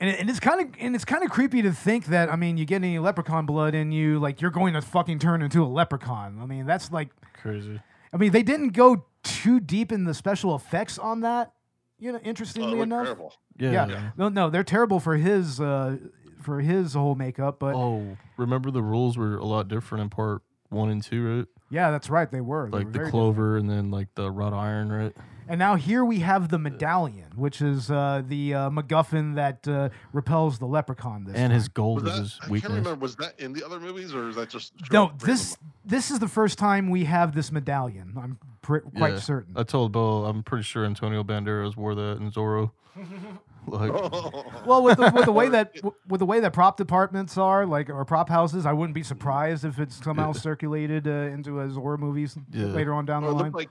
and, 0.00 0.10
it, 0.10 0.20
and 0.20 0.28
it's 0.30 0.40
kind 0.40 0.60
of 0.60 0.74
and 0.80 0.94
it's 0.94 1.04
kind 1.04 1.24
of 1.24 1.30
creepy 1.30 1.62
to 1.62 1.72
think 1.72 2.06
that 2.06 2.30
I 2.30 2.36
mean, 2.36 2.56
you 2.58 2.64
get 2.64 2.76
any 2.76 2.98
leprechaun 2.98 3.46
blood 3.46 3.74
in 3.74 3.92
you, 3.92 4.18
like 4.18 4.40
you're 4.40 4.50
going 4.50 4.74
to 4.74 4.82
fucking 4.82 5.18
turn 5.18 5.42
into 5.42 5.62
a 5.64 5.66
leprechaun. 5.66 6.38
I 6.40 6.46
mean, 6.46 6.66
that's 6.66 6.90
like, 6.92 7.10
Crazy. 7.42 7.80
I 8.12 8.16
mean, 8.16 8.32
they 8.32 8.42
didn't 8.42 8.70
go 8.70 9.06
too 9.22 9.60
deep 9.60 9.92
in 9.92 10.04
the 10.04 10.14
special 10.14 10.54
effects 10.54 10.98
on 10.98 11.20
that. 11.22 11.52
You 11.98 12.12
know, 12.12 12.18
Oh, 12.18 12.28
interestingly 12.28 12.72
looked 12.72 12.82
enough, 12.84 13.04
terrible. 13.06 13.32
Yeah. 13.58 13.86
yeah, 13.88 14.10
no, 14.18 14.28
no, 14.28 14.50
they're 14.50 14.64
terrible 14.64 15.00
for 15.00 15.16
his 15.16 15.60
uh 15.60 15.96
for 16.42 16.60
his 16.60 16.92
whole 16.94 17.14
makeup, 17.14 17.58
but 17.58 17.74
Oh, 17.74 18.16
remember 18.36 18.70
the 18.70 18.82
rules 18.82 19.16
were 19.16 19.36
a 19.36 19.44
lot 19.44 19.68
different 19.68 20.02
in 20.02 20.10
part 20.10 20.42
one 20.68 20.90
and 20.90 21.02
two, 21.02 21.38
right? 21.38 21.46
yeah, 21.70 21.90
that's 21.90 22.10
right, 22.10 22.30
they 22.30 22.40
were 22.42 22.68
They 22.70 22.78
Like 22.78 22.86
were 22.86 22.92
the 22.92 22.98
very 22.98 23.10
clover 23.10 23.56
and 23.56 23.68
then 23.68 23.90
like 23.90 24.08
the 24.14 24.30
wrought 24.30 24.52
iron, 24.52 24.92
right? 24.92 25.16
Different. 25.46 25.52
And 25.52 25.58
now 25.58 25.74
here 25.76 26.04
we 26.04 26.18
have 26.20 26.48
the 26.48 26.58
medallion, 26.58 27.30
which 27.36 27.62
is 27.62 27.90
uh, 27.90 28.22
the 28.26 28.54
uh, 28.54 28.70
MacGuffin 28.70 29.34
that 29.36 29.66
uh, 29.68 29.88
repels 30.12 30.58
the 30.58 30.66
leprechaun. 30.66 31.24
This 31.24 31.36
And 31.36 31.50
time. 31.50 31.54
his 31.54 31.68
gold 31.68 32.02
Was 32.02 32.12
is 32.18 32.38
that, 32.40 32.48
his 32.50 32.64
I 32.64 32.66
can't 32.66 32.74
remember. 32.78 32.94
Was 32.96 33.16
that 33.16 33.38
in 33.38 33.52
the 33.52 33.64
other 33.64 33.78
movies 33.80 34.14
or 34.14 34.28
is 34.28 34.36
that 34.36 34.50
just 34.50 34.72
No, 34.92 35.06
random? 35.08 35.18
this 35.26 35.56
this 35.84 36.10
is 36.10 36.18
the 36.18 36.28
first 36.28 36.58
time 36.58 36.90
we 36.90 37.04
have 37.04 37.34
this 37.34 37.52
medallion. 37.52 38.14
I'm 38.20 38.38
pr- 38.62 38.78
quite 38.78 39.14
Yeah. 39.14 39.20
certain. 39.20 39.54
I 39.56 39.62
told 39.62 39.92
Beau, 39.92 40.24
I'm 40.24 40.42
pretty 40.42 40.64
sure 40.64 40.84
Antonio 40.84 41.22
Banderas 41.22 41.76
wore 41.76 41.94
that 41.94 42.18
in 42.20 42.30
Zorro. 42.32 42.72
like, 43.66 43.92
well, 44.66 44.82
with 44.82 44.96
the, 44.98 45.12
with 45.14 45.24
the 45.26 45.32
way 45.32 45.48
that 45.48 45.74
with 46.08 46.18
the 46.20 46.26
way 46.26 46.40
that 46.40 46.52
prop 46.52 46.76
departments 46.76 47.36
are, 47.38 47.66
like 47.66 47.88
or 47.90 48.04
prop 48.04 48.28
houses, 48.28 48.66
I 48.66 48.72
wouldn't 48.72 48.94
be 48.94 49.02
surprised 49.02 49.64
if 49.64 49.78
it's 49.78 50.02
somehow 50.02 50.28
Yeah. 50.34 50.40
circulated 50.40 51.06
uh, 51.06 51.10
into 51.10 51.56
his 51.56 51.74
horror 51.76 51.98
movies 51.98 52.36
Yeah. 52.52 52.66
later 52.66 52.92
on 52.94 53.04
down 53.06 53.22
Or 53.24 53.28
the 53.28 53.34
line. 53.34 53.44
looked 53.44 53.56
like 53.56 53.70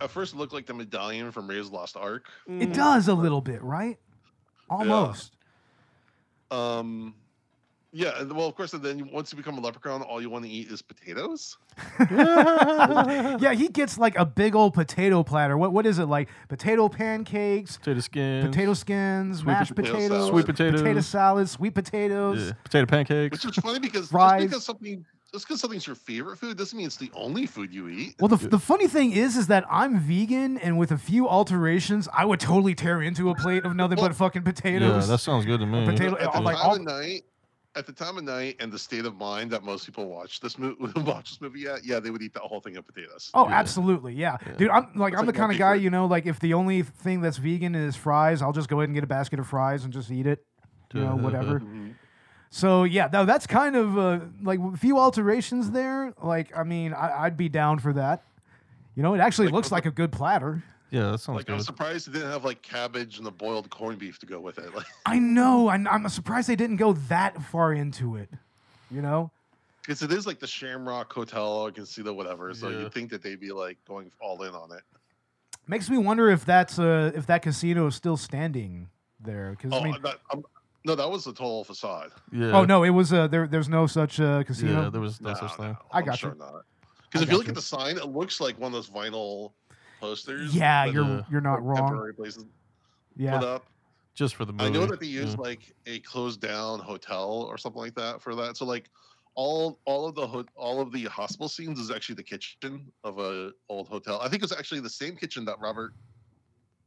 at 0.00 0.10
first 0.10 0.34
it 0.34 0.36
looked 0.36 0.52
like 0.52 0.66
the 0.66 0.74
medallion 0.74 1.30
from 1.32 1.48
Ray's 1.48 1.68
Lost 1.70 1.96
Ark. 1.96 2.26
it 2.48 2.72
does 2.72 3.08
a 3.08 3.14
little 3.14 3.40
bit, 3.40 3.62
right? 3.62 3.98
Almost. 4.68 5.32
Um, 6.50 7.14
yeah, 7.92 8.22
well, 8.24 8.46
of 8.46 8.54
course, 8.54 8.72
and 8.74 8.82
then 8.82 9.10
once 9.10 9.32
you 9.32 9.36
become 9.36 9.56
a 9.56 9.60
leprechaun, 9.60 10.02
all 10.02 10.20
you 10.20 10.28
want 10.28 10.44
to 10.44 10.50
eat 10.50 10.70
is 10.70 10.82
potatoes. 10.82 11.56
Yeah. 13.38 13.52
he 13.54 13.68
gets 13.68 13.98
like 13.98 14.16
a 14.18 14.24
big 14.26 14.54
old 14.54 14.74
potato 14.74 15.22
platter. 15.22 15.56
What 15.56 15.72
what 15.72 15.86
is 15.86 15.98
it 15.98 16.04
like? 16.06 16.28
Potato 16.48 16.88
pancakes, 16.88 17.78
potato 17.78 18.00
skin, 18.00 18.46
potato 18.46 18.74
skins, 18.74 19.38
Sweet 19.38 19.46
mashed 19.46 19.74
potato 19.74 19.94
potatoes, 19.94 20.18
salad. 20.18 20.30
Sweet 20.32 20.46
potatoes. 20.46 20.80
potato 20.82 21.00
salad, 21.00 21.48
sweet 21.48 21.74
potatoes. 21.74 22.46
yeah, 22.46 22.52
potato 22.64 22.86
pancakes. 22.86 23.44
Which 23.44 23.56
is 23.58 23.62
funny 23.64 23.78
because 23.78 24.02
just 24.02 24.10
Fries. 24.12 24.44
because 24.44 24.64
something 24.64 25.04
just 25.32 25.46
because 25.46 25.60
something's 25.60 25.86
your 25.86 25.96
favorite 25.96 26.36
food 26.38 26.56
doesn't 26.56 26.76
mean 26.76 26.86
it's 26.86 26.96
the 26.96 27.10
only 27.14 27.46
food 27.46 27.72
you 27.74 27.88
eat. 27.88 28.14
Well, 28.20 28.28
the, 28.28 28.48
the 28.48 28.58
funny 28.58 28.86
thing 28.88 29.12
is, 29.12 29.36
is 29.36 29.48
that 29.48 29.64
I'm 29.70 29.98
vegan, 30.00 30.56
and 30.58 30.78
with 30.78 30.90
a 30.92 30.98
few 30.98 31.28
alterations, 31.28 32.08
I 32.12 32.24
would 32.24 32.40
totally 32.40 32.74
tear 32.74 33.02
into 33.02 33.30
a 33.30 33.34
plate 33.34 33.64
of 33.64 33.74
nothing 33.76 33.98
Well- 33.98 34.08
but 34.08 34.16
fucking 34.16 34.42
potatoes. 34.42 34.80
Yeah, 34.82 34.88
potatoes. 34.88 35.08
that 35.08 35.18
sounds 35.18 35.44
good 35.44 35.60
to 35.60 35.66
me. 35.66 35.84
potato- 35.84 36.16
at 36.18 36.32
the 36.32 36.40
like 36.40 36.56
time 36.56 36.66
all- 36.66 36.76
of 36.76 36.82
night, 36.82 37.22
at 37.74 37.84
the 37.86 37.92
time 37.92 38.16
of 38.16 38.24
night, 38.24 38.56
and 38.60 38.72
the 38.72 38.78
state 38.78 39.04
of 39.04 39.16
mind 39.16 39.50
that 39.50 39.62
most 39.62 39.84
people 39.84 40.08
watch 40.08 40.40
this 40.40 40.58
movie, 40.58 40.76
watch 41.02 41.30
this 41.32 41.40
movie 41.42 41.66
at, 41.66 41.84
yeah, 41.84 42.00
they 42.00 42.08
would 42.10 42.22
eat 42.22 42.32
that 42.32 42.42
whole 42.42 42.60
thing 42.60 42.76
of 42.78 42.86
potatoes. 42.86 43.30
oh, 43.34 43.46
Yeah. 43.48 43.54
absolutely, 43.58 44.14
yeah. 44.14 44.38
Yeah. 44.46 44.52
dude. 44.56 44.70
I'm 44.70 44.88
like 44.94 45.12
It's 45.12 45.20
I'm 45.20 45.26
like 45.26 45.34
the 45.34 45.38
kind 45.38 45.52
of 45.52 45.58
guy, 45.58 45.74
you 45.74 45.90
know, 45.90 46.06
like 46.06 46.24
if 46.24 46.40
the 46.40 46.54
only 46.54 46.82
thing 46.82 47.20
that's 47.20 47.36
vegan 47.36 47.74
is 47.74 47.94
fries, 47.94 48.40
I'll 48.40 48.52
just 48.52 48.68
go 48.70 48.78
ahead 48.80 48.88
and 48.88 48.94
get 48.94 49.04
a 49.04 49.08
basket 49.08 49.38
of 49.40 49.46
fries 49.46 49.84
and 49.84 49.92
just 49.92 50.10
eat 50.10 50.26
it, 50.26 50.42
you 50.94 51.00
know, 51.02 51.16
whatever. 51.20 51.60
Mhm. 51.60 51.94
So 52.50 52.84
yeah, 52.84 53.08
no, 53.12 53.24
that's 53.24 53.46
kind 53.46 53.76
of 53.76 53.98
uh, 53.98 54.20
like 54.42 54.60
a 54.60 54.76
few 54.76 54.98
alterations 54.98 55.70
there. 55.72 56.14
Like, 56.22 56.56
I 56.56 56.62
mean, 56.62 56.92
I, 56.94 57.24
I'd 57.24 57.36
be 57.36 57.48
down 57.48 57.78
for 57.78 57.92
that. 57.94 58.22
You 58.94 59.02
know, 59.02 59.14
it 59.14 59.20
actually 59.20 59.46
Like, 59.48 59.54
looks 59.54 59.72
like 59.72 59.84
a 59.86 59.90
good 59.90 60.10
platter. 60.12 60.62
Yeah, 60.90 61.10
that 61.10 61.18
sounds 61.18 61.44
good. 61.44 61.50
Like 61.52 61.58
I'm 61.58 61.64
surprised 61.64 62.08
it 62.08 62.12
didn't 62.12 62.30
have 62.30 62.44
like 62.44 62.62
cabbage 62.62 63.18
and 63.18 63.26
the 63.26 63.30
boiled 63.32 63.68
corned 63.70 63.98
beef 63.98 64.18
to 64.20 64.26
go 64.26 64.40
with 64.40 64.58
it. 64.58 64.72
Like, 64.74 64.86
I 65.04 65.18
know. 65.18 65.68
I'm, 65.68 65.86
I'm 65.88 66.08
surprised 66.08 66.48
they 66.48 66.56
didn't 66.56 66.76
go 66.76 66.92
that 67.08 67.42
far 67.42 67.72
into 67.72 68.16
it. 68.16 68.30
You 68.90 69.02
know. 69.02 69.30
because 69.82 70.02
it 70.02 70.12
is 70.12 70.26
like 70.26 70.38
the 70.38 70.46
Shamrock 70.46 71.12
Hotel 71.12 71.44
or 71.46 71.72
Casino, 71.72 72.12
whatever. 72.12 72.54
So 72.54 72.68
Yeah. 72.70 72.78
you'd 72.82 72.94
think 72.94 73.10
that 73.10 73.22
they'd 73.22 73.40
be 73.40 73.50
like 73.50 73.76
going 73.86 74.10
all 74.20 74.40
in 74.44 74.54
on 74.54 74.70
it. 74.72 74.82
Makes 75.66 75.90
me 75.90 75.98
wonder 75.98 76.30
if 76.30 76.44
that's 76.44 76.78
uh 76.78 77.10
if 77.14 77.26
that 77.26 77.42
casino 77.42 77.88
is 77.88 77.96
still 77.96 78.16
standing 78.16 78.88
there 79.18 79.50
because 79.50 79.72
Oh, 79.72 79.80
I 79.80 79.84
mean 79.84 79.94
I'm 79.94 80.02
not, 80.02 80.20
I'm, 80.30 80.44
No, 80.86 80.94
that 80.94 81.10
was 81.10 81.24
the 81.24 81.32
total 81.32 81.64
facade. 81.64 82.12
Yeah. 82.32 82.52
Oh 82.52 82.64
no, 82.64 82.84
it 82.84 82.90
was 82.90 83.12
uh, 83.12 83.26
there. 83.26 83.48
There's 83.48 83.68
no 83.68 83.88
such 83.88 84.20
uh, 84.20 84.44
casino. 84.44 84.84
Yeah, 84.84 84.88
there 84.88 85.00
was 85.00 85.20
no 85.20 85.30
Nah, 85.30 85.34
such 85.34 85.56
thing. 85.56 85.72
no, 85.72 85.76
I 85.90 85.98
I'm 85.98 86.04
got 86.04 86.18
sure 86.18 86.30
you. 86.30 86.38
not. 86.38 86.62
Because 87.02 87.22
if 87.22 87.30
you 87.30 87.36
look 87.36 87.46
you. 87.46 87.50
at 87.50 87.56
the 87.56 87.62
sign, 87.62 87.96
it 87.96 88.06
looks 88.06 88.40
like 88.40 88.56
one 88.60 88.68
of 88.68 88.72
those 88.72 88.88
vinyl 88.88 89.50
posters. 90.00 90.54
Yeah, 90.54 90.84
you're 90.84 91.04
uh, 91.04 91.22
you're 91.28 91.40
not 91.40 91.60
wrong. 91.64 91.88
Temporary 91.88 92.14
places 92.14 92.46
Yeah, 93.16 93.40
put 93.40 93.48
up. 93.48 93.66
Just 94.14 94.36
for 94.36 94.44
the 94.44 94.52
movie. 94.52 94.64
I 94.64 94.68
know 94.68 94.86
that 94.86 95.00
they 95.00 95.06
use 95.06 95.30
yeah. 95.32 95.40
like 95.40 95.74
a 95.86 95.98
closed 96.00 96.40
down 96.40 96.78
hotel 96.78 97.46
or 97.50 97.58
something 97.58 97.82
like 97.82 97.96
that 97.96 98.22
for 98.22 98.36
that. 98.36 98.56
So 98.56 98.64
like 98.64 98.88
all 99.34 99.80
all 99.86 100.06
of 100.06 100.14
the 100.14 100.24
ho- 100.24 100.46
all 100.54 100.80
of 100.80 100.92
the 100.92 101.06
hospital 101.06 101.48
scenes 101.48 101.80
is 101.80 101.90
actually 101.90 102.14
the 102.14 102.22
kitchen 102.22 102.92
of 103.02 103.18
a 103.18 103.50
old 103.68 103.88
hotel. 103.88 104.20
I 104.22 104.28
think 104.28 104.44
it's 104.44 104.52
actually 104.56 104.80
the 104.80 104.88
same 104.88 105.16
kitchen 105.16 105.44
that 105.46 105.58
Robert 105.58 105.94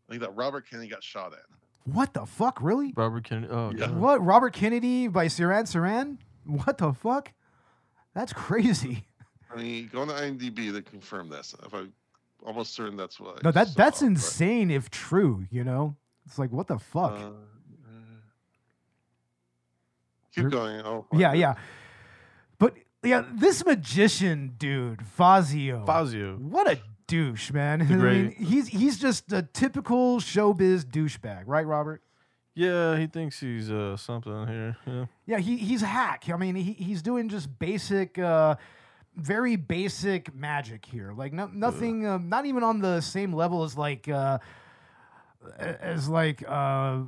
I 0.08 0.14
think 0.14 0.22
that 0.22 0.34
Robert 0.36 0.70
Kennedy 0.70 0.88
got 0.88 1.04
shot 1.04 1.34
in. 1.34 1.58
What 1.86 2.14
the 2.14 2.26
fuck, 2.26 2.62
really? 2.62 2.94
Robert 2.96 3.24
Kennedy. 3.24 3.48
Oh, 3.52 3.72
Yeah. 3.72 3.88
God. 3.88 3.98
What 3.98 4.26
Robert 4.26 4.54
Kennedy 4.54 5.08
by 5.08 5.26
Sirhan 5.28 5.64
Sirhan? 5.64 6.18
What 6.46 6.78
the 6.78 6.94
fuck? 6.94 7.32
That's 8.14 8.34
crazy. 8.34 9.06
I 9.52 9.56
mean, 9.58 9.90
go 9.92 10.02
on 10.02 10.08
to 10.10 10.14
IMDb 10.14 10.72
to 10.74 10.82
confirm 10.82 11.30
this. 11.30 11.56
If 11.66 11.74
I 11.74 11.86
almost 12.46 12.74
certain 12.74 12.96
that's 12.98 13.20
what. 13.20 13.38
I 13.38 13.40
No, 13.44 13.52
that 13.52 13.76
that's 13.76 14.02
but, 14.02 14.06
insane 14.08 14.70
if 14.72 14.90
true. 14.92 15.46
You 15.50 15.64
know, 15.64 15.96
it's 16.26 16.38
like 16.38 16.52
what 16.52 16.68
the 16.68 16.78
fuck. 16.80 17.14
uh, 17.14 17.16
uh, 17.16 17.30
keep 20.34 20.44
You're- 20.44 20.52
going. 20.52 20.82
Oh, 20.82 21.06
yeah, 21.14 21.34
yeah. 21.34 21.56
But 22.60 22.76
yeah, 23.04 23.24
this 23.34 23.66
magician 23.66 24.54
dude, 24.58 25.06
Fazio. 25.08 25.86
Fazio. 25.86 26.36
What 26.38 26.68
a 26.70 26.80
douche, 27.10 27.52
man. 27.52 27.82
I 27.90 27.96
mean, 27.96 28.32
he's 28.32 28.68
he's 28.68 28.98
just 29.00 29.34
a 29.34 29.42
typical 29.42 30.20
showbiz 30.20 30.86
douchebag, 30.86 31.44
right, 31.48 31.66
Robert? 31.66 32.02
Yeah, 32.56 32.98
he 32.98 33.08
thinks 33.08 33.40
he's 33.40 33.70
uh 33.72 33.98
something 33.98 34.48
here. 34.48 34.78
Yeah. 34.86 35.06
Yeah, 35.26 35.38
he 35.40 35.58
he's 35.58 35.82
a 35.82 35.88
hack. 35.88 36.26
I 36.32 36.38
mean, 36.38 36.56
he, 36.56 36.74
he's 36.74 37.02
doing 37.02 37.30
just 37.30 37.48
basic, 37.60 38.18
uh, 38.20 38.56
very 39.16 39.56
basic 39.56 40.34
magic 40.34 40.86
here. 40.86 41.12
Like 41.14 41.34
no, 41.34 41.48
nothing, 41.48 42.06
uh, 42.06 42.18
not 42.18 42.46
even 42.46 42.64
on 42.64 42.80
the 42.80 43.02
same 43.02 43.34
level 43.34 43.64
as 43.64 43.78
like 43.78 44.08
uh, 44.08 44.40
as 45.58 46.08
like 46.08 46.44
uh, 46.48 47.00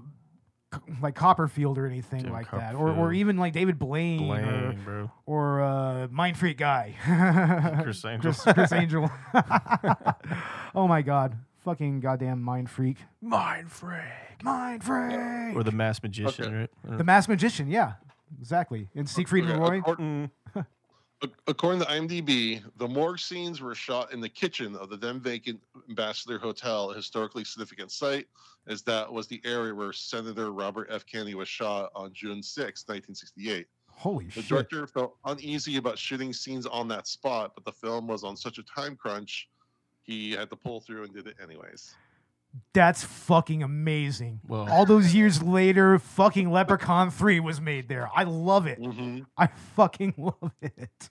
like 1.02 1.16
Copperfield 1.16 1.78
or 1.78 1.86
anything 1.86 2.22
Jim 2.24 2.32
like 2.32 2.50
that, 2.52 2.76
or 2.76 2.90
or 2.92 3.12
even 3.14 3.38
like 3.38 3.54
David 3.54 3.78
Blaine, 3.80 4.20
Blaine, 4.28 4.80
or 4.88 5.12
or 5.26 5.62
uh, 5.62 6.08
Mind 6.10 6.38
Freak 6.38 6.58
guy, 6.58 6.96
Criss 7.84 8.04
Angel. 8.06 8.32
Criss, 8.34 8.44
Criss 8.54 8.72
Angel. 8.72 9.10
oh 10.76 10.88
my 10.88 11.02
God, 11.02 11.36
fucking 11.64 12.00
goddamn 12.00 12.42
Mind 12.42 12.70
Freak, 12.70 12.98
Mind 13.22 13.72
Freak. 13.72 14.00
Mind 14.44 14.84
Freak, 14.84 15.56
Or 15.56 15.64
the 15.64 15.72
Masked 15.72 16.04
Magician, 16.04 16.46
Okay. 16.46 16.56
right? 16.88 16.98
The 16.98 17.04
Masked 17.04 17.30
Magician. 17.30 17.68
Yeah, 17.70 17.94
exactly. 18.40 18.90
And 18.96 19.08
Siegfried 19.08 19.44
and 19.44 19.54
Okay, 19.54 19.62
Roy. 19.62 19.78
according- 19.80 20.24
Ac- 20.24 20.32
According 21.48 21.82
to 21.82 21.86
IMDb, 21.88 22.64
the 22.78 22.88
morgue 22.88 23.20
scenes 23.20 23.62
were 23.62 23.76
shot 23.76 24.12
in 24.12 24.22
the 24.22 24.30
kitchen 24.30 24.76
of 24.76 24.90
the 24.90 24.98
then 24.98 25.20
vacant 25.20 25.62
Ambassador 25.88 26.40
Hotel, 26.40 26.92
a 26.92 26.96
historically 26.96 27.44
significant 27.44 27.92
site, 27.92 28.28
as 28.68 28.82
that 28.84 29.12
was 29.12 29.28
the 29.28 29.40
area 29.46 29.74
where 29.74 29.94
Senator 29.94 30.52
Robert 30.52 30.88
F. 30.90 31.06
Kennedy 31.06 31.36
was 31.36 31.48
shot 31.48 31.92
on 31.96 32.12
June 32.14 32.42
6, 32.42 32.88
1968. 32.88 33.68
Holy 33.88 34.26
The 34.26 34.32
shit. 34.32 34.48
director 34.48 34.88
felt 34.88 35.16
uneasy 35.26 35.78
about 35.78 35.98
shooting 36.00 36.34
scenes 36.34 36.66
on 36.66 36.88
that 36.88 37.06
spot, 37.06 37.52
but 37.54 37.66
the 37.66 37.72
film 37.72 38.08
was 38.08 38.24
on 38.24 38.36
such 38.36 38.58
a 38.58 38.64
time 38.64 38.96
crunch, 38.96 39.48
he 40.02 40.32
had 40.32 40.50
to 40.50 40.56
pull 40.56 40.80
through 40.82 41.04
and 41.04 41.14
did 41.14 41.28
it 41.28 41.36
anyways. 41.42 41.94
That's 42.74 43.04
fucking 43.04 43.64
amazing. 43.64 44.42
Well, 44.48 44.68
All 44.70 44.86
those 44.86 45.14
years 45.14 45.42
later, 45.42 46.00
fucking 46.00 46.50
Leprechaun 46.52 47.10
3 47.12 47.40
was 47.40 47.62
made 47.62 47.88
there. 47.90 48.10
I 48.16 48.24
love 48.24 48.68
it. 48.68 48.78
hmm 48.80 49.20
I 49.38 49.48
fucking 49.76 50.14
love 50.18 50.52
it. 50.62 51.10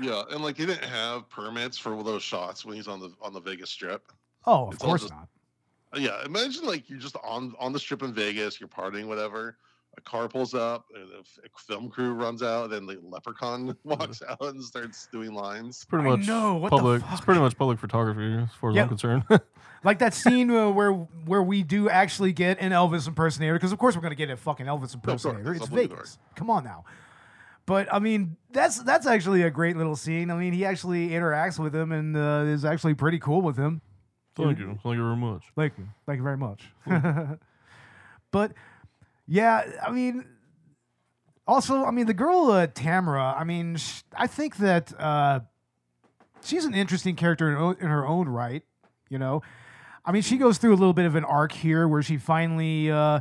Yeah, 0.00 0.22
and 0.30 0.42
like 0.42 0.56
he 0.56 0.66
didn't 0.66 0.84
have 0.84 1.28
permits 1.28 1.78
for 1.78 2.02
those 2.02 2.22
shots 2.22 2.64
when 2.64 2.76
he's 2.76 2.88
on 2.88 3.00
the 3.00 3.10
on 3.22 3.32
the 3.32 3.40
Vegas 3.40 3.70
Strip. 3.70 4.12
Oh, 4.46 4.68
of 4.68 4.74
It's 4.74 4.82
course 4.82 5.02
just- 5.02 5.12
not. 5.14 5.28
Yeah, 5.96 6.22
imagine 6.26 6.66
like 6.66 6.88
you're 6.90 6.98
just 6.98 7.16
on 7.24 7.54
on 7.58 7.72
the 7.72 7.78
strip 7.78 8.02
in 8.02 8.12
Vegas, 8.12 8.60
you're 8.60 8.68
partying, 8.68 9.06
whatever. 9.06 9.56
A 9.98 10.00
car 10.02 10.28
pulls 10.28 10.54
up, 10.54 10.84
and 10.94 11.10
a 11.12 11.18
f- 11.18 11.38
a 11.44 11.58
film 11.60 11.90
crew 11.90 12.12
runs 12.14 12.40
out, 12.40 12.70
then 12.70 12.86
the 12.86 12.98
leprechaun 13.02 13.76
walks 13.84 14.22
out 14.28 14.40
and 14.40 14.62
starts 14.62 15.08
doing 15.10 15.34
lines. 15.34 15.84
pretty 15.88 16.08
much 16.08 16.24
know, 16.26 16.54
what 16.54 16.70
the 16.70 16.76
public. 16.76 17.02
It's 17.10 17.20
pretty 17.20 17.40
much 17.40 17.58
public 17.58 17.80
photography 17.80 18.32
as 18.44 18.48
far 18.60 18.70
as 18.70 18.76
Yep. 18.76 18.82
I'm 18.84 18.88
concerned. 18.88 19.24
Like 19.84 20.00
that 20.00 20.12
scene 20.12 20.50
uh, 20.50 20.70
where 20.70 20.90
where 20.92 21.42
we 21.42 21.62
do 21.62 21.88
actually 21.88 22.32
get 22.32 22.60
an 22.60 22.72
Elvis 22.72 23.06
impersonator, 23.06 23.54
because 23.54 23.70
of 23.70 23.78
course 23.78 23.94
we're 23.94 24.02
gonna 24.02 24.16
get 24.16 24.28
a 24.28 24.36
fucking 24.36 24.66
Elvis 24.66 24.92
impersonator. 24.92 25.52
it's 25.52 25.60
It's 25.60 25.68
obligatory. 25.68 25.98
Vegas. 26.00 26.18
Come 26.34 26.50
on 26.50 26.64
now. 26.64 26.84
But 27.64 27.86
I 27.94 28.00
mean, 28.00 28.36
that's 28.50 28.82
that's 28.82 29.06
actually 29.06 29.42
a 29.42 29.50
great 29.50 29.76
little 29.76 29.94
scene. 29.94 30.32
I 30.32 30.36
mean, 30.36 30.52
he 30.52 30.64
actually 30.64 31.10
interacts 31.10 31.60
with 31.60 31.72
him 31.76 31.92
and 31.92 32.16
uh, 32.16 32.42
is 32.46 32.64
actually 32.64 32.94
pretty 32.94 33.20
cool 33.20 33.40
with 33.40 33.56
him. 33.56 33.80
Thank 34.34 34.58
you. 34.58 34.78
Thank 34.82 34.96
you 34.96 35.02
very 35.04 35.16
much. 35.16 35.44
Thank 35.56 35.74
you. 35.78 35.86
Thank 36.06 36.16
you 36.18 36.24
very 36.24 36.36
much. 36.38 36.64
but 38.32 38.52
yeah, 39.28 39.62
I 39.86 39.90
mean, 39.92 40.24
also, 41.46 41.84
I 41.84 41.90
mean, 41.90 42.06
the 42.06 42.14
girl 42.14 42.50
uh, 42.50 42.66
Tamara. 42.66 43.34
I 43.38 43.44
mean, 43.44 43.76
sh- 43.76 44.02
I 44.14 44.26
think 44.26 44.56
that 44.56 44.92
uh, 44.98 45.40
she's 46.42 46.64
an 46.64 46.74
interesting 46.74 47.14
character 47.14 47.48
in, 47.50 47.56
o- 47.56 47.70
in 47.78 47.86
her 47.86 48.06
own 48.06 48.28
right. 48.28 48.62
You 49.10 49.18
know, 49.18 49.42
I 50.04 50.12
mean, 50.12 50.22
she 50.22 50.36
goes 50.36 50.58
through 50.58 50.72
a 50.74 50.76
little 50.76 50.92
bit 50.92 51.06
of 51.06 51.14
an 51.14 51.24
arc 51.24 51.52
here 51.52 51.86
where 51.86 52.02
she 52.02 52.16
finally. 52.16 52.90
Uh, 52.90 53.20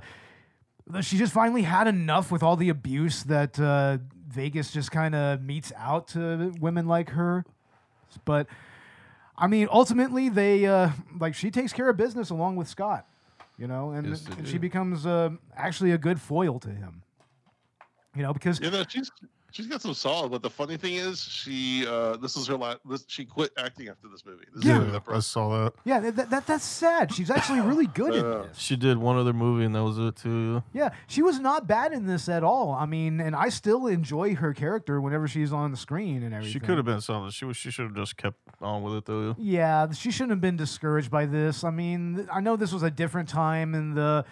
she 1.02 1.18
just 1.18 1.34
finally 1.34 1.64
had 1.64 1.86
enough 1.88 2.32
with 2.32 2.42
all 2.42 2.56
the 2.56 2.70
abuse 2.70 3.24
that 3.24 3.60
uh, 3.60 3.98
Vegas 4.30 4.72
just 4.72 4.90
kind 4.90 5.14
of 5.14 5.42
meets 5.42 5.74
out 5.76 6.08
to 6.10 6.54
women 6.62 6.88
like 6.88 7.10
her. 7.10 7.44
But 8.24 8.48
I 9.38 9.48
mean, 9.48 9.68
ultimately, 9.70 10.30
they 10.30 10.66
uh, 10.66 10.92
like 11.20 11.36
she 11.36 11.52
takes 11.52 11.74
care 11.74 11.90
of 11.90 11.98
business 11.98 12.30
along 12.30 12.56
with 12.56 12.68
Scott, 12.70 13.06
you 13.58 13.68
know, 13.68 13.92
and, 13.92 14.08
Yes, 14.08 14.26
and 14.38 14.48
she 14.48 14.58
becomes 14.58 15.06
uh, 15.06 15.30
actually 15.56 15.92
a 15.92 15.98
good 15.98 16.20
foil 16.22 16.60
to 16.60 16.70
him, 16.70 17.04
you 18.16 18.24
know, 18.24 18.34
because 18.34 18.60
You 18.60 18.72
know, 18.72 18.84
she's 18.88 19.12
she's 19.52 19.68
got 19.68 19.82
some 19.82 19.94
solid. 19.94 20.32
But 20.32 20.42
the 20.42 20.50
funny 20.50 20.78
thing 20.78 20.96
is, 20.96 21.22
she 21.22 21.86
uh 21.88 22.18
this 22.18 22.36
is 22.38 22.48
her 22.48 22.56
last. 22.56 22.80
This, 22.90 23.06
she 23.08 23.26
quit 23.26 23.52
acting 23.58 23.88
after 23.90 24.08
this 24.08 24.26
movie. 24.26 24.46
This 24.54 24.64
is 24.64 24.70
Yeah. 24.70 24.78
really 24.80 25.00
I 25.08 25.20
saw 25.20 25.64
that. 25.64 25.74
yeah, 25.86 26.00
that, 26.12 26.30
that 26.30 26.48
that's 26.48 26.64
sad. 26.64 27.14
She's 27.14 27.30
actually 27.30 27.62
really 27.62 27.88
good 27.88 28.16
in 28.16 28.24
this. 28.24 28.58
She 28.58 28.76
did 28.76 28.98
one 28.98 29.18
other 29.18 29.34
movie, 29.34 29.66
and 29.66 29.76
that 29.76 29.84
was 29.84 29.98
it 29.98 30.16
too. 30.16 30.64
Yeah, 30.74 30.90
she 31.08 31.22
was 31.22 31.40
not 31.40 31.68
bad 31.68 31.94
in 31.94 32.06
this 32.08 32.28
at 32.30 32.44
all. 32.44 32.74
I 32.74 32.86
mean, 32.86 33.20
and 33.20 33.36
I 33.36 33.50
still 33.50 33.88
enjoy 33.88 34.36
her 34.36 34.54
character 34.54 35.00
whenever 35.02 35.28
she's 35.28 35.52
on 35.54 35.72
the 35.72 35.78
screen 35.78 36.24
and 36.24 36.34
everything. 36.34 36.54
She 36.54 36.60
could 36.60 36.78
have 36.78 36.86
been 36.86 37.02
something. 37.02 37.32
She 37.32 37.46
was. 37.46 37.58
She 37.58 37.72
should 37.72 37.86
have 37.86 37.96
just 37.96 38.18
kept 38.18 38.38
on 38.62 38.84
with 38.84 38.96
it 38.96 39.06
though. 39.06 39.36
Yeah, 39.38 39.92
she 39.92 40.12
shouldn't 40.12 40.32
have 40.32 40.42
been 40.42 40.58
discouraged 40.58 41.10
by 41.12 41.26
this. 41.26 41.64
I 41.64 41.70
mean, 41.70 42.28
I 42.32 42.40
know 42.42 42.56
this 42.56 42.72
was 42.74 42.84
a 42.84 42.92
different 42.92 43.30
time 43.30 43.76
in 43.76 43.94
the, 43.94 44.26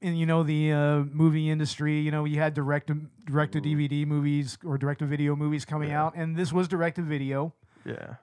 in 0.00 0.16
you 0.16 0.26
know 0.26 0.42
the 0.42 0.72
uh, 0.72 0.98
movie 1.12 1.50
industry. 1.50 2.00
You 2.00 2.10
know, 2.10 2.24
you 2.24 2.40
had 2.40 2.54
direct 2.54 2.90
direct 3.24 3.52
to 3.52 3.60
DVD 3.60 4.06
movies 4.06 4.58
or 4.64 4.78
direct 4.78 5.00
to 5.00 5.06
video 5.06 5.36
movies 5.36 5.64
coming 5.64 5.90
Yeah. 5.90 6.04
out, 6.04 6.14
and 6.16 6.36
this 6.36 6.52
was 6.52 6.68
direct 6.68 6.96
to 6.96 7.02
video. 7.02 7.52
Yeah. 7.84 8.14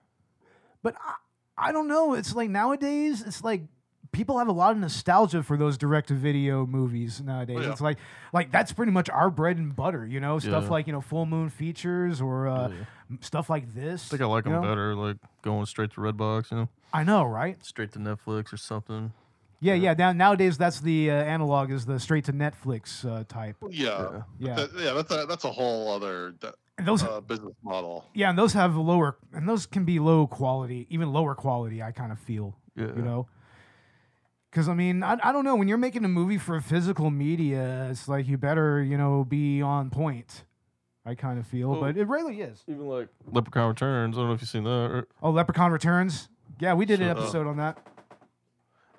But 0.82 0.95
I, 0.99 1.70
I 1.70 1.72
don't 1.72 1.88
know. 1.88 2.14
It's 2.14 2.36
like 2.36 2.49
nowadays, 2.49 3.22
it's 3.22 3.43
like 3.43 3.64
people 4.12 4.38
have 4.38 4.47
a 4.47 4.51
lot 4.51 4.72
of 4.72 4.78
nostalgia 4.78 5.41
for 5.41 5.58
those 5.58 5.78
direct 5.78 6.10
to 6.10 6.14
video 6.14 6.66
movies 6.66 7.22
nowadays. 7.22 7.60
yeah. 7.62 7.72
It's 7.72 7.82
like 7.82 7.97
like 8.34 8.51
that's 8.51 8.72
pretty 8.74 8.91
much 8.91 9.10
our 9.10 9.30
bread 9.30 9.58
and 9.58 9.76
butter. 9.76 10.06
You 10.06 10.20
know, 10.20 10.39
stuff 10.39 10.66
Yeah. 10.66 10.70
like 10.70 10.88
you 10.88 10.93
know 10.93 11.01
full 11.01 11.26
moon 11.26 11.49
features 11.49 12.20
or 12.22 12.47
uh, 12.47 12.70
Yeah. 12.70 13.18
stuff 13.22 13.49
like 13.49 13.74
this. 13.74 14.08
I 14.08 14.18
think 14.18 14.22
I 14.22 14.26
like 14.26 14.43
them 14.43 14.54
know? 14.54 14.62
better, 14.62 14.95
like 14.95 15.18
going 15.43 15.66
straight 15.68 15.91
to 15.91 16.01
Redbox, 16.01 16.51
you 16.51 16.58
know, 16.58 16.70
I 16.93 17.04
know, 17.04 17.24
right? 17.24 17.64
straight 17.64 17.91
to 17.93 17.99
Netflix 17.99 18.51
or 18.54 18.58
something. 18.58 19.14
Yeah, 19.64 19.76
yeah. 19.76 19.93
Now 19.97 20.11
nowadays, 20.11 20.57
that's 20.57 20.80
the 20.82 21.09
uh, 21.09 21.14
analog 21.14 21.72
is 21.72 21.86
the 21.86 21.99
straight 21.99 22.26
to 22.26 22.34
Netflix 22.34 23.05
uh, 23.09 23.24
type. 23.28 23.55
yeah, 23.70 24.22
Yeah, 24.38 24.55
That- 24.55 24.70
yeah. 24.78 24.93
That's 24.93 25.11
a 25.11 25.26
that's 25.26 25.45
a 25.45 25.51
whole 25.51 25.89
other 25.91 26.34
and 26.78 26.88
those 26.88 27.03
uh, 27.03 27.22
business 27.22 27.53
model. 27.64 28.05
yeah, 28.14 28.30
and 28.30 28.38
those 28.38 28.53
have 28.53 28.76
lower 28.76 29.18
and 29.32 29.47
those 29.47 29.66
can 29.66 29.86
be 29.86 29.99
low 29.99 30.28
quality, 30.28 30.86
even 30.89 31.14
lower 31.14 31.34
quality. 31.36 31.82
I 31.82 31.91
kind 31.91 32.11
of 32.11 32.20
feel 32.20 32.57
Yeah. 32.76 32.88
you 32.95 33.01
know. 33.01 33.28
Because 34.51 34.68
I 34.70 34.74
mean, 34.74 35.01
I, 35.01 35.18
I 35.24 35.32
don't 35.32 35.45
know. 35.45 35.55
When 35.55 35.68
you're 35.68 35.78
making 35.80 36.03
a 36.05 36.09
movie 36.09 36.38
for 36.38 36.59
physical 36.61 37.09
media, 37.09 37.88
it's 37.89 38.07
like 38.07 38.28
you 38.28 38.38
better 38.38 38.84
you 38.84 38.97
know 38.97 39.24
be 39.24 39.61
on 39.61 39.89
point. 39.89 40.43
I 41.05 41.16
kind 41.16 41.38
of 41.39 41.45
feel, 41.47 41.72
Well- 41.72 41.82
but 41.82 41.97
it 41.97 42.07
really 42.07 42.41
is. 42.41 42.64
Even 42.68 42.88
like 42.88 43.07
Leprechaun 43.32 43.70
Returns. 43.70 44.18
I 44.18 44.22
don't 44.22 44.28
know 44.30 44.34
if 44.36 44.41
you've 44.41 44.49
seen 44.49 44.64
that. 44.64 44.70
Or, 44.70 45.07
Oh, 45.22 45.32
Leprechaun 45.32 45.72
Returns. 45.72 46.30
Yeah, 46.59 46.74
we 46.76 46.86
did 46.86 47.01
an 47.01 47.07
So, 47.07 47.20
uh, 47.20 47.24
episode 47.24 47.47
on 47.47 47.57
that. 47.57 47.78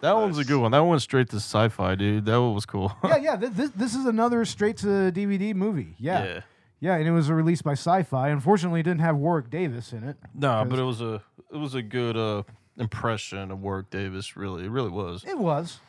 That 0.05 0.17
one's 0.17 0.37
a 0.37 0.45
good 0.45 0.61
one. 0.61 0.71
That 0.73 0.81
one 0.81 0.91
went 0.91 1.01
straight 1.03 1.31
to 1.31 1.37
Syfy, 1.37 1.97
dude. 1.97 2.27
That 2.27 2.39
one 2.39 2.53
was 2.55 2.67
cool. 2.67 2.95
Yeah, 3.05 3.17
yeah. 3.23 3.37
Th- 3.37 3.53
this 3.53 3.71
this 3.71 3.95
is 3.95 4.05
another 4.05 4.45
straight 4.45 4.77
to 4.79 4.87
DVD 5.11 5.55
movie. 5.55 5.95
Yeah. 5.99 6.25
yeah. 6.25 6.41
Yeah, 6.81 6.97
and 6.97 7.09
it 7.09 7.13
was 7.13 7.31
released 7.31 7.65
by 7.65 7.73
Syfy. 7.73 8.31
Unfortunately, 8.31 8.81
it 8.81 8.83
didn't 8.83 9.01
have 9.01 9.17
Warwick 9.17 9.49
Davis 9.49 9.95
in 9.95 10.05
it. 10.05 10.19
No, 10.35 10.63
but 10.69 10.79
it 10.79 10.83
was 10.83 11.01
a 11.01 11.23
it 11.51 11.57
was 11.57 11.75
a 11.75 11.81
good 11.81 12.19
uh 12.19 12.43
impression 12.77 13.51
of 13.51 13.63
Warwick 13.63 13.89
Davis. 13.89 14.37
Really, 14.37 14.65
it 14.65 14.71
really 14.71 14.91
was. 14.91 15.25
It 15.27 15.39
was, 15.39 15.81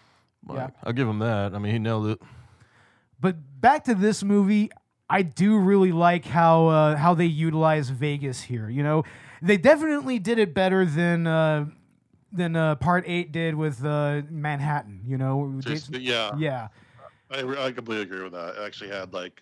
Like, 0.48 0.60
yeah. 0.60 0.70
I'll 0.86 0.94
give 0.94 1.10
him 1.10 1.20
that. 1.20 1.54
I 1.54 1.60
mean, 1.60 1.74
he 1.74 1.80
nailed 1.80 2.08
it. 2.08 2.22
But 3.20 3.36
back 3.60 3.84
to 3.86 3.96
this 3.96 4.24
movie, 4.24 4.72
I 5.10 5.24
do 5.24 5.58
really 5.58 5.92
like 5.92 6.24
how 6.24 6.68
uh, 6.68 6.96
how 6.96 7.16
they 7.16 7.26
utilize 7.26 7.90
Vegas 7.90 8.44
here. 8.44 8.70
You 8.70 8.84
know, 8.84 9.04
they 9.42 9.58
definitely 9.58 10.20
did 10.20 10.40
it 10.40 10.54
better 10.54 10.86
than 10.86 11.28
uh, 11.28 11.66
than 12.32 12.56
uh, 12.56 12.76
Part 12.76 13.04
Eight 13.08 13.32
did 13.32 13.56
with 13.56 13.84
uh, 13.84 14.22
Manhattan. 14.30 15.02
You 15.06 15.18
know, 15.18 15.54
Just, 15.60 15.92
Jason- 15.92 16.04
yeah, 16.04 16.32
yeah, 16.38 16.68
I, 17.32 17.40
I 17.66 17.72
completely 17.72 18.04
agree 18.04 18.24
with 18.24 18.34
that. 18.34 18.56
It 18.56 18.66
actually 18.66 18.90
had 18.90 19.14
like 19.14 19.42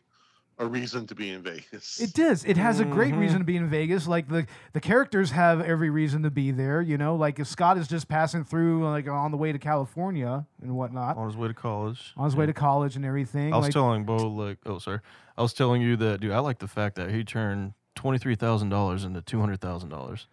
a 0.59 0.67
reason 0.67 1.07
to 1.07 1.15
be 1.15 1.31
in 1.31 1.41
Vegas. 1.41 1.99
it 1.99 2.13
does. 2.13 2.45
It 2.45 2.57
has 2.57 2.79
a 2.79 2.86
great 2.86 3.15
reason 3.15 3.39
to 3.39 3.43
be 3.43 3.57
in 3.57 3.69
Vegas. 3.69 4.07
Like 4.07 4.29
the 4.29 4.45
the 4.73 4.79
characters 4.79 5.31
have 5.31 5.61
every 5.61 5.89
reason 5.89 6.23
to 6.23 6.29
be 6.31 6.51
there. 6.51 6.81
You 6.81 6.97
know, 6.97 7.15
like 7.15 7.39
if 7.39 7.47
Scott 7.47 7.77
is 7.77 7.88
just 7.88 8.07
passing 8.07 8.43
through, 8.43 8.84
like 8.88 9.07
on 9.07 9.31
the 9.31 9.38
way 9.38 9.51
to 9.51 9.59
California 9.59 10.45
and 10.61 10.75
whatnot, 10.75 11.17
on 11.17 11.27
his 11.27 11.36
way 11.36 11.47
to 11.47 11.53
college. 11.53 12.13
on 12.17 12.25
his 12.25 12.36
way 12.36 12.45
to 12.45 12.53
college 12.53 12.95
and 12.95 13.03
everything. 13.03 13.53
I 13.53 13.57
was 13.57 13.65
like, 13.65 13.73
telling 13.73 14.05
Beau 14.05 14.27
like, 14.27 14.59
oh 14.65 14.77
sorry, 14.77 14.99
I 15.38 15.41
was 15.41 15.53
telling 15.53 15.81
you 15.81 15.95
that 15.97 16.21
dude. 16.21 16.31
I 16.31 16.39
like 16.39 16.59
the 16.59 16.67
fact 16.67 16.95
that 16.95 17.09
he 17.09 17.23
turned 17.23 17.73
twenty 17.95 18.19
three 18.19 18.36
thousand 18.36 18.69
dollars 18.69 19.03
into 19.03 19.21
two 19.21 19.39
hundred 19.39 19.59
thousand 19.59 19.89
dollars, 19.89 20.27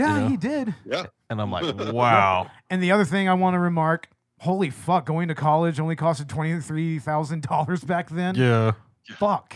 yeah, 0.00 0.14
you 0.16 0.20
know? 0.22 0.28
he 0.28 0.36
did. 0.36 0.74
yeah, 0.84 1.06
and 1.28 1.40
I'm 1.40 1.50
like, 1.50 1.74
wow. 1.92 2.50
And 2.70 2.82
the 2.82 2.92
other 2.92 3.04
thing 3.04 3.28
I 3.28 3.34
want 3.34 3.54
to 3.54 3.58
remark: 3.58 4.08
holy 4.40 4.70
fuck, 4.70 5.06
going 5.06 5.28
to 5.28 5.34
college 5.34 5.78
only 5.80 5.96
costed 5.96 6.28
twenty 6.28 6.60
three 6.60 6.98
thousand 6.98 7.42
dollars 7.42 7.84
back 7.84 8.10
then. 8.10 8.34
Yeah, 8.34 8.72
Fuck. 9.16 9.54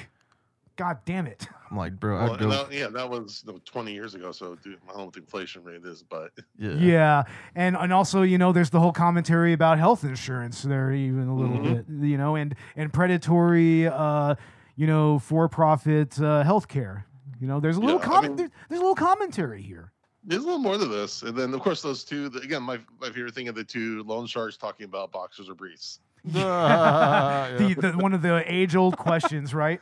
God 0.77 0.99
damn 1.05 1.29
it. 1.29 1.47
I'm 1.71 1.77
like, 1.77 2.01
bro, 2.01 2.17
well, 2.17 2.33
I'd 2.35 2.43
and 2.43 2.51
that, 2.51 2.73
yeah, 2.73 2.89
that 2.89 3.09
was 3.09 3.45
no, 3.47 3.61
20 3.65 3.93
years 3.93 4.17
ago. 4.17 4.33
So, 4.33 4.57
dude, 4.57 4.79
I 4.85 4.89
don't 4.89 4.99
know 4.99 5.05
what 5.05 5.15
the 5.15 5.21
inflation 5.21 5.63
rate 5.63 5.85
is, 5.85 6.03
but 6.03 6.33
Yeah, 6.59 6.73
Yeah. 6.75 7.23
And 7.55 7.77
and 7.77 7.93
also, 7.93 8.23
you 8.23 8.39
know, 8.39 8.51
there's 8.53 8.71
the 8.71 8.81
whole 8.81 8.91
commentary 8.93 9.53
about 9.53 9.79
health 9.79 10.03
insurance 10.03 10.63
there 10.63 10.91
even 10.93 11.29
a 11.29 11.35
little 11.37 11.59
Mhm. 11.59 11.87
bit, 12.01 12.09
you 12.09 12.19
know, 12.19 12.35
and 12.35 12.57
and 12.75 12.93
predatory 12.93 13.87
uh, 13.87 14.35
you 14.75 14.89
know, 14.89 15.21
for-profit 15.21 16.19
uh 16.19 16.43
healthcare. 16.45 17.05
You 17.41 17.47
know, 17.47 17.61
there's 17.61 17.77
a 17.77 17.81
little 17.81 18.01
Yeah, 18.01 18.11
I 18.13 18.21
mean- 18.23 18.35
there- 18.37 18.51
there's 18.69 18.81
a 18.81 18.83
little 18.85 18.97
commentary 18.97 19.63
here. 19.63 19.93
There's 20.25 20.43
a 20.43 20.45
little 20.45 20.59
more 20.59 20.79
to 20.79 20.87
this. 20.87 21.23
And 21.23 21.37
then, 21.37 21.53
of 21.55 21.61
course, 21.61 21.83
those 21.83 22.05
two. 22.05 22.29
The, 22.29 22.41
again, 22.41 22.63
my 22.63 22.79
my 23.01 23.11
favorite 23.11 23.35
thing 23.35 23.49
of 23.49 23.55
the 23.55 23.65
two 23.65 24.03
loan 24.05 24.27
sharks 24.27 24.57
talking 24.57 24.85
about 24.85 25.13
boxers 25.13 25.49
or 25.49 25.55
briefs. 25.55 26.01
Yeah. 26.25 27.57
The, 27.59 27.75
the 27.75 27.93
one 27.99 28.15
of 28.15 28.23
the 28.23 28.43
age-old 28.47 28.97
questions, 28.97 29.53
right? 29.53 29.79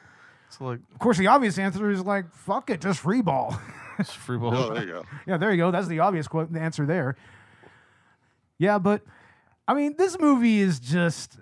It's 0.48 0.60
like 0.60 0.80
Of 0.92 0.98
course, 0.98 1.16
the 1.16 1.28
obvious 1.28 1.56
answer 1.56 1.88
is 1.90 2.02
like, 2.02 2.32
"Fuck 2.34 2.68
it, 2.70 2.80
just 2.80 2.98
free 3.00 3.22
ball." 3.22 3.56
it's 3.98 4.12
free 4.12 4.38
ball. 4.38 4.54
Oh, 4.54 4.74
there 4.74 4.84
you 4.84 4.92
go. 4.92 5.04
Yeah, 5.26 5.36
there 5.36 5.52
you 5.52 5.56
go. 5.56 5.70
That's 5.70 5.86
the 5.86 6.00
obvious 6.00 6.26
qu- 6.26 6.48
the 6.50 6.60
answer 6.60 6.84
there. 6.84 7.16
Yeah, 8.58 8.78
but 8.78 9.02
I 9.68 9.74
mean, 9.74 9.94
this 9.96 10.18
movie 10.18 10.58
is 10.58 10.80
just 10.80 11.38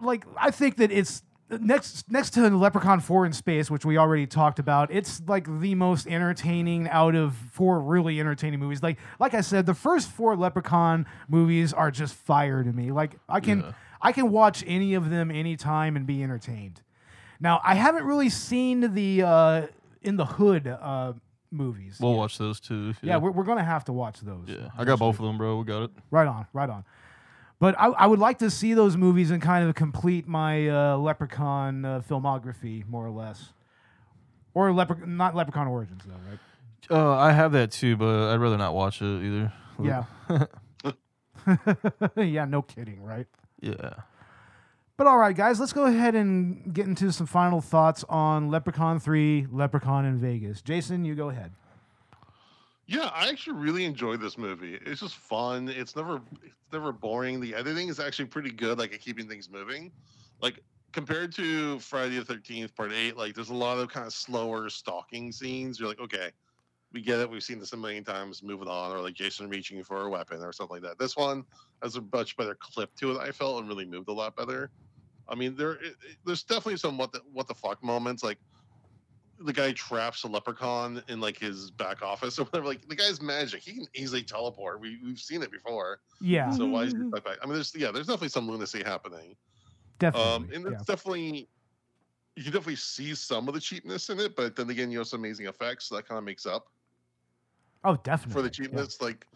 like 0.00 0.24
I 0.36 0.50
think 0.52 0.76
that 0.76 0.92
it's 0.92 1.22
next 1.60 2.10
next 2.10 2.30
to 2.30 2.48
Leprechaun 2.48 3.00
4 3.00 3.26
in 3.26 3.32
space, 3.32 3.70
which 3.70 3.84
we 3.84 3.96
already 3.98 4.26
talked 4.26 4.58
about. 4.58 4.90
It's 4.90 5.20
like 5.26 5.46
the 5.60 5.74
most 5.74 6.06
entertaining 6.06 6.88
out 6.88 7.14
of 7.14 7.34
four 7.34 7.80
really 7.80 8.20
entertaining 8.20 8.60
movies. 8.60 8.82
Like 8.82 8.98
like 9.18 9.34
I 9.34 9.40
said, 9.40 9.66
the 9.66 9.74
first 9.74 10.10
four 10.10 10.36
Leprechaun 10.36 11.06
movies 11.28 11.72
are 11.72 11.90
just 11.90 12.14
fire 12.14 12.62
to 12.62 12.72
me. 12.72 12.90
Like 12.92 13.16
I 13.28 13.40
can 13.40 13.60
Yeah. 13.60 13.72
I 14.02 14.12
can 14.12 14.30
watch 14.30 14.62
any 14.66 14.94
of 14.94 15.08
them 15.10 15.30
anytime 15.30 15.96
and 15.96 16.06
be 16.06 16.22
entertained. 16.22 16.82
Now, 17.40 17.60
I 17.64 17.74
haven't 17.74 18.04
really 18.04 18.28
seen 18.28 18.94
the 18.94 19.22
uh 19.22 19.66
in 20.02 20.16
the 20.16 20.26
hood 20.26 20.66
uh 20.66 21.14
movies. 21.50 21.98
We'll 22.00 22.12
yet. 22.12 22.18
watch 22.18 22.38
those 22.38 22.60
too. 22.60 22.94
Yeah, 23.02 23.16
we're, 23.16 23.30
we're 23.30 23.44
gonna 23.44 23.64
have 23.64 23.84
to 23.84 23.92
watch 23.92 24.20
those. 24.20 24.48
yeah. 24.48 24.68
I 24.76 24.84
got 24.84 24.98
both 24.98 25.18
of 25.18 25.24
them, 25.24 25.38
bro. 25.38 25.58
We 25.58 25.64
got 25.64 25.82
it. 25.84 25.90
Right 26.10 26.26
on, 26.26 26.46
right 26.52 26.68
on. 26.68 26.84
But 27.60 27.78
I, 27.78 27.86
I 27.86 28.06
would 28.06 28.18
like 28.18 28.38
to 28.38 28.50
see 28.50 28.74
those 28.74 28.96
movies 28.96 29.30
and 29.30 29.40
kind 29.40 29.68
of 29.68 29.74
complete 29.74 30.26
my 30.26 30.68
uh, 30.68 30.96
Leprechaun 30.96 31.84
uh, 31.84 32.02
filmography, 32.08 32.86
more 32.86 33.06
or 33.06 33.10
less. 33.10 33.52
Or 34.52 34.70
Lepre- 34.70 35.06
not 35.06 35.34
Leprechaun 35.34 35.66
Origins, 35.68 36.02
though, 36.06 36.14
right? 36.28 36.38
Uh, 36.90 37.16
I 37.16 37.32
have 37.32 37.52
that 37.52 37.70
too, 37.70 37.96
but 37.96 38.32
I'd 38.32 38.40
rather 38.40 38.58
not 38.58 38.74
watch 38.74 39.00
it 39.00 39.24
either. 39.24 39.52
Yeah. 39.82 40.04
yeah, 42.16 42.44
no 42.44 42.62
kidding, 42.62 43.02
right? 43.02 43.26
Yeah. 43.60 43.94
But 44.96 45.06
all 45.08 45.18
right, 45.18 45.34
guys, 45.34 45.58
let's 45.58 45.72
go 45.72 45.86
ahead 45.86 46.14
and 46.14 46.72
get 46.72 46.86
into 46.86 47.12
some 47.12 47.26
final 47.26 47.60
thoughts 47.60 48.04
on 48.08 48.48
Leprechaun 48.48 49.00
3, 49.00 49.48
Leprechaun 49.50 50.04
in 50.04 50.18
Vegas. 50.18 50.62
Jason, 50.62 51.04
you 51.04 51.14
go 51.14 51.30
ahead. 51.30 51.52
Yeah, 52.86 53.10
I 53.14 53.28
actually 53.28 53.56
really 53.58 53.84
enjoyed 53.84 54.20
this 54.20 54.36
movie. 54.36 54.74
It's 54.84 55.00
just 55.00 55.16
fun. 55.16 55.68
It's 55.68 55.96
never 55.96 56.16
it's 56.42 56.72
never 56.72 56.92
boring. 56.92 57.40
The 57.40 57.54
editing 57.54 57.88
is 57.88 57.98
actually 57.98 58.26
pretty 58.26 58.50
good, 58.50 58.78
like 58.78 58.92
at 58.92 59.00
keeping 59.00 59.26
things 59.28 59.48
moving. 59.50 59.90
Like 60.42 60.60
compared 60.92 61.32
to 61.36 61.78
Friday 61.80 62.16
the 62.18 62.24
Thirteenth 62.24 62.74
Part 62.74 62.92
Eight, 62.92 63.16
like 63.16 63.34
there's 63.34 63.48
a 63.50 63.54
lot 63.54 63.78
of 63.78 63.88
kind 63.88 64.06
of 64.06 64.12
slower 64.12 64.68
stalking 64.68 65.32
scenes. 65.32 65.80
You're 65.80 65.88
like, 65.88 66.00
okay, 66.00 66.30
we 66.92 67.00
get 67.00 67.20
it. 67.20 67.30
We've 67.30 67.42
seen 67.42 67.58
this 67.58 67.72
a 67.72 67.76
million 67.76 68.04
times. 68.04 68.42
Moving 68.42 68.68
on, 68.68 68.92
or 68.92 69.00
like 69.00 69.14
Jason 69.14 69.48
reaching 69.48 69.82
for 69.82 70.02
a 70.02 70.10
weapon 70.10 70.42
or 70.42 70.52
something 70.52 70.74
like 70.76 70.82
that. 70.82 70.98
This 70.98 71.16
one 71.16 71.46
has 71.82 71.96
a 71.96 72.02
much 72.12 72.36
better 72.36 72.54
clip 72.54 72.94
to 72.96 73.12
it. 73.12 73.18
I 73.18 73.32
felt 73.32 73.60
and 73.60 73.68
really 73.68 73.86
moved 73.86 74.08
a 74.10 74.12
lot 74.12 74.36
better. 74.36 74.70
I 75.26 75.34
mean, 75.34 75.56
there 75.56 75.72
it, 75.72 75.96
it- 76.02 76.16
there's 76.24 76.44
definitely 76.44 76.76
some 76.76 76.98
what 76.98 77.12
the 77.12 77.20
what 77.32 77.48
the 77.48 77.54
fuck 77.54 77.82
moments 77.82 78.22
like 78.22 78.38
the 79.38 79.52
guy 79.52 79.72
traps 79.72 80.22
a 80.24 80.28
leprechaun 80.28 81.02
in 81.08 81.20
like 81.20 81.38
his 81.38 81.70
back 81.70 82.02
office 82.02 82.38
or 82.40 82.44
whatever. 82.44 82.66
Like 82.66 82.86
the 82.88 82.96
guy's 82.96 83.20
magic; 83.20 83.62
he 83.62 83.74
can 83.74 83.86
easily 83.94 84.22
teleport. 84.24 84.80
We 84.80 85.00
we've 85.02 85.18
seen 85.20 85.42
it 85.42 85.50
before. 85.52 86.00
Yeah, 86.20 86.50
So 86.50 86.66
why 86.68 86.84
is 86.84 86.94
he 86.96 87.02
stuck 87.12 87.24
back? 87.24 87.38
I 87.42 87.46
mean, 87.46 87.54
there's 87.54 87.74
yeah, 87.74 87.90
there's 87.90 88.06
definitely 88.06 88.28
some 88.28 88.48
lunacy 88.48 88.82
happening. 88.82 89.36
definitely. 89.98 90.32
Um, 90.36 90.50
and 90.54 90.66
yeah. 90.66 90.74
it's 90.74 90.84
definitely 90.84 91.50
you 92.36 92.44
can 92.44 92.52
definitely 92.52 92.76
see 92.76 93.14
some 93.14 93.48
of 93.48 93.54
the 93.54 93.60
cheapness 93.60 94.10
in 94.10 94.20
it, 94.20 94.36
but 94.36 94.56
then 94.56 94.70
again, 94.70 94.90
you 94.90 94.98
have 94.98 95.08
some 95.08 95.20
amazing 95.20 95.46
effects 95.46 95.86
so 95.86 95.96
that 95.96 96.06
kind 96.08 96.18
of 96.18 96.24
makes 96.24 96.46
up 96.46 96.66
Oh, 97.84 97.96
definitely. 97.96 98.32
for 98.32 98.42
the 98.42 98.50
yeah. 98.70 98.82
cheapness. 98.82 99.00
Like 99.00 99.26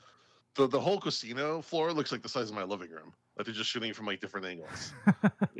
the 0.59 0.67
the 0.67 0.81
whole 0.81 0.99
casino 1.01 1.63
floor 1.63 1.93
looks 1.93 2.11
like 2.13 2.21
the 2.21 2.29
size 2.29 2.51
of 2.51 2.55
my 2.57 2.65
living 2.65 2.91
room. 2.91 3.13
Like 3.37 3.47
they're 3.47 3.55
just 3.55 3.71
shooting 3.71 3.95
from 3.95 4.07
like 4.07 4.21
different 4.21 4.45
angles. 4.47 4.93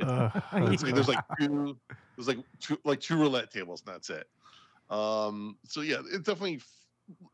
Uh, 0.01 0.29
It's 0.53 0.81
like- 0.83 0.93
there's 0.95 1.07
like 1.09 1.19
two 1.39 1.77
there's 2.15 2.27
like 2.27 2.37
two 2.61 2.77
like 2.85 2.99
two 3.01 3.17
roulette 3.17 3.51
tables 3.51 3.81
and 3.85 3.93
that's 3.93 4.09
it 4.09 4.27
um 4.89 5.57
so 5.65 5.81
yeah 5.81 5.97
it 6.13 6.23
definitely 6.23 6.61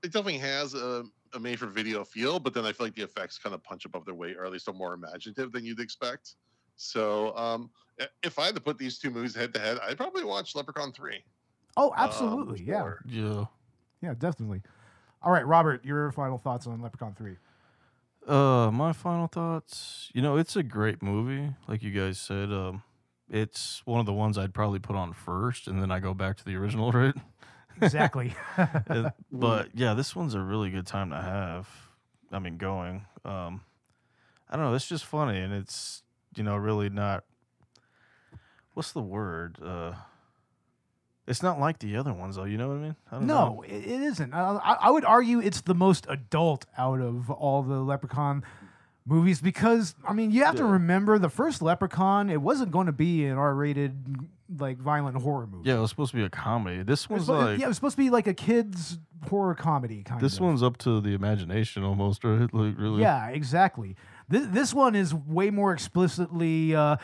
it 0.03 0.11
definitely 0.11 0.37
has 0.39 0.73
a, 0.73 1.03
a 1.33 1.39
made 1.39 1.59
for 1.59 1.67
video 1.67 2.03
feel 2.03 2.39
but 2.39 2.53
then 2.55 2.65
i 2.65 2.71
feel 2.71 2.87
like 2.87 2.95
the 2.95 3.03
effects 3.03 3.37
kind 3.37 3.53
of 3.53 3.63
punch 3.63 3.85
above 3.85 4.03
their 4.05 4.15
weight 4.15 4.35
or 4.35 4.45
at 4.45 4.51
least 4.51 4.67
are 4.67 4.73
more 4.73 4.93
imaginative 4.95 5.51
than 5.51 5.63
you'd 5.63 5.79
expect 5.79 6.35
so 6.75 7.35
um 7.37 7.69
if 8.23 8.39
i 8.39 8.45
had 8.45 8.55
to 8.55 8.61
put 8.61 8.77
these 8.79 8.97
two 8.97 9.11
movies 9.11 9.35
head 9.35 9.53
to 9.53 9.59
head 9.59 9.77
i'd 9.83 9.97
probably 9.97 10.23
watch 10.23 10.55
leprechaun 10.55 10.91
3 10.91 11.23
Oh, 11.77 11.89
um, 11.89 11.93
absolutely. 11.97 12.63
yeah. 12.63 12.93
yeah. 13.05 13.45
Yeah, 14.01 14.13
definitely. 14.17 14.61
All 15.21 15.31
right, 15.31 15.45
Robert, 15.45 15.83
your 15.85 16.11
final 16.11 16.37
thoughts 16.37 16.67
on 16.67 16.81
Leprechaun 16.81 17.13
3. 17.15 17.35
Uh, 18.27 18.71
my 18.71 18.91
final 18.91 19.27
thoughts. 19.27 20.09
You 20.13 20.21
know, 20.21 20.37
it's 20.37 20.55
a 20.55 20.63
great 20.63 21.01
movie, 21.03 21.53
like 21.67 21.83
you 21.83 21.91
guys 21.91 22.17
said. 22.19 22.51
Um, 22.51 22.83
it's 23.29 23.81
one 23.85 23.99
of 23.99 24.05
the 24.05 24.13
ones 24.13 24.37
I'd 24.37 24.53
probably 24.53 24.79
put 24.79 24.95
on 24.95 25.13
first, 25.13 25.67
and 25.67 25.81
then 25.81 25.91
I 25.91 25.99
go 25.99 26.13
back 26.13 26.37
to 26.37 26.45
the 26.45 26.55
original, 26.55 26.91
right? 26.93 27.15
Exactly. 27.81 28.33
But 29.31 29.69
yeah, 29.73 29.93
this 29.93 30.15
one's 30.15 30.33
a 30.33 30.39
really 30.39 30.69
good 30.69 30.87
time 30.87 31.09
to 31.09 31.21
have. 31.21 31.67
I 32.31 32.39
mean, 32.39 32.57
going. 32.57 33.05
Um, 33.23 33.61
I 34.49 34.55
don't 34.55 34.65
know. 34.65 34.73
It's 34.73 34.87
just 34.87 35.05
funny, 35.05 35.39
and 35.39 35.53
it's 35.53 36.03
you 36.35 36.43
know 36.43 36.55
really 36.55 36.89
not. 36.89 37.25
What's 38.73 38.91
the 38.91 39.01
word? 39.01 39.57
Uh, 39.61 39.93
it's 41.27 41.41
not 41.41 41.59
like 41.59 41.79
the 41.79 41.97
other 41.97 42.13
ones, 42.13 42.35
though. 42.35 42.43
You 42.43 42.57
know 42.57 42.69
what 42.69 42.77
I 42.77 42.81
mean? 42.81 42.95
I 43.11 43.15
don't 43.15 43.27
no, 43.27 43.45
know. 43.45 43.61
it, 43.63 43.85
it 43.85 44.01
isn't. 44.01 44.33
I, 44.33 44.57
I 44.81 44.89
would 44.91 45.05
argue 45.05 45.39
it's 45.39 45.61
the 45.61 45.73
most 45.73 46.05
adult 46.09 46.65
out 46.77 47.01
of 47.01 47.31
all 47.31 47.63
the 47.63 47.79
Leprechaun 47.79 48.43
movies 49.05 49.41
because, 49.41 49.95
I 50.07 50.13
mean, 50.13 50.31
you 50.31 50.43
have 50.43 50.55
to 50.55 50.65
remember 50.65 51.17
the 51.19 51.29
first 51.29 51.61
Leprechaun, 51.61 52.29
it 52.29 52.41
wasn't 52.41 52.71
going 52.71 52.87
to 52.87 52.91
be 52.91 53.25
an 53.25 53.37
R 53.37 53.53
rated, 53.53 54.17
like, 54.57 54.77
violent 54.77 55.17
horror 55.17 55.47
movie. 55.47 55.69
Yeah, 55.69 55.77
it 55.77 55.81
was 55.81 55.89
supposed 55.89 56.11
to 56.11 56.17
be 56.17 56.23
a 56.23 56.29
comedy. 56.29 56.83
This 56.83 57.09
one's 57.09 57.27
suppo- 57.27 57.45
like 57.45 57.59
yeah, 57.59 57.65
it 57.65 57.67
was 57.67 57.77
supposed 57.77 57.95
to 57.97 58.03
be 58.03 58.09
like 58.09 58.27
a 58.27 58.33
kid's 58.33 58.99
horror 59.27 59.55
comedy 59.55 60.03
kind 60.03 60.21
this 60.21 60.35
of. 60.35 60.41
one's 60.41 60.61
up 60.61 60.77
to 60.77 61.01
the 61.01 61.13
imagination 61.13 61.83
almost, 61.83 62.23
right? 62.23 62.49
Like 62.53 62.77
really. 62.77 63.01
Yeah, 63.01 63.29
exactly. 63.29 63.95
This 64.29 64.47
this 64.47 64.73
one 64.73 64.95
is 64.95 65.13
way 65.13 65.49
more 65.49 65.73
explicitly 65.73 66.75
uh 66.75 66.97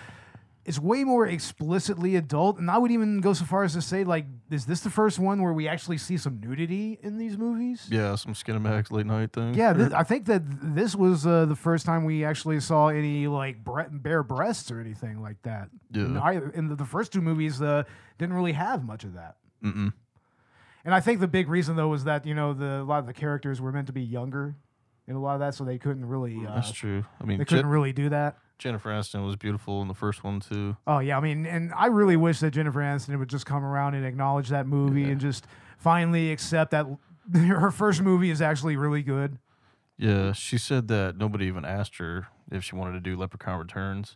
is 0.63 0.79
way 0.79 1.03
more 1.03 1.25
explicitly 1.25 2.15
adult 2.15 2.59
and 2.59 2.69
I 2.69 2.77
would 2.77 2.91
even 2.91 3.19
go 3.19 3.33
so 3.33 3.45
far 3.45 3.63
as 3.63 3.73
to 3.73 3.81
say 3.81 4.03
like 4.03 4.25
is 4.51 4.65
this 4.65 4.81
the 4.81 4.89
first 4.89 5.17
one 5.17 5.41
where 5.41 5.53
we 5.53 5.67
actually 5.67 5.97
see 5.97 6.17
some 6.17 6.39
nudity 6.39 6.99
in 7.01 7.17
these 7.17 7.37
movies? 7.37 7.87
Yeah, 7.89 8.15
some 8.15 8.33
Skinamax 8.33 8.91
late 8.91 9.05
night 9.05 9.33
thing. 9.33 9.53
Yeah, 9.55 9.73
th- 9.73 9.91
I 9.91 10.03
think 10.03 10.25
that 10.25 10.43
this 10.45 10.95
was 10.95 11.25
uh, 11.25 11.45
the 11.45 11.55
first 11.55 11.85
time 11.85 12.05
we 12.05 12.23
actually 12.23 12.59
saw 12.59 12.89
any 12.89 13.27
like 13.27 13.63
bre- 13.63 13.89
bare 13.91 14.23
breasts 14.23 14.69
or 14.69 14.79
anything 14.79 15.21
like 15.21 15.41
that. 15.43 15.69
Yeah. 15.91 16.03
And 16.03 16.17
I, 16.19 16.33
and 16.33 16.69
the, 16.69 16.75
the 16.75 16.85
first 16.85 17.11
two 17.11 17.21
movies 17.21 17.61
uh, 17.61 17.83
didn't 18.17 18.35
really 18.35 18.53
have 18.53 18.83
much 18.83 19.03
of 19.03 19.13
that. 19.13 19.37
Mm-mm. 19.63 19.93
And 20.83 20.93
I 20.93 20.99
think 20.99 21.19
the 21.19 21.27
big 21.27 21.47
reason 21.47 21.75
though 21.75 21.89
was 21.89 22.03
that 22.03 22.25
you 22.25 22.35
know 22.35 22.53
the 22.53 22.81
a 22.81 22.83
lot 22.83 22.99
of 22.99 23.07
the 23.07 23.13
characters 23.13 23.61
were 23.61 23.71
meant 23.71 23.87
to 23.87 23.93
be 23.93 24.03
younger, 24.03 24.55
in 25.07 25.15
a 25.15 25.19
lot 25.19 25.33
of 25.33 25.39
that, 25.41 25.53
so 25.55 25.63
they 25.63 25.77
couldn't 25.77 26.05
really. 26.05 26.45
Uh, 26.45 26.55
That's 26.55 26.71
true. 26.71 27.05
I 27.19 27.25
mean, 27.25 27.37
they 27.37 27.45
couldn't 27.45 27.67
really 27.67 27.93
do 27.93 28.09
that. 28.09 28.37
Jennifer 28.61 28.89
Aniston 28.91 29.25
was 29.25 29.35
beautiful 29.35 29.81
in 29.81 29.87
the 29.87 29.93
first 29.95 30.23
one 30.23 30.39
too. 30.39 30.77
Oh 30.85 30.99
yeah, 30.99 31.17
I 31.17 31.19
mean, 31.19 31.45
and 31.47 31.73
I 31.75 31.87
really 31.87 32.15
wish 32.15 32.39
that 32.41 32.51
Jennifer 32.51 32.79
Aniston 32.79 33.17
would 33.17 33.27
just 33.29 33.45
come 33.45 33.63
around 33.63 33.95
and 33.95 34.05
acknowledge 34.05 34.49
that 34.49 34.67
movie 34.67 35.09
and 35.09 35.19
just 35.19 35.47
finally 35.77 36.31
accept 36.31 36.69
that 36.71 36.85
her 37.35 37.71
first 37.71 38.01
movie 38.01 38.29
is 38.29 38.41
actually 38.41 38.75
really 38.75 39.01
good. 39.01 39.39
Yeah, 39.97 40.31
she 40.33 40.57
said 40.59 40.87
that 40.89 41.17
nobody 41.17 41.45
even 41.45 41.65
asked 41.65 41.97
her 41.97 42.27
if 42.51 42.63
she 42.63 42.75
wanted 42.75 42.93
to 42.93 42.99
do 42.99 43.17
Leprechaun 43.17 43.59
Returns 43.59 44.15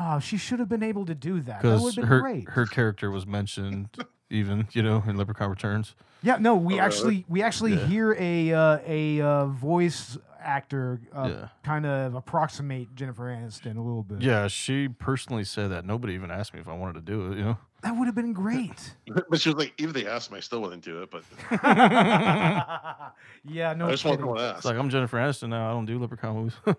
Oh, 0.00 0.20
she 0.20 0.36
should 0.36 0.60
have 0.60 0.68
been 0.68 0.82
able 0.82 1.04
to 1.06 1.14
do 1.14 1.40
that. 1.40 1.62
That 1.62 1.80
would 1.80 1.96
because 1.96 1.96
have 1.96 1.96
been 1.96 2.06
her 2.08 2.20
great. 2.20 2.48
her 2.50 2.66
character 2.66 3.10
was 3.10 3.26
mentioned 3.26 3.88
even 4.30 4.68
you 4.72 4.82
know 4.82 5.02
in 5.06 5.16
Leprechaun 5.16 5.50
Returns. 5.50 5.94
Yeah, 6.22 6.36
no, 6.38 6.56
we 6.56 6.78
Oh, 6.78 6.82
actually 6.82 7.24
we 7.28 7.42
actually 7.42 7.74
Yeah. 7.74 7.86
hear 7.86 8.16
a 8.18 8.52
uh, 8.52 8.78
a 8.86 9.20
uh, 9.22 9.46
voice 9.46 10.18
actor 10.40 11.00
uh, 11.14 11.28
Yeah. 11.30 11.48
kind 11.64 11.86
of 11.86 12.14
approximate 12.14 12.94
Jennifer 12.94 13.24
Aniston 13.24 13.76
a 13.76 13.80
little 13.80 14.02
bit. 14.02 14.20
Yeah, 14.22 14.48
she 14.48 14.88
personally 14.88 15.44
said 15.44 15.70
that 15.70 15.84
nobody 15.84 16.14
even 16.14 16.30
asked 16.30 16.54
me 16.54 16.60
if 16.60 16.68
I 16.68 16.74
wanted 16.74 16.94
to 16.94 17.00
do 17.00 17.32
it. 17.32 17.38
You 17.38 17.44
know. 17.44 17.58
that 17.82 17.92
would 17.96 18.06
have 18.06 18.14
been 18.14 18.32
great. 18.32 18.94
But 19.28 19.40
she 19.40 19.48
was 19.50 19.56
like, 19.58 19.74
even 19.78 19.94
if 19.96 20.02
they 20.02 20.10
asked 20.10 20.30
me, 20.30 20.38
I 20.38 20.40
still 20.40 20.60
wouldn't 20.62 20.84
do 20.84 21.02
it. 21.02 21.10
But 21.10 21.22
yeah, 23.44 23.74
no 23.76 23.86
I 23.88 23.90
just 23.92 24.04
want 24.04 24.18
kidding. 24.20 24.34
to 24.36 24.40
It's 24.42 24.56
ask. 24.58 24.64
like 24.64 24.76
I'm 24.76 24.90
Jennifer 24.90 25.16
Aniston 25.18 25.48
now. 25.50 25.68
I 25.70 25.72
don't 25.72 25.86
do 25.86 25.98
Leprechaun 25.98 26.34
movies. 26.36 26.54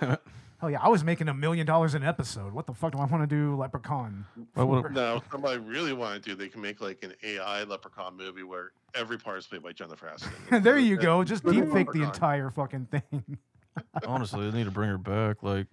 Oh 0.64 0.68
yeah, 0.68 0.78
I 0.80 0.88
was 0.88 1.04
making 1.04 1.28
a 1.28 1.34
million 1.34 1.66
dollars 1.66 1.92
an 1.92 2.02
episode. 2.02 2.54
What 2.54 2.66
the 2.66 2.72
fuck 2.72 2.92
do 2.92 2.98
I 2.98 3.04
want 3.04 3.22
to 3.22 3.26
do 3.26 3.54
Leprechaun? 3.54 4.24
Why 4.54 4.64
for? 4.80 4.88
Now, 4.88 5.16
if 5.16 5.24
somebody 5.30 5.58
really 5.58 5.92
wanted 5.92 6.24
to, 6.24 6.34
they 6.34 6.48
can 6.48 6.62
make 6.62 6.80
like 6.80 7.04
an 7.04 7.12
AI 7.22 7.64
Leprechaun 7.64 8.16
movie 8.16 8.44
where 8.44 8.72
every 8.94 9.18
part 9.18 9.36
is 9.36 9.46
played 9.46 9.62
by 9.62 9.72
Jennifer 9.72 10.10
Aniston. 10.10 10.62
there 10.62 10.78
you 10.78 10.96
go. 10.96 11.22
Just 11.22 11.44
deep 11.44 11.70
fake 11.70 11.92
the 11.92 12.02
entire 12.02 12.48
fucking 12.48 12.86
thing. 12.86 13.36
Honestly, 14.06 14.50
they 14.50 14.56
need 14.56 14.64
to 14.64 14.70
bring 14.70 14.88
her 14.88 14.96
back, 14.96 15.42
like 15.42 15.66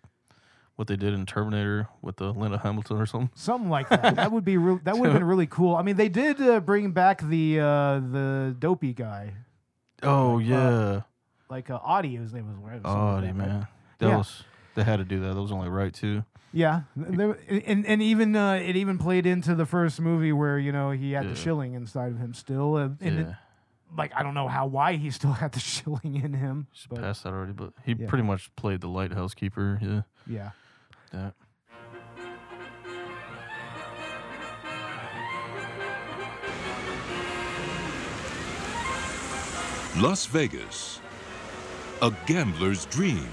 what 0.75 0.89
they 0.89 0.97
did 0.97 1.13
in 1.13 1.25
Terminator 1.25 1.87
with 2.01 2.17
the 2.17 2.33
Linda 2.33 2.57
Hamilton 2.57 2.97
or 2.97 3.05
something. 3.05 3.29
Something 3.33 3.69
like 3.69 3.87
that. 3.87 4.17
That 4.17 4.33
would 4.33 4.43
be 4.43 4.57
real. 4.57 4.81
That 4.83 4.97
would 4.97 5.05
have 5.05 5.13
been 5.17 5.23
really 5.27 5.47
cool. 5.47 5.77
I 5.77 5.83
mean, 5.83 5.95
they 5.95 6.09
did 6.09 6.41
uh, 6.41 6.59
bring 6.59 6.91
back 6.91 7.21
the 7.21 7.61
uh, 7.61 7.99
the 7.99 8.53
dopey 8.59 8.93
guy, 8.93 9.35
Oh 10.03 10.33
Like, 10.35 10.43
uh, 10.43 10.49
yeah, 10.49 11.01
like 11.49 11.69
uh, 11.69 11.75
Audie. 11.77 12.17
His 12.17 12.33
name 12.33 12.47
was. 12.47 12.55
something 12.81 12.91
like 12.91 12.93
Audie 13.23 13.31
man, 13.31 13.67
that 13.99 14.07
Yeah. 14.07 14.17
was 14.17 14.43
they 14.75 14.83
had 14.83 14.97
to 14.97 15.03
do 15.05 15.19
that. 15.21 15.33
That 15.35 15.41
was 15.41 15.51
only 15.51 15.69
right 15.69 15.93
too. 15.93 16.23
Yeah, 16.53 16.81
and 16.95 17.85
and 17.85 18.01
even 18.01 18.35
uh, 18.35 18.53
it 18.55 18.75
even 18.75 18.97
played 18.97 19.25
into 19.25 19.55
the 19.55 19.65
first 19.65 20.01
movie 20.01 20.33
where 20.33 20.59
you 20.59 20.71
know 20.73 20.91
he 20.91 21.13
had 21.13 21.23
Yeah. 21.25 21.29
the 21.31 21.35
shilling 21.35 21.73
inside 21.75 22.11
of 22.11 22.17
him 22.17 22.33
still, 22.33 22.75
uh, 22.75 22.89
and 22.99 23.19
it, 23.19 23.27
yeah, 23.27 23.33
like 23.97 24.11
I 24.15 24.21
don't 24.23 24.33
know 24.33 24.49
how 24.49 24.65
why 24.65 24.93
he 24.97 25.11
still 25.11 25.31
had 25.43 25.53
the 25.53 25.59
shilling 25.61 26.15
in 26.21 26.33
him, 26.33 26.67
she's 26.73 26.87
but 26.87 26.99
past 26.99 27.23
that 27.23 27.29
already, 27.29 27.53
but 27.53 27.71
he 27.85 27.93
Yeah. 27.97 28.07
pretty 28.07 28.23
much 28.23 28.53
played 28.57 28.81
the 28.81 28.89
lighthouse 28.89 29.33
keeper. 29.33 29.79
Yeah, 29.81 30.01
yeah. 30.27 30.49
that. 31.13 31.35
Las 39.97 40.25
Vegas, 40.25 40.99
a 42.01 42.11
gambler's 42.25 42.85
dream, 42.85 43.29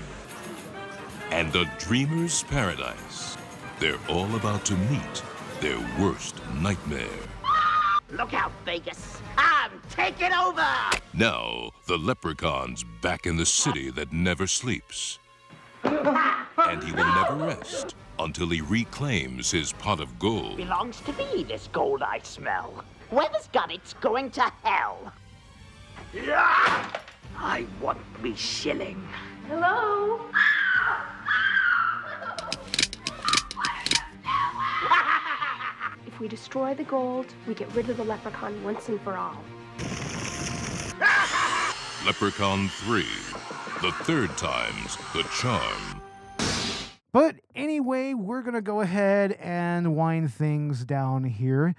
and 1.31 1.53
the 1.53 1.69
dreamer's 1.79 2.43
paradise. 2.45 3.37
They're 3.79 3.99
all 4.09 4.35
about 4.35 4.65
to 4.67 4.75
meet 4.75 5.23
their 5.61 5.79
worst 5.99 6.37
nightmare. 6.61 7.07
Look 8.11 8.33
out, 8.33 8.53
Vegas. 8.65 9.21
I'm 9.37 9.71
taking 9.91 10.33
over! 10.33 10.67
Now, 11.13 11.71
the 11.87 11.99
leprechaun's 11.99 12.85
back 13.03 13.27
in 13.27 13.37
the 13.37 13.45
city 13.45 13.91
that 13.91 14.13
never 14.13 14.47
sleeps. 14.47 15.19
and 15.85 16.83
he 16.83 16.93
will 16.93 17.15
never 17.15 17.35
rest 17.35 17.95
until 18.19 18.49
he 18.49 18.61
reclaims 18.63 19.51
his 19.51 19.73
pot 19.73 20.01
of 20.01 20.19
gold. 20.19 20.57
Belongs 20.57 21.01
to 21.03 21.13
me, 21.13 21.45
this 21.45 21.69
gold 21.71 22.03
I 22.03 22.21
smell. 22.21 22.85
Whoever's 23.11 23.49
got 23.53 23.71
it's 23.71 23.95
going 23.95 24.31
to 24.33 24.53
hell. 24.65 25.13
I 27.37 27.67
want 27.81 28.01
me 28.23 28.35
shilling. 28.35 29.07
Hello? 29.49 30.21
If 36.19 36.23
we 36.23 36.27
destroy 36.27 36.75
the 36.75 36.83
gold, 36.83 37.33
we 37.47 37.55
get 37.55 37.73
rid 37.77 37.89
of 37.91 37.97
the 37.97 38.03
leprechaun 38.03 38.65
once 38.65 38.89
and 38.89 39.01
for 39.03 39.17
all. 39.17 39.37
Leprechaun 42.05 42.69
3. 42.71 43.05
The 43.83 43.93
third 44.03 44.37
time's 44.37 44.97
the 45.13 45.23
charm. 45.41 46.03
But 47.13 47.37
anyway, 47.55 48.15
we're 48.15 48.43
gonna 48.43 48.61
go 48.61 48.81
ahead 48.81 49.35
and 49.35 49.95
wind 49.95 50.35
things 50.35 50.85
down 50.85 51.23
here. 51.23 51.77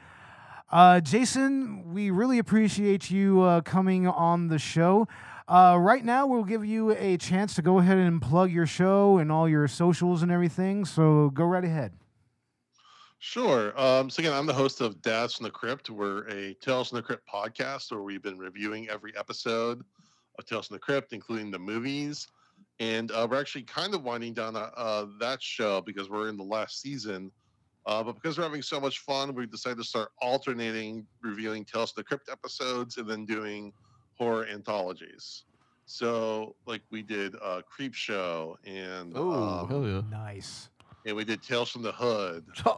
Uh, 0.71 1.01
Jason, 1.01 1.93
we 1.93 2.09
really 2.09 2.39
appreciate 2.39 3.11
you 3.11 3.41
uh, 3.41 3.59
coming 3.59 4.07
on 4.07 4.47
the 4.47 4.57
show. 4.57 5.05
Uh, 5.49 5.75
right 5.77 6.05
now, 6.05 6.25
we'll 6.25 6.45
give 6.45 6.63
you 6.63 6.91
a 6.91 7.17
chance 7.17 7.55
to 7.55 7.61
go 7.61 7.79
ahead 7.79 7.97
and 7.97 8.21
plug 8.21 8.53
your 8.53 8.65
show 8.65 9.17
and 9.17 9.33
all 9.33 9.49
your 9.49 9.67
socials 9.67 10.23
and 10.23 10.31
everything. 10.31 10.85
So 10.85 11.29
go 11.29 11.43
right 11.43 11.65
ahead. 11.65 11.91
Sure. 13.21 13.77
Um, 13.79 14.09
so 14.09 14.21
again, 14.21 14.33
I'm 14.33 14.45
the 14.45 14.53
host 14.53 14.79
of 14.79 15.01
Dads 15.01 15.35
from 15.35 15.43
the 15.43 15.51
Crypt. 15.51 15.89
We're 15.89 16.25
a 16.29 16.53
Tales 16.55 16.89
from 16.89 16.95
the 16.95 17.01
Crypt 17.01 17.27
podcast 17.27 17.91
where 17.91 18.01
we've 18.01 18.21
been 18.23 18.37
reviewing 18.37 18.89
every 18.89 19.15
episode 19.17 19.83
of 20.37 20.45
Tales 20.45 20.67
from 20.67 20.75
the 20.75 20.79
Crypt, 20.79 21.11
including 21.11 21.51
the 21.51 21.59
movies. 21.59 22.29
And 22.79 23.11
uh, 23.11 23.27
we're 23.29 23.41
actually 23.41 23.63
kind 23.63 23.93
of 23.93 24.03
winding 24.03 24.33
down 24.33 24.55
uh, 24.55 24.71
uh, 24.73 25.07
that 25.19 25.43
show 25.43 25.81
because 25.81 26.09
we're 26.09 26.29
in 26.29 26.37
the 26.37 26.45
last 26.45 26.81
season. 26.81 27.29
Uh, 27.85 28.01
but 28.01 28.13
because 28.13 28.37
we're 28.37 28.45
having 28.45 28.61
so 28.61 28.79
much 28.79 28.99
fun, 28.99 29.35
we 29.35 29.45
decided 29.45 29.79
to 29.79 29.83
start 29.83 30.11
alternating 30.21 31.05
reviewing 31.21 31.65
Tales 31.65 31.91
from 31.91 31.99
the 31.99 32.05
Crypt 32.05 32.29
episodes 32.31 32.95
and 32.97 33.09
then 33.09 33.25
doing 33.25 33.73
horror 34.17 34.45
anthologies. 34.45 35.43
So, 35.85 36.55
like 36.65 36.83
we 36.89 37.01
did 37.01 37.35
uh, 37.41 37.63
Creepshow 37.69 38.55
and 38.65 39.11
Oh 39.13 39.31
um, 39.31 39.67
hell 39.67 39.85
yeah, 39.85 40.01
Nice. 40.09 40.68
And 41.05 41.15
we 41.15 41.23
did 41.23 41.41
Tales 41.41 41.69
from 41.69 41.81
the 41.83 41.91
Hood. 41.91 42.45
yeah. 42.65 42.73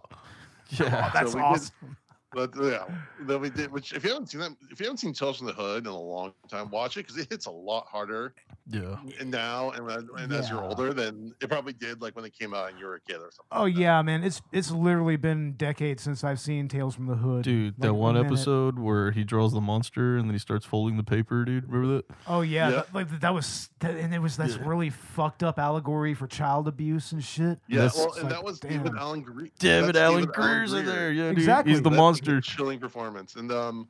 Oh, 0.80 1.12
that's 1.14 1.34
we 1.36 1.42
did- 1.42 1.46
awesome. 1.46 1.98
But 2.34 2.58
uh, 2.58 2.64
yeah, 2.64 2.86
then 3.22 3.42
we 3.42 3.50
did. 3.50 3.72
Which 3.72 3.94
if 3.94 4.04
you 4.04 4.12
haven't 4.12 4.28
seen 4.28 4.42
that, 4.42 4.52
if 4.70 4.80
you 4.80 4.86
haven't 4.86 4.98
seen 4.98 5.14
Tales 5.14 5.38
from 5.38 5.48
the 5.48 5.54
Hood 5.54 5.86
in 5.86 5.92
a 5.92 6.00
long 6.00 6.34
time, 6.50 6.70
watch 6.70 6.98
it 6.98 7.08
because 7.08 7.18
it 7.18 7.28
hits 7.30 7.46
a 7.46 7.52
lot 7.52 7.88
harder 7.88 8.34
yeah. 8.70 8.98
and 9.20 9.32
now 9.32 9.72
and, 9.72 9.86
when- 9.86 10.08
and 10.18 10.34
as 10.34 10.50
you're 10.50 10.64
older 10.64 10.94
than 10.94 11.34
it 11.42 11.50
probably 11.50 11.74
did 11.74 12.02
like 12.02 12.16
when 12.16 12.26
it 12.26 12.34
came 12.38 12.54
out 12.54 12.70
and 12.70 12.80
you 12.80 12.86
were 12.86 12.96
a 12.96 13.02
kid 13.02 13.18
or 13.18 13.32
something. 13.32 13.46
Oh 13.52 13.64
like 13.64 13.78
yeah, 13.78 14.02
man. 14.02 14.24
It's 14.24 14.42
it's 14.52 14.72
literally 14.72 15.18
been 15.18 15.54
decades 15.54 16.04
since 16.04 16.24
I've 16.24 16.40
seen 16.40 16.68
Tales 16.68 16.96
from 16.96 17.08
the 17.08 17.16
Hood. 17.16 17.44
Dude, 17.44 17.76
that 17.80 17.94
one 17.94 18.16
a 18.16 18.24
minute. 18.24 18.34
episode 18.34 18.80
where 18.80 19.12
he 19.12 19.24
draws 19.24 19.54
the 19.54 19.62
monster 19.62 20.18
and 20.18 20.28
then 20.28 20.34
he 20.34 20.40
starts 20.40 20.66
folding 20.66 20.98
the 20.98 21.04
paper, 21.04 21.44
dude. 21.44 21.68
Remember 21.70 21.98
that? 21.98 22.06
Oh 22.28 22.42
yeah, 22.42 22.70
Yeah. 22.70 22.76
That, 22.76 22.96
like 22.96 23.20
that 23.20 23.34
was, 23.34 23.70
that, 23.80 23.96
and 23.96 24.14
it 24.14 24.20
was 24.20 24.38
this 24.38 24.58
really 24.58 24.90
fucked 24.90 25.44
up 25.44 25.60
allegory 25.60 26.14
for 26.14 26.28
child 26.28 26.68
abuse 26.68 27.12
and 27.12 27.24
shit. 27.24 27.60
Yeah, 27.68 27.90
well, 27.96 28.14
and 28.14 28.24
like, 28.24 28.34
that 28.34 28.44
was 28.44 28.60
damn. 28.60 28.84
David 28.84 28.98
Alan 28.98 29.22
Grier. 29.22 29.50
David 29.60 29.96
that's 29.96 29.98
Alan 29.98 30.22
David 30.22 30.36
Grier's 30.36 30.74
in 30.74 30.86
there. 30.86 31.12
Yeah, 31.12 31.30
dude. 31.30 31.40
Exactly. 31.40 31.74
He's 31.74 31.82
the 31.82 31.90
That's 31.90 32.00
chilling 32.42 32.80
performance. 32.80 33.36
And 33.36 33.52
um, 33.52 33.88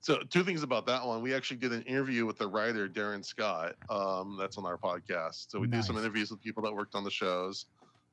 so 0.00 0.18
two 0.30 0.42
things 0.42 0.62
about 0.62 0.86
that 0.86 1.06
one. 1.06 1.22
We 1.22 1.32
actually 1.34 1.58
did 1.58 1.72
an 1.72 1.82
interview 1.82 2.26
with 2.26 2.38
the 2.38 2.46
writer 2.48 2.88
Darin 2.88 3.22
Scott. 3.22 3.74
Um, 3.88 4.36
that's 4.38 4.58
on 4.58 4.66
our 4.66 4.76
podcast. 4.76 5.50
So 5.50 5.60
we 5.60 5.66
do 5.68 5.82
some 5.82 5.96
interviews 5.96 6.30
with 6.30 6.40
people 6.40 6.62
that 6.64 6.72
worked 6.74 6.94
on 6.94 7.04
the 7.04 7.10
shows. 7.10 7.66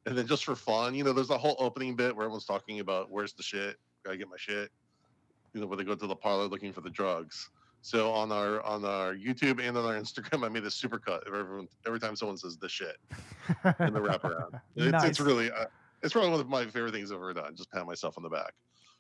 And 0.06 0.18
then 0.18 0.28
just 0.28 0.45
for 0.45 0.56
fun, 0.56 0.95
you 0.95 1.04
know, 1.04 1.14
there's 1.14 1.30
a 1.30 1.38
whole 1.38 1.56
opening 1.60 1.95
bit 1.95 2.16
where 2.16 2.26
everyone's 2.26 2.45
talking 2.45 2.80
about 2.80 3.12
where's 3.12 3.34
the 3.34 3.43
shit? 3.43 3.78
Gotta 4.06 4.18
get 4.18 4.30
my 4.30 4.38
shit. 4.38 4.70
You 5.54 5.62
know, 5.62 5.68
where 5.68 5.78
they 5.78 5.84
go 5.84 5.95
to 5.95 6.08
the 6.08 6.16
parlor 6.16 6.45
looking 6.45 6.72
for 6.72 6.82
the 6.82 6.89
drugs. 6.89 7.50
So 7.82 8.12
on 8.12 8.32
our 8.32 8.62
on 8.64 8.84
our 8.86 9.16
YouTube 9.16 9.60
and 9.66 9.78
on 9.78 9.86
our 9.86 10.00
Instagram, 10.00 10.45
I 10.45 10.50
made 10.50 10.64
a 10.64 10.68
supercut 10.68 11.28
of 11.28 11.34
everyone 11.34 11.68
every 11.88 12.00
time 12.00 12.16
someone 12.16 12.38
says 12.38 12.58
the 12.58 12.70
shit 12.70 12.97
in 13.80 13.93
the 13.93 14.00
wraparound. 14.00 14.60
It's, 14.76 14.91
Nice. 14.91 15.04
it's 15.06 15.20
really, 15.20 15.50
uh, 15.52 15.66
it's 16.04 16.14
probably 16.14 16.32
one 16.32 16.39
of 16.39 16.50
my 16.50 16.66
favorite 16.66 16.93
things 16.93 17.12
I've 17.12 17.18
ever 17.18 17.34
done. 17.34 17.56
Just 17.56 17.72
pat 17.72 17.86
myself 17.86 18.16
on 18.18 18.24
the 18.24 18.30
back. 18.30 18.54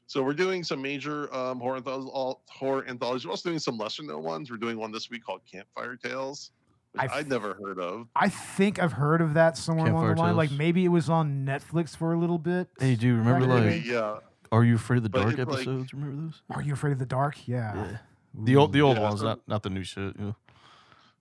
So 0.09 0.23
we're 0.23 0.33
doing 0.33 0.63
some 0.63 0.81
major 0.81 1.31
um, 1.31 1.59
horror, 1.59 1.75
anthologies, 1.77 2.09
all, 2.11 2.41
horror 2.49 2.83
anthologies. 2.87 3.25
We're 3.27 3.31
also 3.31 3.49
doing 3.49 3.59
some 3.59 3.77
lesser 3.77 4.01
known 4.01 4.23
ones. 4.23 4.49
We're 4.49 4.57
doing 4.57 4.75
one 4.79 4.91
this 4.91 5.07
week 5.11 5.23
called 5.23 5.41
Campfire 5.45 5.95
Tales, 5.97 6.49
which 6.93 7.03
I've- 7.03 7.13
I'd 7.13 7.29
never 7.29 7.53
heard 7.53 7.77
of. 7.79 8.07
I 8.15 8.27
think 8.27 8.79
I've 8.79 8.93
heard 8.93 9.21
of 9.21 9.35
that 9.35 9.55
somewhere 9.55 9.91
along 9.91 10.15
the 10.15 10.15
line. 10.15 10.35
Like 10.35 10.49
maybe 10.49 10.83
it 10.83 10.87
was 10.87 11.11
on 11.11 11.45
Netflix 11.45 11.95
for 11.95 12.13
a 12.13 12.17
little 12.19 12.39
bit. 12.39 12.69
Hey, 12.79 12.95
do 12.95 13.05
you 13.05 13.17
remember 13.17 13.45
like 13.45 13.63
Maybe, 13.65 13.87
yeah, 13.87 14.17
Are 14.51 14.63
You 14.63 14.77
Afraid 14.77 14.97
of 14.97 15.03
the 15.03 15.09
But 15.09 15.21
Dark 15.21 15.37
it's 15.37 15.47
like- 15.47 15.57
episodes? 15.59 15.93
remember 15.93 16.23
those? 16.23 16.41
Are 16.49 16.63
you 16.63 16.73
afraid 16.73 16.93
of 16.93 16.97
the 16.99 17.05
dark? 17.05 17.47
Yeah. 17.47 17.99
The 18.33 18.55
old 18.55 18.73
the 18.73 18.81
old 18.81 18.97
Yeah, 18.97 19.03
ones, 19.03 19.19
so- 19.19 19.25
not 19.27 19.47
not 19.47 19.61
the 19.61 19.69
new 19.69 19.83
shit. 19.83 20.15
You 20.17 20.25
know? 20.25 20.35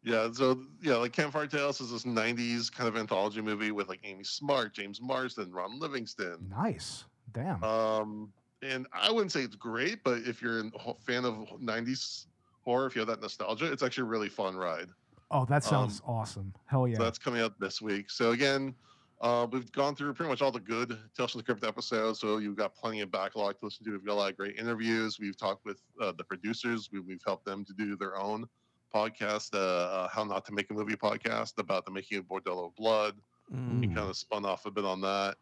yeah. 0.02 0.32
So 0.32 0.62
yeah, 0.80 0.94
like 0.94 1.12
Campfire 1.12 1.46
Tales 1.46 1.78
is 1.82 1.90
this 1.90 2.04
'90s 2.04 2.72
kind 2.72 2.88
of 2.88 2.96
anthology 2.96 3.42
movie 3.42 3.70
with 3.70 3.88
like 3.90 4.00
Amy 4.04 4.24
Smart, 4.24 4.72
James 4.72 4.98
Marsden, 5.02 5.52
Ron 5.52 5.78
Livingston. 5.78 6.38
Nice. 6.48 7.04
Damn. 7.34 7.62
Um, 7.62 8.32
and 8.62 8.86
I 8.92 9.10
wouldn't 9.10 9.32
say 9.32 9.42
it's 9.42 9.56
great, 9.56 10.02
but 10.04 10.18
if 10.26 10.40
you're 10.42 10.60
a 10.60 10.94
fan 11.06 11.24
of 11.24 11.34
'90s 11.60 12.26
horror, 12.64 12.86
if 12.86 12.94
you 12.94 13.00
have 13.00 13.08
that 13.08 13.20
nostalgia, 13.20 13.70
it's 13.70 13.82
actually 13.82 14.02
a 14.02 14.06
really 14.06 14.28
fun 14.28 14.56
ride. 14.56 14.88
Oh, 15.30 15.44
that 15.46 15.62
sounds 15.64 16.00
awesome. 16.06 16.54
Hell 16.66 16.88
yeah. 16.88 16.96
So 16.96 17.02
that's 17.04 17.18
coming 17.18 17.40
out 17.42 17.58
this 17.60 17.82
week. 17.82 18.10
So 18.10 18.30
again, 18.30 18.74
uh, 19.20 19.46
we've 19.50 19.70
gone 19.72 19.94
through 19.94 20.14
pretty 20.14 20.30
much 20.30 20.40
all 20.40 20.50
the 20.50 20.58
good 20.60 20.96
Tales 21.16 21.32
from 21.32 21.40
the 21.40 21.44
Crypt 21.44 21.64
episodes. 21.64 22.18
So 22.20 22.38
you've 22.38 22.56
got 22.56 22.74
plenty 22.74 23.00
of 23.00 23.10
backlog 23.10 23.58
to 23.58 23.66
listen 23.66 23.84
to. 23.84 23.90
We've 23.92 24.04
got 24.06 24.14
a 24.14 24.14
lot 24.14 24.30
of 24.30 24.36
great 24.38 24.56
interviews. 24.58 25.18
We've 25.20 25.36
talked 25.36 25.64
with 25.66 25.82
uh, 26.00 26.12
the 26.16 26.24
producers. 26.24 26.88
We, 26.92 27.00
we've 27.00 27.20
helped 27.26 27.44
them 27.44 27.64
to 27.66 27.72
do 27.74 27.94
their 27.96 28.16
own 28.18 28.46
podcast, 28.94 29.54
uh, 29.54 29.58
uh, 29.58 30.08
How 30.08 30.24
Not 30.24 30.46
to 30.46 30.52
Make 30.52 30.70
a 30.70 30.74
Movie 30.74 30.96
podcast 30.96 31.58
about 31.58 31.84
the 31.84 31.90
making 31.90 32.18
of 32.18 32.24
Bordello 32.24 32.66
of 32.68 32.76
Blood. 32.76 33.16
We 33.50 33.56
Mm. 33.58 33.94
kind 33.94 34.08
of 34.10 34.16
spun 34.16 34.44
off 34.46 34.64
a 34.66 34.70
bit 34.70 34.84
on 34.86 35.00
that. 35.02 35.36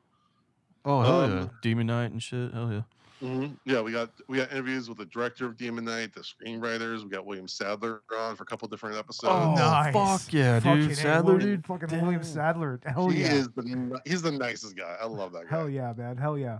Oh 0.84 1.02
hell 1.02 1.20
Um, 1.22 1.32
yeah, 1.38 1.48
Demon 1.62 1.86
Knight 1.88 2.10
and 2.12 2.22
shit. 2.22 2.52
Hell 2.52 2.72
yeah. 2.72 2.82
Hmm 3.20 3.46
Yeah, 3.64 3.80
we 3.80 3.92
got 3.92 4.10
we 4.28 4.36
got 4.36 4.50
interviews 4.52 4.88
with 4.88 4.98
the 4.98 5.06
director 5.06 5.46
of 5.46 5.56
Demon 5.56 5.84
Knight, 5.84 6.14
the 6.14 6.20
screenwriters. 6.20 7.02
We 7.02 7.08
got 7.08 7.24
William 7.24 7.48
Sadler 7.48 8.02
on 8.16 8.36
for 8.36 8.42
a 8.42 8.46
couple 8.46 8.68
different 8.68 8.96
episodes. 8.96 9.32
Oh, 9.32 9.54
nice. 9.54 9.92
fuck 9.92 10.32
yeah, 10.32 10.60
dude. 10.60 10.62
Fucking 10.64 10.90
A, 10.90 10.94
Sadler, 10.94 11.32
William- 11.34 11.50
dude. 11.50 11.66
Fucking 11.66 11.88
Damn. 11.88 12.02
William 12.02 12.22
Sadler. 12.22 12.80
Hell 12.84 13.08
he 13.08 13.22
yeah. 13.22 13.32
is 13.32 13.48
the 13.48 14.00
he's 14.04 14.22
the 14.22 14.32
nicest 14.32 14.76
guy. 14.76 14.96
I 15.00 15.06
love 15.06 15.32
that 15.32 15.48
guy. 15.48 15.56
Hell 15.56 15.70
yeah, 15.70 15.92
man. 15.96 16.16
Hell 16.16 16.36
yeah. 16.36 16.58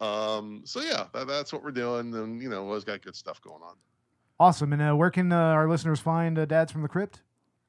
Um, 0.00 0.62
so 0.64 0.80
yeah, 0.80 1.06
that, 1.12 1.26
that's 1.26 1.52
what 1.52 1.62
we're 1.62 1.70
doing, 1.70 2.14
and 2.14 2.42
you 2.42 2.48
know, 2.48 2.62
we 2.62 2.68
always 2.68 2.84
got 2.84 3.02
good 3.02 3.16
stuff 3.16 3.40
going 3.40 3.62
on. 3.62 3.74
Awesome. 4.38 4.72
And 4.72 4.82
uh, 4.82 4.94
where 4.94 5.10
can 5.10 5.32
uh, 5.32 5.36
our 5.36 5.68
listeners 5.68 6.00
find 6.00 6.38
uh, 6.38 6.44
Dads 6.44 6.72
from 6.72 6.82
the 6.82 6.88
Crypt? 6.88 7.22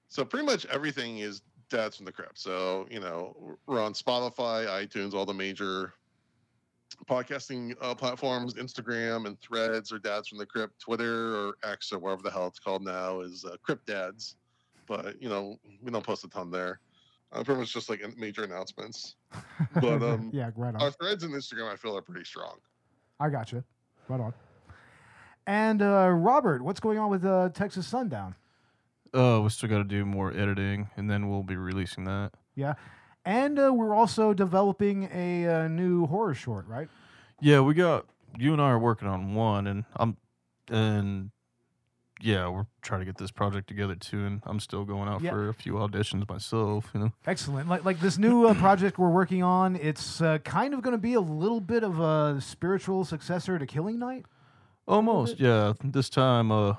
So 0.10 0.26
pretty 0.26 0.46
much 0.46 0.66
everything 0.68 1.20
is 1.20 1.42
Dads 1.70 1.98
from 1.98 2.06
the 2.06 2.12
Crypt. 2.12 2.38
So 2.40 2.88
you 2.90 3.00
know, 3.00 3.58
we're 3.68 3.82
on 3.82 3.94
Spotify, 3.94 4.68
iTunes, 4.68 5.14
all 5.14 5.26
the 5.26 5.34
major 5.34 5.94
podcasting 7.08 7.76
uh, 7.82 7.94
platforms, 7.96 8.56
Instagram 8.56 9.26
and 9.26 9.40
Threads, 9.40 9.92
or 9.92 10.00
Dads 10.00 10.28
from 10.28 10.38
the 10.38 10.46
Crypt, 10.46 10.80
Twitter 10.80 11.36
or 11.36 11.54
X 11.64 11.92
or 11.92 12.00
whatever 12.00 12.22
the 12.22 12.32
hell 12.32 12.48
it's 12.48 12.60
called 12.60 12.84
now 12.84 13.22
is 13.22 13.46
uh, 13.46 13.56
Crypt 13.62 13.86
Dads. 13.86 14.36
But 14.88 15.22
you 15.22 15.30
know, 15.30 15.60
we 15.82 15.92
don't 15.92 16.06
post 16.06 16.24
a 16.24 16.30
ton 16.30 16.52
there. 16.52 16.80
Uh, 17.32 17.44
pretty 17.44 17.60
much 17.60 17.74
just 17.74 17.90
like 17.90 18.02
major 18.18 18.44
announcements. 18.44 19.16
But 19.74 20.02
um, 20.02 20.30
yeah, 20.34 20.52
right 20.56 20.74
on. 20.74 20.82
our 20.82 20.92
Threads 20.92 21.24
and 21.24 21.34
Instagram, 21.34 21.72
I 21.72 21.76
feel 21.76 21.98
are 21.98 22.02
pretty 22.02 22.26
strong. 22.26 22.58
I 23.20 23.30
got 23.30 23.52
you. 23.52 23.64
Right 24.08 24.20
on. 24.20 24.34
And 25.48 25.82
uh, 25.82 26.10
Robert, 26.10 26.64
what's 26.64 26.80
going 26.80 26.98
on 26.98 27.10
with 27.10 27.26
uh, 27.26 27.50
Texas 27.50 27.88
Sundown? 27.88 28.36
Uh, 29.14 29.40
we 29.42 29.50
still 29.50 29.70
got 29.70 29.78
to 29.78 29.84
do 29.84 30.06
more 30.06 30.32
editing, 30.36 30.90
and 30.98 31.10
then 31.10 31.30
we'll 31.30 31.44
be 31.44 31.56
releasing 31.56 32.04
that. 32.06 32.32
Yeah. 32.56 32.74
And 33.26 33.60
uh, 33.60 33.74
we're 33.74 33.96
also 33.96 34.34
developing 34.34 35.10
a 35.12 35.48
uh, 35.48 35.68
new 35.68 36.06
horror 36.06 36.36
short, 36.36 36.68
right? 36.68 36.88
Yeah, 37.42 37.62
we 37.62 37.74
got 37.74 38.06
you 38.38 38.54
and 38.54 38.62
I 38.62 38.66
are 38.70 38.80
working 38.80 39.08
on 39.08 39.34
one, 39.34 39.66
and 39.66 39.84
I'm, 39.96 40.18
and 40.70 41.32
yeah, 42.22 42.48
we're 42.48 42.68
trying 42.82 43.02
to 43.02 43.06
get 43.06 43.18
this 43.18 43.32
project 43.32 43.68
together 43.68 43.96
too. 43.96 44.24
And 44.26 44.42
I'm 44.46 44.60
still 44.60 44.86
going 44.86 45.10
out 45.10 45.22
Yeah. 45.22 45.32
for 45.32 45.50
a 45.50 45.54
few 45.54 45.74
auditions 45.74 46.30
myself. 46.30 46.92
You 46.94 47.00
know. 47.00 47.12
Excellent. 47.26 47.68
Like 47.68 47.84
like 47.84 48.00
this 48.00 48.18
new 48.18 48.46
uh, 48.48 48.54
project 48.60 48.98
we're 49.00 49.10
working 49.10 49.42
on, 49.44 49.76
it's 49.76 50.22
uh, 50.22 50.38
kind 50.40 50.74
of 50.74 50.82
going 50.82 50.94
to 50.94 51.02
be 51.02 51.16
a 51.16 51.20
little 51.22 51.60
bit 51.62 51.84
of 51.84 52.00
a 52.00 52.40
spiritual 52.42 53.06
successor 53.06 53.58
to 53.58 53.66
Killing 53.66 53.98
Night. 54.00 54.26
Almost, 54.88 55.40
yeah. 55.40 55.74
This 55.84 56.10
time, 56.10 56.52
uh, 56.52 56.76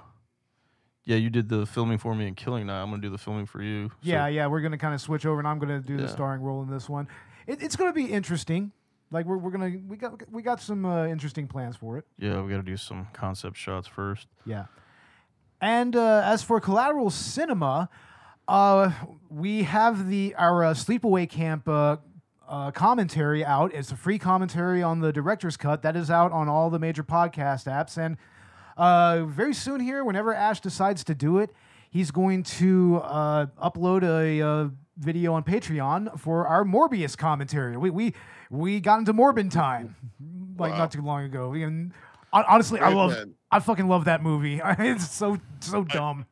yeah, 1.07 1.17
you 1.17 1.31
did 1.31 1.49
the 1.49 1.65
filming 1.65 1.97
for 1.99 2.15
me 2.15 2.27
in 2.29 2.35
Killing 2.35 2.67
Night. 2.67 2.83
I'm 2.83 2.91
gonna 2.91 3.01
do 3.01 3.09
the 3.11 3.17
filming 3.19 3.47
for 3.47 3.63
you. 3.63 3.89
So- 3.89 3.95
Yeah, 4.03 4.27
yeah, 4.27 4.47
we're 4.49 4.61
going 4.61 4.73
to 4.73 4.79
kind 4.79 4.93
of 4.95 5.01
switch 5.01 5.25
over, 5.25 5.39
and 5.39 5.49
I'm 5.49 5.59
going 5.59 5.81
to 5.81 5.87
do 5.87 5.97
the 5.97 6.09
starring 6.09 6.43
role 6.43 6.63
in 6.63 6.69
this 6.71 6.89
one. 6.89 7.09
It, 7.47 7.63
it's 7.63 7.77
going 7.77 7.89
to 7.91 7.95
be 7.95 8.13
interesting. 8.13 8.73
Like 9.13 9.25
we're, 9.25 9.37
we're 9.39 9.53
gonna 9.53 9.71
we 9.87 9.97
got 9.97 10.21
we 10.33 10.43
got 10.43 10.61
some 10.61 10.85
uh, 10.85 11.07
interesting 11.07 11.47
plans 11.47 11.77
for 11.77 11.97
it. 11.97 12.05
yeah, 12.19 12.41
we 12.43 12.51
got 12.51 12.57
to 12.59 12.63
do 12.65 12.77
some 12.77 13.07
concept 13.13 13.57
shots 13.57 13.87
first. 13.87 14.27
Yeah. 14.45 14.67
And 15.61 15.97
uh, 15.97 16.23
as 16.25 16.43
for 16.43 16.61
collateral 16.61 17.11
cinema, 17.11 17.89
uh, 18.49 18.91
we 19.31 19.63
have 19.63 20.09
the 20.09 20.35
our 20.37 20.65
uh, 20.65 20.75
sleepaway 20.75 21.29
camp 21.31 21.69
uh, 21.69 21.97
uh, 22.49 22.71
commentary 22.73 23.45
out. 23.45 23.73
It's 23.75 23.91
a 23.93 23.97
free 23.97 24.19
commentary 24.19 24.83
on 24.83 25.01
the 25.01 25.13
director's 25.13 25.57
cut 25.57 25.83
that 25.83 25.97
is 25.97 26.11
out 26.11 26.33
on 26.33 26.49
all 26.49 26.69
the 26.69 26.79
major 26.79 27.03
podcast 27.05 27.67
apps. 27.67 27.97
And 27.97 28.17
uh, 28.77 29.25
very 29.27 29.55
soon 29.55 29.81
here, 29.81 30.05
whenever 30.05 30.35
Ash 30.35 30.61
decides 30.61 31.05
to 31.05 31.15
do 31.15 31.39
it, 31.39 31.51
he's 31.91 32.11
going 32.11 32.43
to 32.45 33.01
uh, 33.05 33.47
upload 33.63 34.03
a, 34.03 34.43
uh 34.47 34.69
video 34.99 35.35
on 35.35 35.43
Patreon 35.45 36.19
for 36.19 36.47
our 36.47 36.65
Morbius 36.65 37.19
commentary. 37.19 37.77
We 37.77 37.91
we 37.91 38.15
we 38.49 38.81
got 38.81 38.99
into 39.01 39.13
Morbin 39.13 39.51
time 39.51 39.95
like 40.59 40.73
Wow. 40.73 40.79
not 40.79 40.91
too 40.91 41.03
long 41.03 41.25
ago. 41.25 41.53
And 41.53 41.93
hon- 42.33 42.47
honestly, 42.49 42.81
I 42.81 42.89
love 42.95 43.11
man. 43.11 43.35
I 43.51 43.61
fucking 43.61 43.89
love 43.89 44.07
that 44.07 44.23
movie. 44.23 44.59
it's 44.65 45.11
so 45.11 45.37
so 45.61 45.85
dumb. 45.85 46.25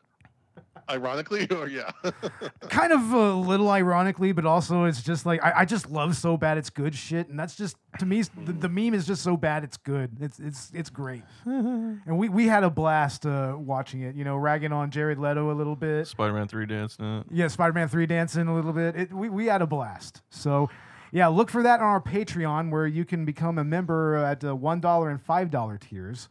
Ironically, 0.91 1.49
or 1.51 1.66
yeah, 1.68 1.91
kind 2.68 2.93
of 2.93 3.12
a 3.12 3.32
little 3.32 3.70
ironically, 3.70 4.32
but 4.32 4.45
also 4.45 4.85
it's 4.85 5.03
just 5.03 5.24
like 5.24 5.43
I, 5.43 5.61
I 5.61 5.64
just 5.64 5.91
love 5.91 6.16
so 6.16 6.37
bad 6.37 6.59
it's 6.59 6.70
good 6.70 6.95
shit, 6.95 7.28
and 7.28 7.39
that's 7.39 7.57
just 7.57 7.76
to 7.99 8.07
me 8.07 8.22
the, 8.22 8.53
the 8.53 8.68
meme 8.68 8.95
is 8.95 9.07
just 9.07 9.22
so 9.22 9.37
bad 9.37 9.64
it's 9.64 9.76
good. 9.76 10.11
It's 10.20 10.39
it's 10.39 10.70
it's 10.74 10.91
great, 10.91 11.22
and 11.45 12.18
we 12.18 12.28
we 12.28 12.47
had 12.47 12.64
a 12.64 12.70
blast 12.70 13.24
uh, 13.24 13.57
watching 13.59 14.03
it. 14.03 14.14
You 14.14 14.24
know, 14.24 14.37
ragging 14.37 14.72
on 14.72 14.91
Jared 14.91 15.18
Leto 15.18 15.51
a 15.51 15.55
little 15.55 15.76
bit. 15.76 16.07
Spider-Man 16.07 16.49
three 16.49 16.66
dancing. 16.66 17.24
Yeah, 17.30 17.49
Spider-Man 17.49 17.89
Three 17.89 18.07
dancing 18.07 18.49
a 18.49 18.55
little 18.55 18.72
bit. 18.72 18.97
It, 18.97 19.12
we 19.12 19.28
we 19.28 19.47
had 19.47 19.62
a 19.62 19.66
blast. 19.66 20.22
So. 20.30 20.70
Yeah, 21.12 21.28
look 21.28 21.49
for 21.49 21.62
that 21.62 21.78
on 21.78 21.87
our 21.87 22.01
Patreon 22.01 22.72
where 22.72 22.89
you 22.89 23.05
can 23.05 23.24
become 23.24 23.57
a 23.57 23.62
member 23.62 24.16
at 24.16 24.43
uh, 24.43 24.49
$1 24.49 25.11
and 25.11 25.24
$5 25.24 25.80
tiers. 25.80 26.28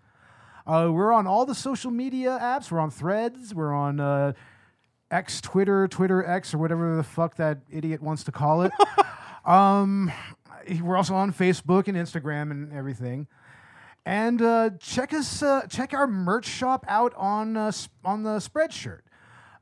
Uh, 0.65 0.89
we're 0.91 1.11
on 1.11 1.27
all 1.27 1.45
the 1.45 1.55
social 1.55 1.91
media 1.91 2.37
apps. 2.41 2.71
We're 2.71 2.79
on 2.79 2.89
Threads. 2.89 3.53
We're 3.53 3.73
on 3.73 3.99
uh, 3.99 4.33
X, 5.11 5.41
Twitter, 5.41 5.87
Twitter 5.87 6.25
X, 6.25 6.53
or 6.53 6.57
whatever 6.57 6.95
the 6.95 7.03
fuck 7.03 7.35
that 7.35 7.59
idiot 7.69 8.01
wants 8.01 8.23
to 8.23 8.31
call 8.31 8.61
it. 8.61 8.71
um, 9.45 10.11
we're 10.81 10.95
also 10.95 11.15
on 11.15 11.33
Facebook 11.33 11.87
and 11.87 11.97
Instagram 11.97 12.51
and 12.51 12.71
everything. 12.71 13.27
And 14.05 14.41
uh, 14.41 14.71
check 14.79 15.13
us, 15.13 15.43
uh, 15.43 15.67
check 15.69 15.93
our 15.93 16.07
merch 16.07 16.45
shop 16.45 16.85
out 16.87 17.13
on 17.15 17.55
uh, 17.55 17.71
on 18.03 18.23
the 18.23 18.37
Spreadshirt. 18.37 19.01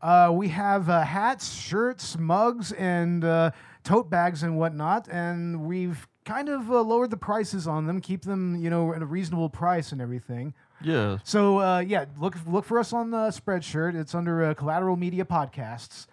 Uh, 0.02 0.32
we 0.34 0.50
have 0.50 0.90
uh, 0.90 1.02
hats, 1.02 1.54
shirts, 1.54 2.18
mugs, 2.18 2.72
and 2.72 3.24
uh, 3.24 3.52
tote 3.84 4.10
bags 4.10 4.42
and 4.42 4.58
whatnot. 4.58 5.08
And 5.10 5.66
we've 5.66 6.08
kind 6.26 6.50
of 6.50 6.72
uh, 6.72 6.82
lowered 6.82 7.12
the 7.12 7.18
prices 7.18 7.68
on 7.68 7.86
them, 7.86 8.02
keep 8.02 8.24
them, 8.24 8.56
you 8.56 8.70
know, 8.70 8.94
at 8.94 9.02
a 9.02 9.06
reasonable 9.06 9.50
price 9.50 9.92
and 9.92 10.02
everything. 10.02 10.56
Yeah, 10.84 11.20
So 11.24 11.60
uh, 11.60 11.80
yeah, 11.80 12.06
look 12.20 12.36
look 12.48 12.66
for 12.66 12.80
us 12.80 12.94
on 12.94 13.12
the 13.12 13.28
Spreadshirt. 13.30 13.96
It's 13.96 14.16
under 14.16 14.44
uh, 14.44 14.54
Collateral 14.54 14.96
Media 14.96 15.26
Podcasts. 15.26 16.08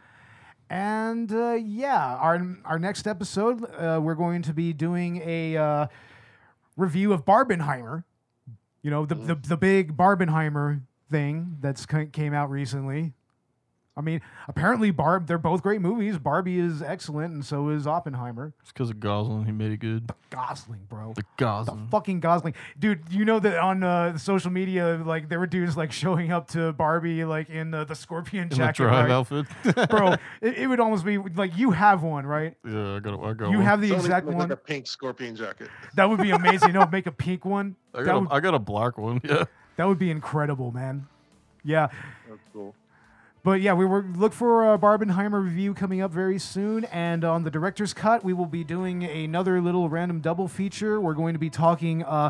And 0.71 1.33
uh, 1.33 1.55
yeah, 1.55 2.17
our 2.17 2.47
our 2.65 2.79
next 2.79 3.07
episode, 3.07 3.65
uh, 3.75 4.01
we're 4.03 4.15
going 4.15 4.43
to 4.43 4.53
be 4.53 4.73
doing 4.73 5.23
a 5.25 5.57
uh, 5.57 5.87
review 6.77 7.13
of 7.13 7.25
Barbenheimer. 7.25 8.05
You 8.83 8.91
know, 8.91 9.07
the, 9.07 9.15
the 9.15 9.35
the 9.35 9.57
big 9.57 9.97
Barbenheimer 9.97 10.83
thing 11.11 11.57
that's 11.61 11.87
ca- 11.87 12.07
came 12.13 12.35
out 12.35 12.51
recently. 12.51 13.15
I 13.99 14.01
mean, 14.01 14.21
apparently 14.47 14.93
Barb, 14.93 15.27
they're 15.27 15.39
both 15.39 15.61
great 15.61 15.81
movies. 15.81 16.19
Barbie 16.19 16.61
is 16.61 16.81
excellent, 16.83 17.35
and 17.35 17.45
so 17.45 17.69
is 17.69 17.85
Oppenheimer. 17.85 18.53
it's 18.63 18.71
because 18.71 18.91
of 18.91 19.01
Gosling. 19.01 19.45
He 19.47 19.51
made 19.51 19.73
it 19.73 19.79
good. 19.79 20.09
Gosling, 20.31 20.79
bro. 20.89 21.15
The 21.17 21.25
Gosling. 21.37 21.87
The 21.87 21.91
fucking 21.91 22.21
Gosling, 22.21 22.55
dude. 22.79 23.01
You 23.11 23.25
know 23.25 23.41
that 23.41 23.59
on 23.59 23.83
uh, 23.83 24.17
social 24.17 24.53
media, 24.53 25.03
like 25.05 25.29
there 25.29 25.41
were 25.41 25.49
dudes 25.49 25.77
like 25.77 25.91
showing 25.91 26.31
up 26.31 26.47
to 26.51 26.73
Barbie 26.75 27.25
like 27.25 27.51
in 27.51 27.75
uh, 27.75 27.83
the 27.85 27.97
scorpion 27.97 28.45
In 28.45 28.49
the 28.51 28.55
jacket, 28.57 28.85
drive 28.85 29.07
right? 29.07 29.11
outfit. 29.11 29.47
bro. 29.91 30.15
It, 30.41 30.59
it 30.59 30.67
would 30.69 30.79
almost 30.79 31.05
be 31.05 31.19
like 31.19 31.57
you 31.59 31.73
have 31.73 32.05
one, 32.05 32.25
right? 32.25 32.55
yeah, 32.65 32.95
I 32.97 33.01
got. 33.01 33.21
I 33.21 33.33
got. 33.33 33.51
You 33.51 33.57
one. 33.57 33.67
have 33.67 33.81
the 33.81 33.89
Somebody 33.89 34.07
exact 34.07 34.27
one. 34.27 34.39
like 34.39 34.51
a 34.51 34.57
pink 34.57 34.87
scorpion 34.87 35.35
jacket. 35.35 35.69
That 35.97 36.09
would 36.09 36.21
be 36.21 36.31
amazing. 36.31 36.73
no, 36.73 36.87
make 36.87 37.07
a 37.07 37.13
pink 37.27 37.45
one. 37.45 37.75
I 37.93 37.99
That 37.99 38.05
got. 38.07 38.21
would, 38.21 38.31
A, 38.31 38.35
I 38.35 38.41
got 38.41 38.55
a 38.55 38.59
black 38.61 38.97
one. 38.97 39.21
Yeah. 39.25 39.45
that 39.77 39.89
would 39.89 39.99
be 39.99 40.13
incredible, 40.13 40.71
man. 40.71 41.09
Yeah. 41.65 41.89
That's 42.29 42.41
cool. 42.53 42.77
But 43.49 43.63
yeah, 43.63 43.73
we 43.73 43.87
were 43.87 44.03
look 44.15 44.35
for 44.35 44.75
a 44.75 44.79
Barbenheimer 44.79 45.43
review 45.43 45.73
coming 45.73 46.03
up 46.03 46.11
very 46.11 46.39
soon, 46.39 46.85
and 46.85 47.25
on 47.25 47.45
the 47.45 47.51
director's 47.51 47.95
cut, 47.95 48.23
we 48.23 48.35
will 48.35 48.45
be 48.45 48.63
doing 48.63 49.05
another 49.05 49.63
little 49.63 49.89
random 49.89 50.21
double 50.21 50.49
feature. 50.49 51.01
We're 51.01 51.15
going 51.15 51.33
to 51.33 51.39
be 51.39 51.49
talking 51.49 52.03
uh, 52.03 52.29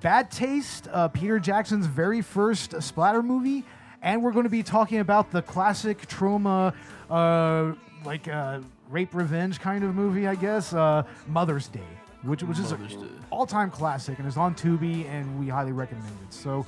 Bad 0.00 0.30
Taste, 0.30 0.86
uh, 0.92 1.08
Peter 1.08 1.40
Jackson's 1.40 1.86
very 1.86 2.22
first 2.22 2.80
splatter 2.82 3.20
movie, 3.20 3.64
and 4.00 4.22
we're 4.22 4.30
going 4.30 4.44
to 4.44 4.48
be 4.48 4.62
talking 4.62 5.00
about 5.00 5.32
the 5.32 5.42
classic 5.42 6.06
Troma, 6.06 6.72
uh, 7.10 7.74
like 8.04 8.28
uh, 8.28 8.60
rape 8.90 9.12
revenge 9.12 9.58
kind 9.58 9.82
of 9.82 9.96
movie, 9.96 10.28
I 10.28 10.36
guess, 10.36 10.72
uh, 10.72 11.02
Mother's 11.26 11.66
Day, 11.66 11.80
which 12.22 12.44
which 12.44 12.60
is 12.60 12.70
an 12.70 13.20
all-time 13.30 13.72
classic 13.72 14.20
and 14.20 14.28
is 14.28 14.36
on 14.36 14.54
Tubi, 14.54 15.04
and 15.06 15.36
we 15.36 15.48
highly 15.48 15.72
recommend 15.72 16.16
it. 16.28 16.32
So 16.32 16.64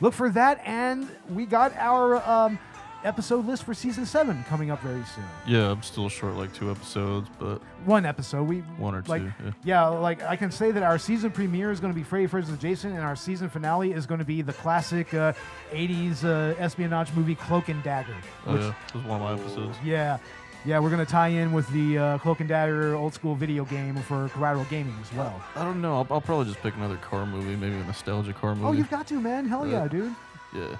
look 0.00 0.14
for 0.14 0.30
that, 0.30 0.60
and 0.64 1.10
we 1.28 1.46
got 1.46 1.76
our. 1.78 2.22
Um, 2.30 2.60
episode 3.04 3.46
list 3.46 3.64
for 3.64 3.74
season 3.74 4.06
seven 4.06 4.42
coming 4.48 4.70
up 4.70 4.80
very 4.80 5.02
soon. 5.14 5.24
Yeah, 5.46 5.70
I'm 5.70 5.82
still 5.82 6.08
short 6.08 6.34
like 6.34 6.52
two 6.54 6.70
episodes, 6.70 7.28
but 7.38 7.60
One 7.84 8.06
episode. 8.06 8.44
We 8.44 8.60
one 8.78 8.94
or 8.94 9.02
like, 9.06 9.22
two. 9.22 9.32
Yeah. 9.44 9.50
Yeah, 9.64 9.86
like 9.88 10.22
I 10.22 10.36
can 10.36 10.50
say 10.50 10.70
that 10.70 10.82
our 10.82 10.98
season 10.98 11.30
premiere 11.30 11.70
is 11.70 11.80
going 11.80 11.92
to 11.92 11.96
be 11.98 12.02
Freddy 12.02 12.26
vs. 12.26 12.58
Jason, 12.58 12.92
and 12.92 13.00
our 13.00 13.16
season 13.16 13.48
finale 13.48 13.92
is 13.92 14.06
going 14.06 14.20
to 14.20 14.24
be 14.24 14.42
the 14.42 14.52
classic 14.54 15.12
uh, 15.14 15.32
'80s 15.72 16.24
uh, 16.24 16.54
espionage 16.58 17.12
movie 17.14 17.34
Cloak 17.34 17.68
and 17.68 17.82
Dagger. 17.82 18.16
Oh 18.46 18.54
which- 18.54 18.62
yeah, 18.62 18.74
this 18.86 18.94
was 18.94 19.04
one 19.04 19.20
of 19.20 19.38
my 19.38 19.42
episodes. 19.44 19.76
yeah, 19.84 20.18
yeah, 20.64 20.78
we're 20.78 20.90
going 20.90 21.04
to 21.04 21.10
tie 21.10 21.28
in 21.28 21.52
with 21.52 21.68
the 21.68 21.98
uh, 21.98 22.18
Cloak 22.18 22.40
and 22.40 22.48
Dagger 22.48 22.94
old 22.94 23.12
school 23.12 23.34
video 23.34 23.64
game 23.66 23.96
for 23.96 24.30
Collateral 24.30 24.64
Gaming 24.70 24.96
as 25.02 25.12
well. 25.12 25.42
I 25.56 25.62
don't 25.62 25.82
know. 25.82 25.96
I'll, 25.96 26.06
I'll 26.10 26.20
probably 26.22 26.46
just 26.46 26.62
pick 26.62 26.74
another 26.76 26.96
car 26.96 27.26
movie, 27.26 27.54
maybe 27.56 27.74
a 27.76 27.84
nostalgia 27.84 28.32
car 28.32 28.54
movie. 28.54 28.66
Oh, 28.66 28.72
you've 28.72 28.90
got 28.90 29.06
to, 29.08 29.20
man! 29.20 29.46
Hell 29.46 29.66
yeah, 29.66 29.86
dude! 29.88 30.14
yeah. 30.54 30.76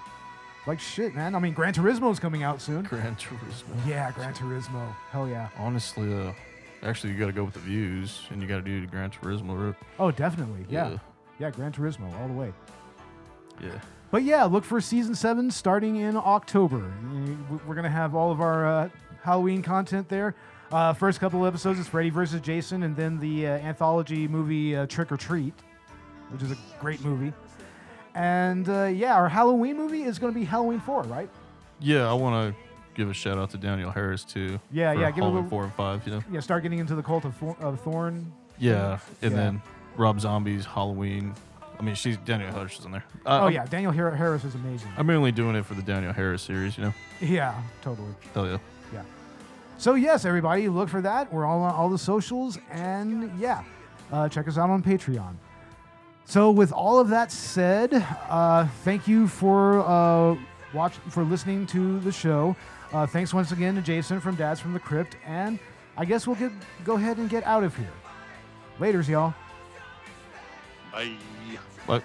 Like 0.66 0.80
shit, 0.80 1.14
man. 1.14 1.34
I 1.34 1.38
mean, 1.38 1.52
Gran 1.52 1.74
Turismo 1.74 2.10
is 2.10 2.18
coming 2.18 2.42
out 2.42 2.60
soon. 2.60 2.84
Gran 2.84 3.16
Turismo. 3.16 3.86
Yeah, 3.86 4.10
Gran 4.12 4.32
Turismo. 4.32 4.94
Hell 5.10 5.28
yeah. 5.28 5.48
Honestly, 5.58 6.12
uh, 6.14 6.32
actually, 6.82 7.12
you 7.12 7.18
got 7.18 7.26
to 7.26 7.32
go 7.32 7.44
with 7.44 7.54
the 7.54 7.60
views, 7.60 8.22
and 8.30 8.40
you 8.40 8.48
got 8.48 8.56
to 8.56 8.62
do 8.62 8.80
the 8.80 8.86
Gran 8.86 9.10
Turismo 9.10 9.58
route. 9.58 9.76
Oh, 9.98 10.10
definitely. 10.10 10.64
Yeah. 10.68 10.90
Yeah. 10.90 10.98
Yeah, 11.38 11.50
Gran 11.50 11.72
Turismo 11.72 12.12
all 12.20 12.28
the 12.28 12.34
way. 12.34 12.52
Yeah. 13.60 13.78
But 14.10 14.22
yeah, 14.22 14.44
look 14.44 14.64
for 14.64 14.80
season 14.80 15.14
seven 15.14 15.50
starting 15.50 15.96
in 15.96 16.16
October. 16.16 16.92
We're 17.66 17.74
gonna 17.74 17.90
have 17.90 18.14
all 18.14 18.30
of 18.30 18.40
our 18.40 18.66
uh, 18.66 18.88
Halloween 19.22 19.60
content 19.60 20.08
there. 20.08 20.36
Uh, 20.70 20.92
first 20.92 21.18
couple 21.18 21.44
episodes 21.44 21.80
is 21.80 21.88
Freddy 21.88 22.10
versus 22.10 22.40
Jason, 22.40 22.84
and 22.84 22.94
then 22.94 23.18
the 23.18 23.46
uh, 23.46 23.50
anthology 23.50 24.28
movie 24.28 24.76
uh, 24.76 24.86
Trick 24.86 25.10
or 25.10 25.16
Treat, 25.16 25.54
which 26.30 26.42
is 26.42 26.52
a 26.52 26.56
great 26.80 27.04
movie. 27.04 27.32
And 28.14 28.68
uh, 28.68 28.84
yeah, 28.84 29.14
our 29.14 29.28
Halloween 29.28 29.76
movie 29.76 30.02
is 30.04 30.18
gonna 30.18 30.32
be 30.32 30.44
Halloween 30.44 30.80
Four, 30.80 31.02
right? 31.04 31.28
Yeah, 31.80 32.08
I 32.08 32.12
want 32.14 32.54
to 32.54 32.60
give 32.94 33.10
a 33.10 33.14
shout 33.14 33.38
out 33.38 33.50
to 33.50 33.56
Danielle 33.58 33.90
Harris 33.90 34.22
too. 34.24 34.60
Yeah, 34.70 34.92
yeah, 34.92 35.10
give 35.10 35.24
a 35.24 35.28
little- 35.28 35.48
four 35.48 35.64
and 35.64 35.72
five. 35.74 36.06
You 36.06 36.12
know. 36.14 36.22
Yeah, 36.30 36.40
start 36.40 36.62
getting 36.62 36.78
into 36.78 36.94
the 36.94 37.02
cult 37.02 37.24
of, 37.24 37.34
Thor- 37.36 37.56
of 37.60 37.80
Thorn. 37.80 38.32
Yeah, 38.58 38.98
and 39.20 39.32
Yeah. 39.32 39.36
then 39.36 39.62
Rob 39.96 40.20
Zombie's 40.20 40.64
Halloween. 40.64 41.34
I 41.76 41.82
mean, 41.82 41.96
she's 41.96 42.16
Danielle 42.18 42.52
Harris 42.52 42.78
is 42.78 42.84
in 42.84 42.92
there. 42.92 43.02
Uh, 43.26 43.40
oh 43.42 43.48
yeah, 43.48 43.66
Danielle 43.66 43.92
Har- 43.92 44.12
Harris 44.12 44.44
is 44.44 44.54
amazing. 44.54 44.88
I'm 44.96 45.06
mainly 45.06 45.32
doing 45.32 45.56
it 45.56 45.66
for 45.66 45.74
the 45.74 45.82
Danielle 45.82 46.12
Harris 46.12 46.42
series. 46.42 46.78
You 46.78 46.84
know. 46.84 46.94
Yeah, 47.20 47.60
totally. 47.82 48.12
Hell 48.32 48.46
yeah. 48.46 48.58
Yeah. 48.92 49.02
So 49.78 49.94
yes, 49.94 50.24
everybody, 50.24 50.68
look 50.68 50.88
for 50.88 51.00
that. 51.00 51.32
We're 51.32 51.44
all 51.44 51.62
on 51.62 51.74
all 51.74 51.88
the 51.88 51.98
socials, 51.98 52.58
and 52.70 53.36
yeah, 53.40 53.64
uh, 54.12 54.28
check 54.28 54.46
us 54.46 54.56
out 54.56 54.70
on 54.70 54.84
Patreon. 54.84 55.34
So 56.26 56.50
with 56.50 56.72
all 56.72 56.98
of 56.98 57.08
that 57.10 57.30
said, 57.30 57.92
uh, 58.28 58.66
thank 58.82 59.06
you 59.06 59.28
for 59.28 59.80
uh, 59.80 60.36
watch 60.72 60.94
for 61.10 61.22
listening 61.22 61.66
to 61.68 62.00
the 62.00 62.12
show. 62.12 62.56
Uh, 62.92 63.06
thanks 63.06 63.34
once 63.34 63.52
again 63.52 63.74
to 63.74 63.82
Jason 63.82 64.20
from 64.20 64.34
Dads 64.34 64.60
from 64.60 64.72
the 64.72 64.78
Crypt, 64.78 65.16
and 65.26 65.58
I 65.96 66.04
guess 66.04 66.26
we'll 66.26 66.36
get 66.36 66.52
go 66.84 66.94
ahead 66.94 67.18
and 67.18 67.28
get 67.28 67.44
out 67.44 67.62
of 67.62 67.76
here. 67.76 67.92
Later's, 68.80 69.08
y'all. 69.08 69.34
Bye. 70.92 71.16
But 71.86 72.02